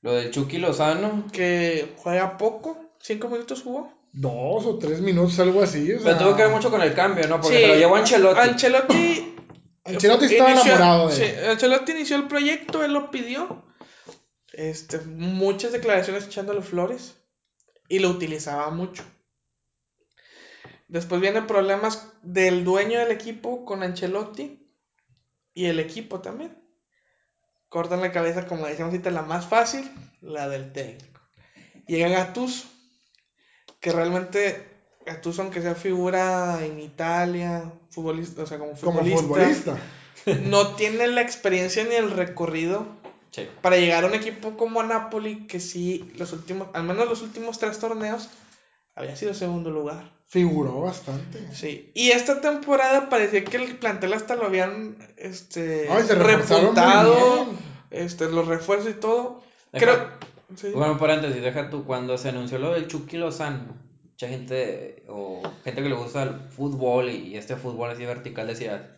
[0.00, 1.26] Lo del Chucky Lozano.
[1.32, 3.92] Que juega poco, cinco minutos jugó.
[4.12, 5.92] Dos o tres minutos, algo así.
[5.92, 7.40] O sea, Pero tuvo que ver mucho con el cambio, ¿no?
[7.40, 8.40] Porque Sí, lo llevó Ancelotti.
[8.40, 9.34] Ancelotti
[9.84, 11.50] Ancelotti estaba inició- enamorado de sí, él.
[11.50, 13.64] Ancelotti inició el proyecto, él lo pidió.
[14.52, 17.16] Este, muchas declaraciones echándole flores.
[17.88, 19.04] Y lo utilizaba mucho.
[20.88, 24.58] Después vienen problemas del dueño del equipo con Ancelotti.
[25.54, 26.58] Y el equipo también.
[27.68, 29.90] Cortan la cabeza, como decíamos ahorita, la más fácil,
[30.20, 31.20] la del técnico.
[31.86, 32.66] Llega Gattuso,
[33.80, 34.66] que realmente
[35.04, 39.78] Gattuso, aunque sea figura en Italia, futbolista, o sea, como como futbolista.
[40.44, 43.01] no tiene la experiencia ni el recorrido
[43.32, 43.48] Sí.
[43.62, 47.58] para llegar a un equipo como Napoli, que sí, los últimos, al menos los últimos
[47.58, 48.28] tres torneos,
[48.94, 50.12] había sido segundo lugar.
[50.26, 51.46] Figuró bastante.
[51.54, 51.90] Sí.
[51.94, 57.46] Y esta temporada parecía que el plantel hasta lo habían este, se repuntado,
[57.90, 59.42] este, los refuerzos y todo.
[59.72, 60.08] Deja- Creo.
[60.56, 60.68] sí.
[60.74, 63.74] Bueno, paréntesis, deja tú, cuando se anunció lo del Chucky Lozano,
[64.04, 68.46] mucha gente, o gente que le gusta el fútbol y, y este fútbol así vertical
[68.46, 68.96] decía,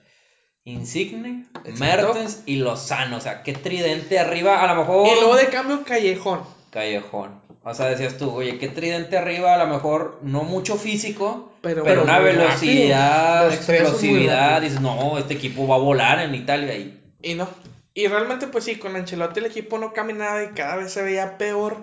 [0.64, 1.46] Insigne.
[1.78, 5.84] Mertens y Lozano, o sea, qué tridente arriba, a lo mejor Y luego de cambio,
[5.84, 6.40] Callejón.
[6.70, 7.42] Callejón.
[7.62, 11.82] O sea, decías tú, oye, qué tridente arriba, a lo mejor no mucho físico, Pero-
[12.02, 17.48] una velocidad, explosividad, dices, no, este equipo va a volar en Italia y Y no.
[17.94, 21.38] Y realmente, pues sí, con Ancelotti el equipo no caminaba y cada vez se veía
[21.38, 21.76] peor.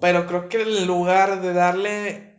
[0.00, 2.34] Pero creo que en lugar de darle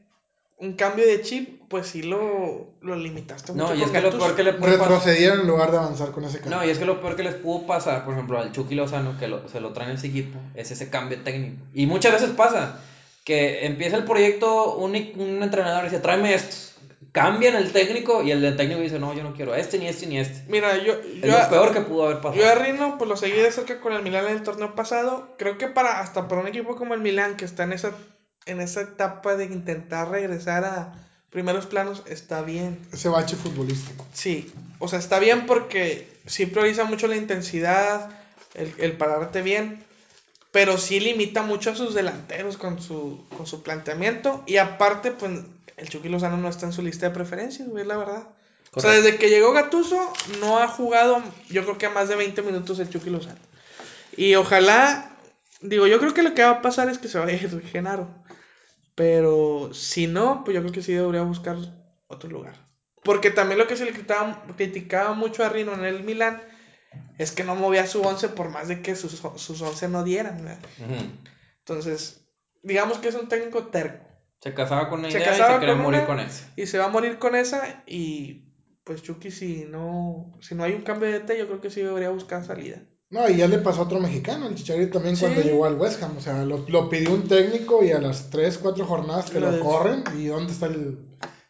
[0.57, 4.11] un cambio de chip, pues sí lo, lo limitaste mucho No, y es que lo
[4.11, 4.89] peor que le puede pasar.
[4.99, 6.59] Retrocedieron en lugar de avanzar con ese cambio.
[6.59, 9.17] No, y es que lo peor que les pudo pasar, por ejemplo, al Chucky Lozano,
[9.17, 11.63] que lo- se lo traen ese equipo, es ese cambio técnico.
[11.74, 12.80] Y muchas veces pasa
[13.24, 16.67] que empieza el proyecto, un, un entrenador dice, tráeme estos.
[17.13, 20.07] Cambian el técnico y el técnico dice, no, yo no quiero a este, ni este,
[20.07, 20.43] ni este.
[20.49, 22.41] Mira, yo, Es yo, lo peor que pudo haber pasado.
[22.41, 25.36] yo a Rino, pues lo seguí de cerca con el Milan en el torneo pasado.
[25.38, 27.91] Creo que para hasta para un equipo como el Milan, que está en esa,
[28.45, 30.93] en esa etapa de intentar regresar a
[31.32, 32.79] primeros planos, está bien.
[32.91, 34.05] Ese bache futbolístico.
[34.13, 38.09] Sí, o sea, está bien porque sí prioriza mucho la intensidad,
[38.53, 39.84] el, el pararte bien,
[40.51, 44.43] pero sí limita mucho a sus delanteros con su, con su planteamiento.
[44.45, 45.39] Y aparte, pues
[45.77, 48.27] el Chucky Lozano no está en su lista de preferencias, güey, es la verdad.
[48.73, 52.15] O sea, desde que llegó Gatuso, no ha jugado, yo creo que a más de
[52.15, 53.39] 20 minutos el Chucky Lozano.
[54.15, 55.11] Y ojalá,
[55.61, 57.61] digo, yo creo que lo que va a pasar es que se vaya a ir
[57.63, 58.07] Genaro.
[58.95, 61.57] Pero si no, pues yo creo que sí debería buscar
[62.07, 62.55] otro lugar.
[63.03, 66.41] Porque también lo que se le criticaba, criticaba mucho a Rino en el Milan
[67.17, 70.59] es que no movía su 11 por más de que sus, sus 11 no dieran.
[71.59, 72.27] Entonces,
[72.63, 74.05] digamos que es un técnico terco.
[74.41, 76.51] Se casaba con una Se idea y se quería morir con esa.
[76.55, 77.83] y se va a morir con esa.
[77.85, 78.49] Y
[78.83, 81.81] pues Chucky, si no, si no hay un cambio de té, yo creo que sí
[81.81, 82.81] debería buscar salida.
[83.12, 86.01] No, y ya le pasó a otro mexicano, el Chicharito también cuando llegó al West
[86.01, 86.16] Ham.
[86.18, 89.59] O sea, lo, lo pidió un técnico y a las 3, 4 jornadas te Lo
[89.59, 90.03] corren.
[90.18, 90.97] ¿Y dónde está el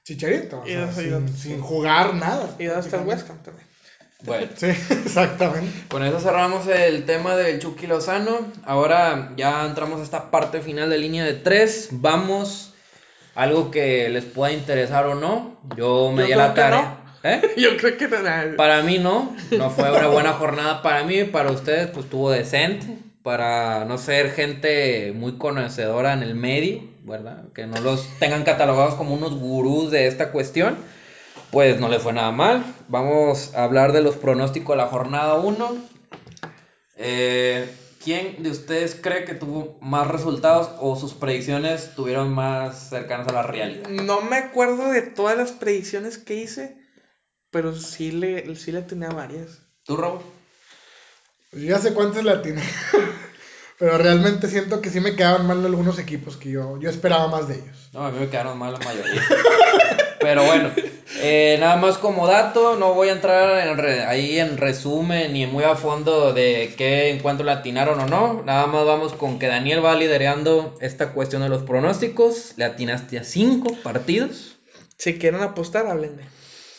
[0.03, 0.61] Chicharito?
[0.61, 2.55] O Y sea, dónde- y sin, dónde- sin jugar nada.
[2.59, 3.13] Y hasta el prácticamente.
[3.13, 3.67] West Ham también.
[4.23, 4.47] Bueno.
[4.57, 5.71] Sí, exactamente.
[5.87, 8.39] Con eso cerramos el tema del Chucky Lozano.
[8.65, 11.89] Ahora ya entramos a esta parte final de línea de tres.
[11.91, 12.73] Vamos
[13.35, 15.59] a algo que les pueda interesar o no.
[15.77, 17.00] Yo me Yo di a la que tarea.
[17.23, 17.53] ¿Eh?
[17.57, 18.55] Yo creo que no.
[18.57, 22.97] Para mí no, no fue una buena jornada para mí, para ustedes pues estuvo decente,
[23.23, 27.43] para no ser gente muy conocedora en el medio, ¿verdad?
[27.53, 30.77] Que no los tengan catalogados como unos gurús de esta cuestión,
[31.51, 32.63] pues no les fue nada mal.
[32.87, 35.77] Vamos a hablar de los pronósticos de la jornada 1.
[36.97, 37.69] Eh,
[38.03, 43.33] ¿Quién de ustedes cree que tuvo más resultados o sus predicciones tuvieron más cercanas a
[43.33, 43.89] la realidad?
[43.89, 46.80] No me acuerdo de todas las predicciones que hice,
[47.51, 49.59] pero sí le, sí le tenía varias.
[49.85, 50.19] ¿Tú, Raúl?
[51.51, 52.63] Pues yo ya sé cuántas la tiene.
[53.77, 57.47] Pero realmente siento que sí me quedaban mal algunos equipos que yo, yo esperaba más
[57.47, 57.89] de ellos.
[57.93, 59.21] No, a mí me quedaron mal la mayoría.
[60.21, 60.69] Pero bueno,
[61.19, 65.47] eh, nada más como dato, no voy a entrar en re- ahí en resumen ni
[65.47, 68.43] muy a fondo de qué encuentro le atinaron o no.
[68.43, 72.53] Nada más vamos con que Daniel va liderando esta cuestión de los pronósticos.
[72.57, 74.57] Le atinaste a cinco partidos.
[74.99, 76.27] Si quieren apostar, háblenme.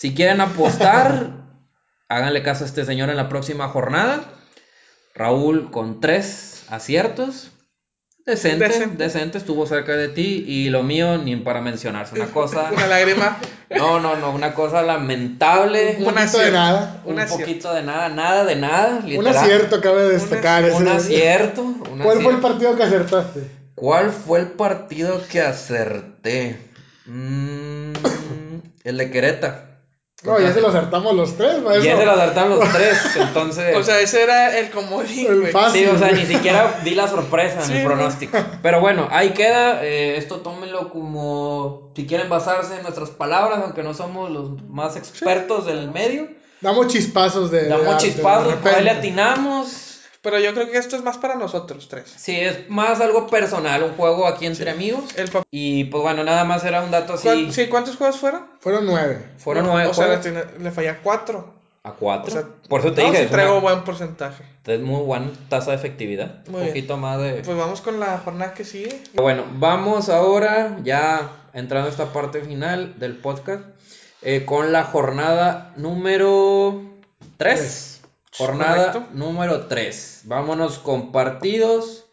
[0.03, 1.31] Si quieren apostar,
[2.09, 4.25] háganle caso a este señor en la próxima jornada.
[5.15, 7.53] Raúl con tres aciertos.
[8.27, 8.97] Decente, Decente.
[8.97, 10.45] decente, estuvo cerca de ti.
[10.45, 12.17] Y lo mío, ni para mencionarse.
[12.17, 12.71] Una cosa.
[12.77, 13.39] Una lágrima.
[13.71, 15.99] No, no, no, una cosa lamentable.
[16.01, 16.53] Un Un poquito de acierto.
[16.53, 17.03] nada.
[17.05, 19.05] Un poquito de nada, nada de nada.
[19.07, 20.69] Un acierto cabe destacar.
[20.73, 21.63] Un acierto.
[21.63, 23.49] un ¿Cuál fue el partido que acertaste?
[23.77, 26.59] ¿Cuál fue el partido que acerté?
[27.07, 27.93] Mm,
[28.83, 29.72] el de Querétaro.
[30.25, 31.93] No, ya se lo acertamos los tres, maestro.
[31.95, 33.77] ese lo acertaron los tres, entonces...
[33.77, 35.83] O sea, ese era el comodín, El fácil.
[35.85, 37.89] Sí, o sea, ni siquiera di la sorpresa en Sí, el no.
[37.91, 38.39] pronóstico.
[38.63, 39.83] Pero bueno, ahí queda.
[39.85, 44.95] eh, esto tómenlo como si quieren basarse en nuestras palabras, aunque no somos los más
[44.97, 46.29] expertos del medio.
[46.61, 47.63] Damos chispazos de.
[47.65, 49.92] de Damos arte, chispazos, de por ahí le atinamos.
[50.23, 52.13] Pero yo creo que esto es más para nosotros tres.
[52.17, 55.05] Sí, es más algo personal, un juego aquí entre amigos.
[55.17, 57.25] El Y pues bueno, nada más era un dato así.
[57.27, 58.47] ¿Cuán- sí, ¿cuántos juegos fueron?
[58.61, 59.27] Fueron nueve.
[59.39, 61.55] Fueron nueve O sea, le, le falla cuatro.
[61.85, 62.29] a cuatro.
[62.29, 64.45] O sea, por eso te no, dije, traigo una- buen porcentaje.
[64.65, 66.47] es muy buena tasa de efectividad.
[66.47, 66.69] Muy un bien.
[66.69, 67.43] poquito más de.
[67.45, 69.03] Pues vamos con la jornada que sigue.
[69.15, 73.65] Bueno, vamos ahora ya entrando a esta parte final del podcast
[74.23, 76.81] eh, con la jornada número
[77.39, 77.92] 3.
[78.37, 79.15] Jornada Correcto.
[79.15, 80.23] número 3.
[80.25, 82.07] Vámonos con partidos,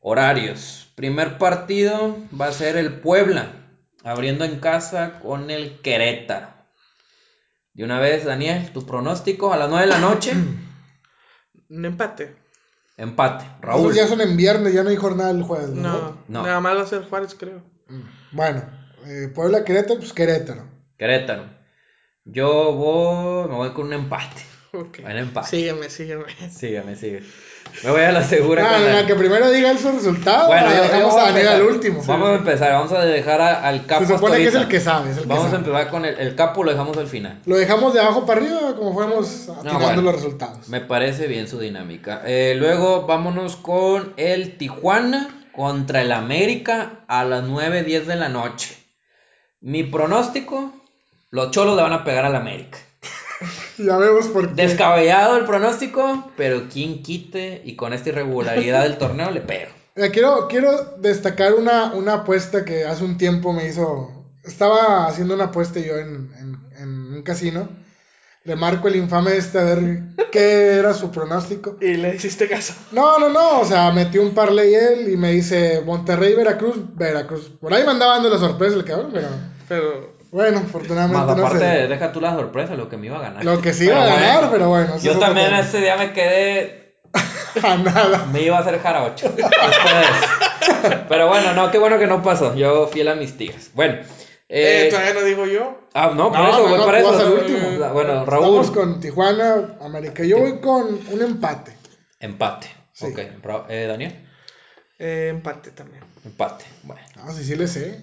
[0.00, 0.92] horarios.
[0.96, 3.52] Primer partido va a ser el Puebla,
[4.04, 6.48] abriendo en casa con el Querétaro.
[7.72, 10.32] De una vez, Daniel, tu pronóstico a las 9 de la noche.
[11.70, 12.36] Un empate.
[12.96, 13.44] Empate.
[13.44, 13.94] Esos Raúl.
[13.94, 15.82] ya son en viernes, ya no hay jornada el jueves, ¿no?
[15.82, 16.42] No, No.
[16.44, 17.62] nada más va a ser Juárez, creo.
[18.30, 18.62] Bueno,
[19.06, 20.68] eh, Puebla Querétaro, pues Querétaro.
[20.96, 21.46] Querétaro.
[22.24, 24.42] Yo voy, me voy con un empate.
[24.74, 25.00] Ok.
[25.02, 25.48] Buen empate.
[25.48, 26.24] Sígueme, sígueme.
[26.50, 27.22] Sígueme, sigue.
[27.82, 28.62] Me voy a la segura.
[28.62, 30.46] No, con no, la- no, que primero diga él su resultado.
[30.48, 32.02] Bueno, yo- dejamos a a Daniel al último.
[32.06, 34.04] Vamos a empezar, vamos a dejar a- al capo.
[34.06, 35.64] Se supone que es el que sabe, es el que Vamos a sabe.
[35.64, 37.40] empezar con el, el capo, lo dejamos al final.
[37.46, 40.02] Lo dejamos de abajo para arriba, como atinando bueno.
[40.02, 40.68] los resultados.
[40.68, 42.22] Me parece bien su dinámica.
[42.26, 48.76] Eh, luego vámonos con el Tijuana contra el América a las 9.10 de la noche.
[49.60, 50.72] Mi pronóstico,
[51.30, 52.78] los cholos le van a pegar al América.
[53.78, 54.62] Ya vemos por qué.
[54.66, 59.70] Descabellado el pronóstico, pero quien quite y con esta irregularidad del torneo le pego.
[60.12, 64.10] Quiero, quiero destacar una, una apuesta que hace un tiempo me hizo.
[64.42, 67.68] Estaba haciendo una apuesta yo en, en- en un casino.
[68.42, 70.02] Le marco el infame este a ver
[70.32, 71.76] qué era su pronóstico.
[71.80, 72.74] Y le hiciste caso.
[72.92, 73.60] No, no, no.
[73.60, 77.50] O sea, metió un parlay él y me dice Monterrey, Veracruz, Veracruz.
[77.60, 79.28] Por ahí me andaba dando la sorpresa el cabrón, pero
[79.68, 81.86] Pero bueno, afortunadamente Más no aparte, sé.
[81.88, 83.44] deja tú la sorpresa, lo que me iba a ganar.
[83.44, 86.96] Lo que sí iba a ganar, pero bueno, Yo también ese día me quedé,
[87.62, 88.26] A nada.
[88.32, 89.32] me iba a hacer jarocho.
[91.08, 92.54] Pero bueno, no, qué bueno que no pasó.
[92.54, 93.70] Yo fiel a mis tigres.
[93.74, 93.94] Bueno.
[94.48, 95.78] eh, Eh, todavía no digo yo.
[95.94, 97.92] ah, no, por No, eso, voy no, para eso.
[97.92, 98.44] Bueno, Raúl.
[98.44, 100.24] Estamos con Tijuana, América.
[100.24, 101.76] Yo voy con un empate.
[102.20, 102.66] Empate.
[102.92, 103.06] Sí.
[103.06, 103.18] Ok.
[103.42, 104.28] Ra- eh, Daniel.
[104.98, 106.02] Eh, empate también.
[106.24, 106.64] Empate.
[106.82, 107.02] Bueno.
[107.16, 108.00] Ah, sí, sí le sé.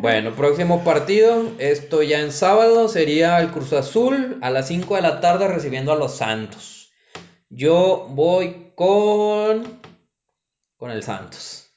[0.00, 5.02] Bueno, próximo partido, esto ya en sábado, sería el Cruz Azul a las 5 de
[5.02, 6.92] la tarde recibiendo a los Santos.
[7.50, 9.80] Yo voy con...
[10.76, 11.70] con el Santos.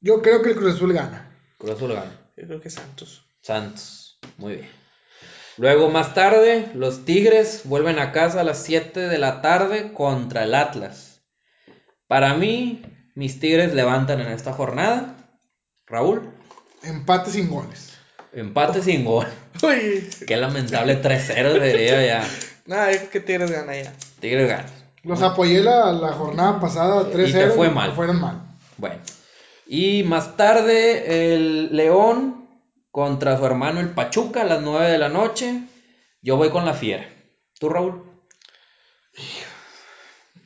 [0.00, 1.36] Yo creo que el Cruz Azul gana.
[1.58, 2.32] Cruz Azul gana.
[2.36, 3.24] Yo creo que Santos.
[3.40, 4.18] Santos.
[4.36, 4.68] Muy bien.
[5.58, 10.44] Luego más tarde, los Tigres vuelven a casa a las 7 de la tarde contra
[10.44, 11.22] el Atlas.
[12.08, 12.82] Para mí,
[13.14, 15.16] mis Tigres levantan en esta jornada.
[15.86, 16.32] Raúl,
[16.82, 17.98] Empate sin goles.
[18.32, 19.26] empate sin gol.
[19.62, 20.08] Uy.
[20.26, 22.28] Qué lamentable 3-0 sería ya.
[22.66, 23.92] Nada, creo que Tigres gana ya.
[24.20, 24.66] Tigres gana.
[25.02, 27.28] Los apoyé la, la jornada pasada 3-0.
[27.28, 27.90] Y te fue mal.
[27.90, 28.42] Me fueron mal.
[28.76, 29.00] Bueno.
[29.66, 32.48] Y más tarde, el León
[32.90, 35.62] contra su hermano el Pachuca a las 9 de la noche.
[36.22, 37.08] Yo voy con la fiera.
[37.58, 38.02] ¿Tú, Raúl?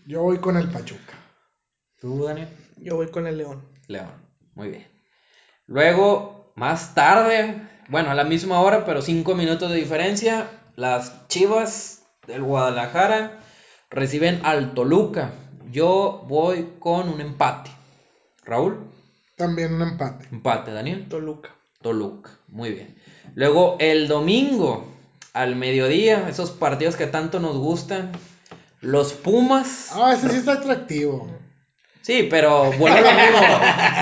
[0.06, 1.14] Yo voy con el Pachuca.
[2.00, 2.48] ¿Tú, Daniel?
[2.76, 3.66] Yo voy con el León.
[3.88, 4.12] León.
[4.54, 4.93] Muy bien.
[5.66, 12.02] Luego, más tarde, bueno, a la misma hora, pero 5 minutos de diferencia, las Chivas
[12.26, 13.40] del Guadalajara
[13.90, 15.32] reciben al Toluca.
[15.70, 17.70] Yo voy con un empate.
[18.44, 18.90] Raúl,
[19.36, 20.28] También un empate.
[20.30, 21.08] empate, Daniel.
[21.08, 21.50] Toluca.
[21.82, 22.96] Toluca, muy bien.
[23.34, 24.86] Luego el domingo
[25.32, 28.12] al mediodía, esos partidos que tanto nos gustan,
[28.80, 29.90] los Pumas.
[29.92, 31.26] Ah, ese sí está atractivo.
[32.04, 33.40] Sí, pero vuelve a lo mismo.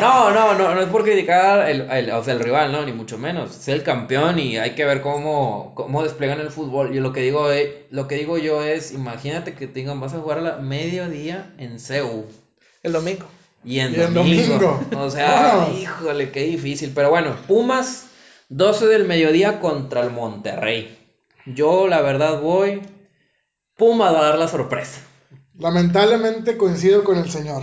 [0.00, 2.92] No, no, no, no es por criticar el, el- o sea, el rival, no, ni
[2.92, 3.56] mucho menos.
[3.56, 6.96] Es el campeón y hay que ver cómo, cómo despliegan el fútbol.
[6.96, 10.18] Y lo que digo es, lo que digo yo es, imagínate que tengan, vas a
[10.18, 12.26] jugar a la mediodía en CEU.
[12.82, 13.24] El domingo.
[13.64, 14.58] Y en Y en domingo.
[14.58, 14.80] domingo.
[14.98, 16.90] O sea, híjole, qué difícil.
[16.92, 18.06] Pero bueno, Pumas,
[18.48, 20.98] 12 del mediodía contra el Monterrey.
[21.46, 22.82] Yo, la verdad, voy.
[23.76, 25.00] Pumas va a dar la sorpresa.
[25.56, 27.62] Lamentablemente coincido con el señor.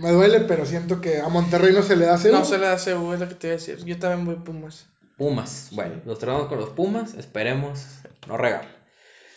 [0.00, 2.28] Me duele, pero siento que a Monterrey no se le da CU.
[2.32, 3.84] No se le hace U, es lo que te iba a decir.
[3.84, 4.86] Yo también voy Pumas.
[5.18, 5.68] Pumas.
[5.72, 7.12] Bueno, los traemos con los Pumas.
[7.12, 7.84] Esperemos
[8.26, 8.66] no regar.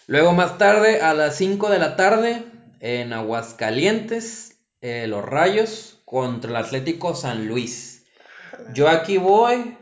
[0.08, 2.46] Luego, más tarde, a las 5 de la tarde,
[2.80, 8.06] en Aguascalientes, eh, los Rayos contra el Atlético San Luis.
[8.74, 9.78] Yo aquí voy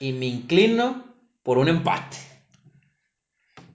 [0.00, 2.16] y me inclino por un empate.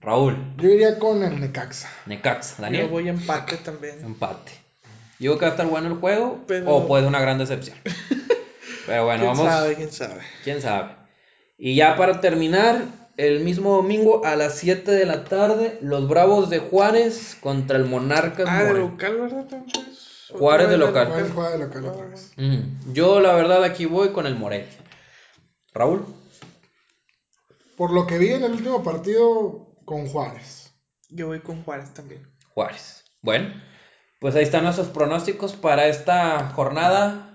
[0.00, 1.88] Raúl, Yo iría con el Necaxa.
[2.06, 2.86] Necaxa, Daniel.
[2.86, 4.04] Yo voy a empate también.
[4.04, 4.67] Empate.
[5.20, 7.38] Yo creo que va a estar bueno el juego Pero- o puede ser una gran
[7.38, 7.76] decepción.
[8.86, 9.46] Pero bueno, ¿Quién vamos.
[9.52, 9.74] sabe?
[9.74, 10.20] ¿Quién sabe?
[10.44, 10.96] quién sabe.
[11.58, 12.84] Y ya para terminar,
[13.16, 17.84] el mismo domingo a las 7 de la tarde, los Bravos de Juárez contra el
[17.84, 19.40] Monarcas Ah, de local, ¿verdad?
[19.40, 21.08] Entonces, Juárez de local.
[21.08, 22.32] Juárez juega de local otra vez.
[22.38, 22.92] Ujú.
[22.92, 24.68] Yo la verdad aquí voy con el Morelia.
[25.74, 26.04] Raúl.
[27.76, 30.72] Por lo que vi en el último partido con Juárez.
[31.10, 32.26] Yo voy con Juárez también.
[32.54, 33.04] Juárez.
[33.22, 33.52] Bueno,
[34.18, 37.28] pues ahí están nuestros pronósticos para esta jornada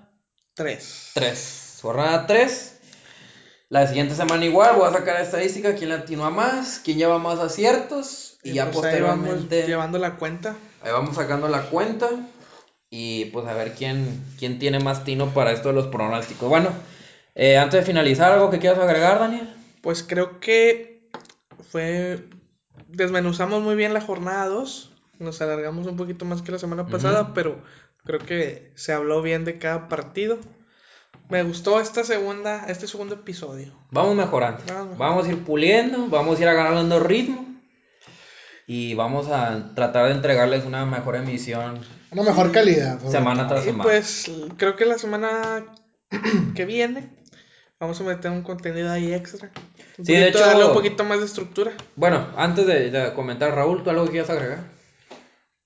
[0.55, 1.11] Tres.
[1.15, 1.80] 3.
[1.81, 2.80] Jornada 3.
[3.69, 7.18] La siguiente semana igual voy a sacar estadística, quién le atinó a más, quién lleva
[7.18, 10.55] más aciertos y, ya pues ahí vamos posteriormente llevando la cuenta.
[10.84, 12.07] ahí vamos sacando la cuenta
[12.91, 16.47] y pues a ver quién, quién tiene más tino para esto de los pronósticos.
[16.47, 16.69] Bueno,
[17.34, 19.51] eh, antes de finalizar, ¿algo que quieras agregar, Daniel?
[19.81, 21.10] Pues creo que
[21.72, 22.30] fue.
[22.88, 24.93] Desmenuzamos muy bien la jornada 2.
[25.24, 27.62] Nos alargamos un poquito más que la semana pasada, pero
[28.06, 30.38] creo que se habló bien de cada partido.
[31.30, 33.72] Me gustó esta segunda, este segundo episodio.
[33.91, 34.60] Vamos mejorando.
[34.68, 34.98] Vamos mejorando.
[34.98, 37.48] Vamos a ir puliendo, vamos a ir agarrando ritmo
[38.68, 41.80] y vamos a tratar de entregarles una mejor emisión
[42.12, 43.00] Una mejor calidad.
[43.02, 43.84] semana tras Y semana.
[43.84, 45.66] pues creo que la semana
[46.56, 47.10] que viene
[47.80, 49.52] vamos a meter un contenido ahí extra.
[49.98, 51.72] Un Sí, de hecho- darle un poquito más de estructura.
[51.95, 54.60] Bueno, antes de, de comentar, Raúl, ¿tú algo que quieras agregar?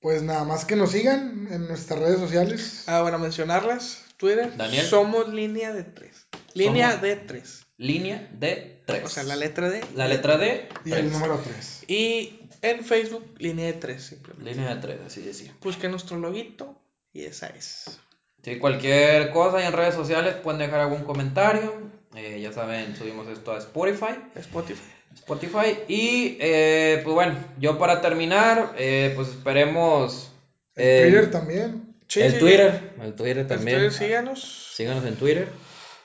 [0.07, 2.83] Pues nada más que nos sigan en nuestras redes sociales.
[2.87, 4.05] Ah, bueno, mencionarlas.
[4.15, 4.55] Twitter.
[4.55, 4.85] Daniel.
[4.85, 6.27] Somos línea de tres.
[6.53, 7.65] Línea Somos- de tres.
[7.75, 9.03] Línea de 3.
[9.03, 9.83] O sea, la letra D.
[9.95, 10.69] La letra D.
[10.85, 11.03] Y tres.
[11.03, 11.83] el número 3.
[11.89, 14.03] Y en Facebook, línea de tres.
[14.05, 14.49] simplemente.
[14.49, 15.53] Línea de 3, así decía.
[15.61, 16.81] Busquen nuestro loguito
[17.11, 17.99] y esa es.
[18.41, 21.91] Sí, cualquier cosa y en redes sociales pueden dejar algún comentario.
[22.15, 24.15] Eh, ya saben, subimos esto a Spotify.
[24.35, 24.89] Spotify.
[25.17, 25.79] Spotify.
[25.87, 30.31] Y eh, pues bueno, yo para terminar, eh, pues esperemos.
[30.75, 31.83] eh, Twitter también.
[32.07, 32.91] Sí, el sí, Twitter.
[33.01, 33.91] El Twitter también.
[33.91, 34.71] Síganos.
[34.75, 35.49] Síganos en Twitter.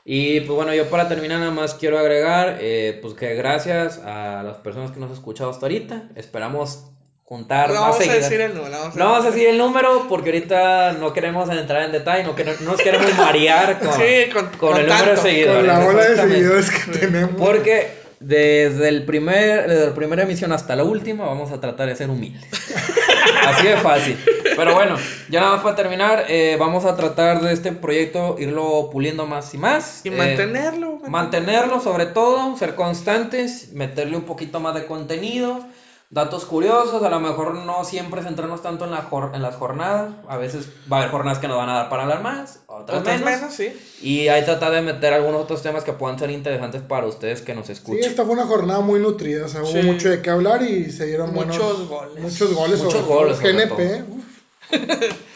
[0.04, 4.42] Y pues bueno, yo para terminar nada más quiero agregar, eh, pues que gracias a
[4.42, 6.08] las personas que nos han escuchado hasta ahorita.
[6.16, 6.86] Esperamos
[7.22, 8.72] juntar No más vamos a decir el número.
[8.78, 12.24] Vamos a No vamos a decir el número porque ahorita no queremos entrar en detalle,
[12.24, 15.56] no, queremos- no nos queremos marear con, Sí, con- con con el número de seguidores.
[15.58, 17.34] Con la ola de seguidores que tenemos.
[17.40, 21.96] Porque desde, el primer, desde la primera emisión hasta la última vamos a tratar de
[21.96, 22.42] ser humildes.
[23.46, 24.16] Así de fácil.
[24.56, 24.96] Pero bueno,
[25.28, 29.52] ya nada más para terminar, eh, vamos a tratar de este proyecto irlo puliendo más
[29.54, 30.00] y más.
[30.04, 30.98] Y Eh, mantenerlo.
[31.08, 35.64] Mantenerlo sobre todo, ser constantes, meterle un poquito más de contenido,
[36.12, 40.12] datos curiosos, a lo mejor no siempre centrarnos tanto en, la jor- en las jornadas,
[40.28, 43.00] a veces va a haber jornadas que nos van a dar para hablar más, otras,
[43.00, 43.72] Otras menos, menos, sí.
[44.02, 47.54] y hay tratar de meter algunos otros temas que puedan ser interesantes para ustedes que
[47.54, 48.04] nos Sí, escuchen.
[48.04, 49.46] esta fue una jornada muy nutrida.
[49.46, 49.82] O sea, hubo Sí.
[49.82, 52.22] mucho de qué hablar y se dieron Muchos buenos, goles.
[52.22, 52.82] Muchos goles.
[52.84, 54.04] Muchos goles, sobre GNP.
[54.10, 54.24] uf.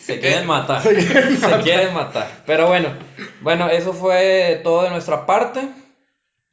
[0.00, 0.82] Se quieren matar.
[0.82, 0.94] Se
[1.62, 2.42] quieren matar.
[2.46, 2.90] Pero bueno,
[3.40, 5.68] bueno, eso fue todo de nuestra parte.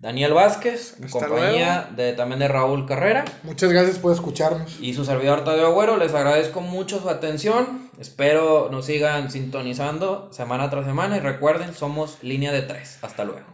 [0.01, 3.23] Daniel Vázquez, en compañía de, también de Raúl Carrera.
[3.43, 4.79] Muchas gracias por escucharnos.
[4.81, 7.91] Y su servidor Tadeo Agüero, les agradezco mucho su atención.
[7.99, 11.17] Espero nos sigan sintonizando semana tras semana.
[11.17, 12.97] Y recuerden, somos línea de tres.
[13.03, 13.50] Hasta luego.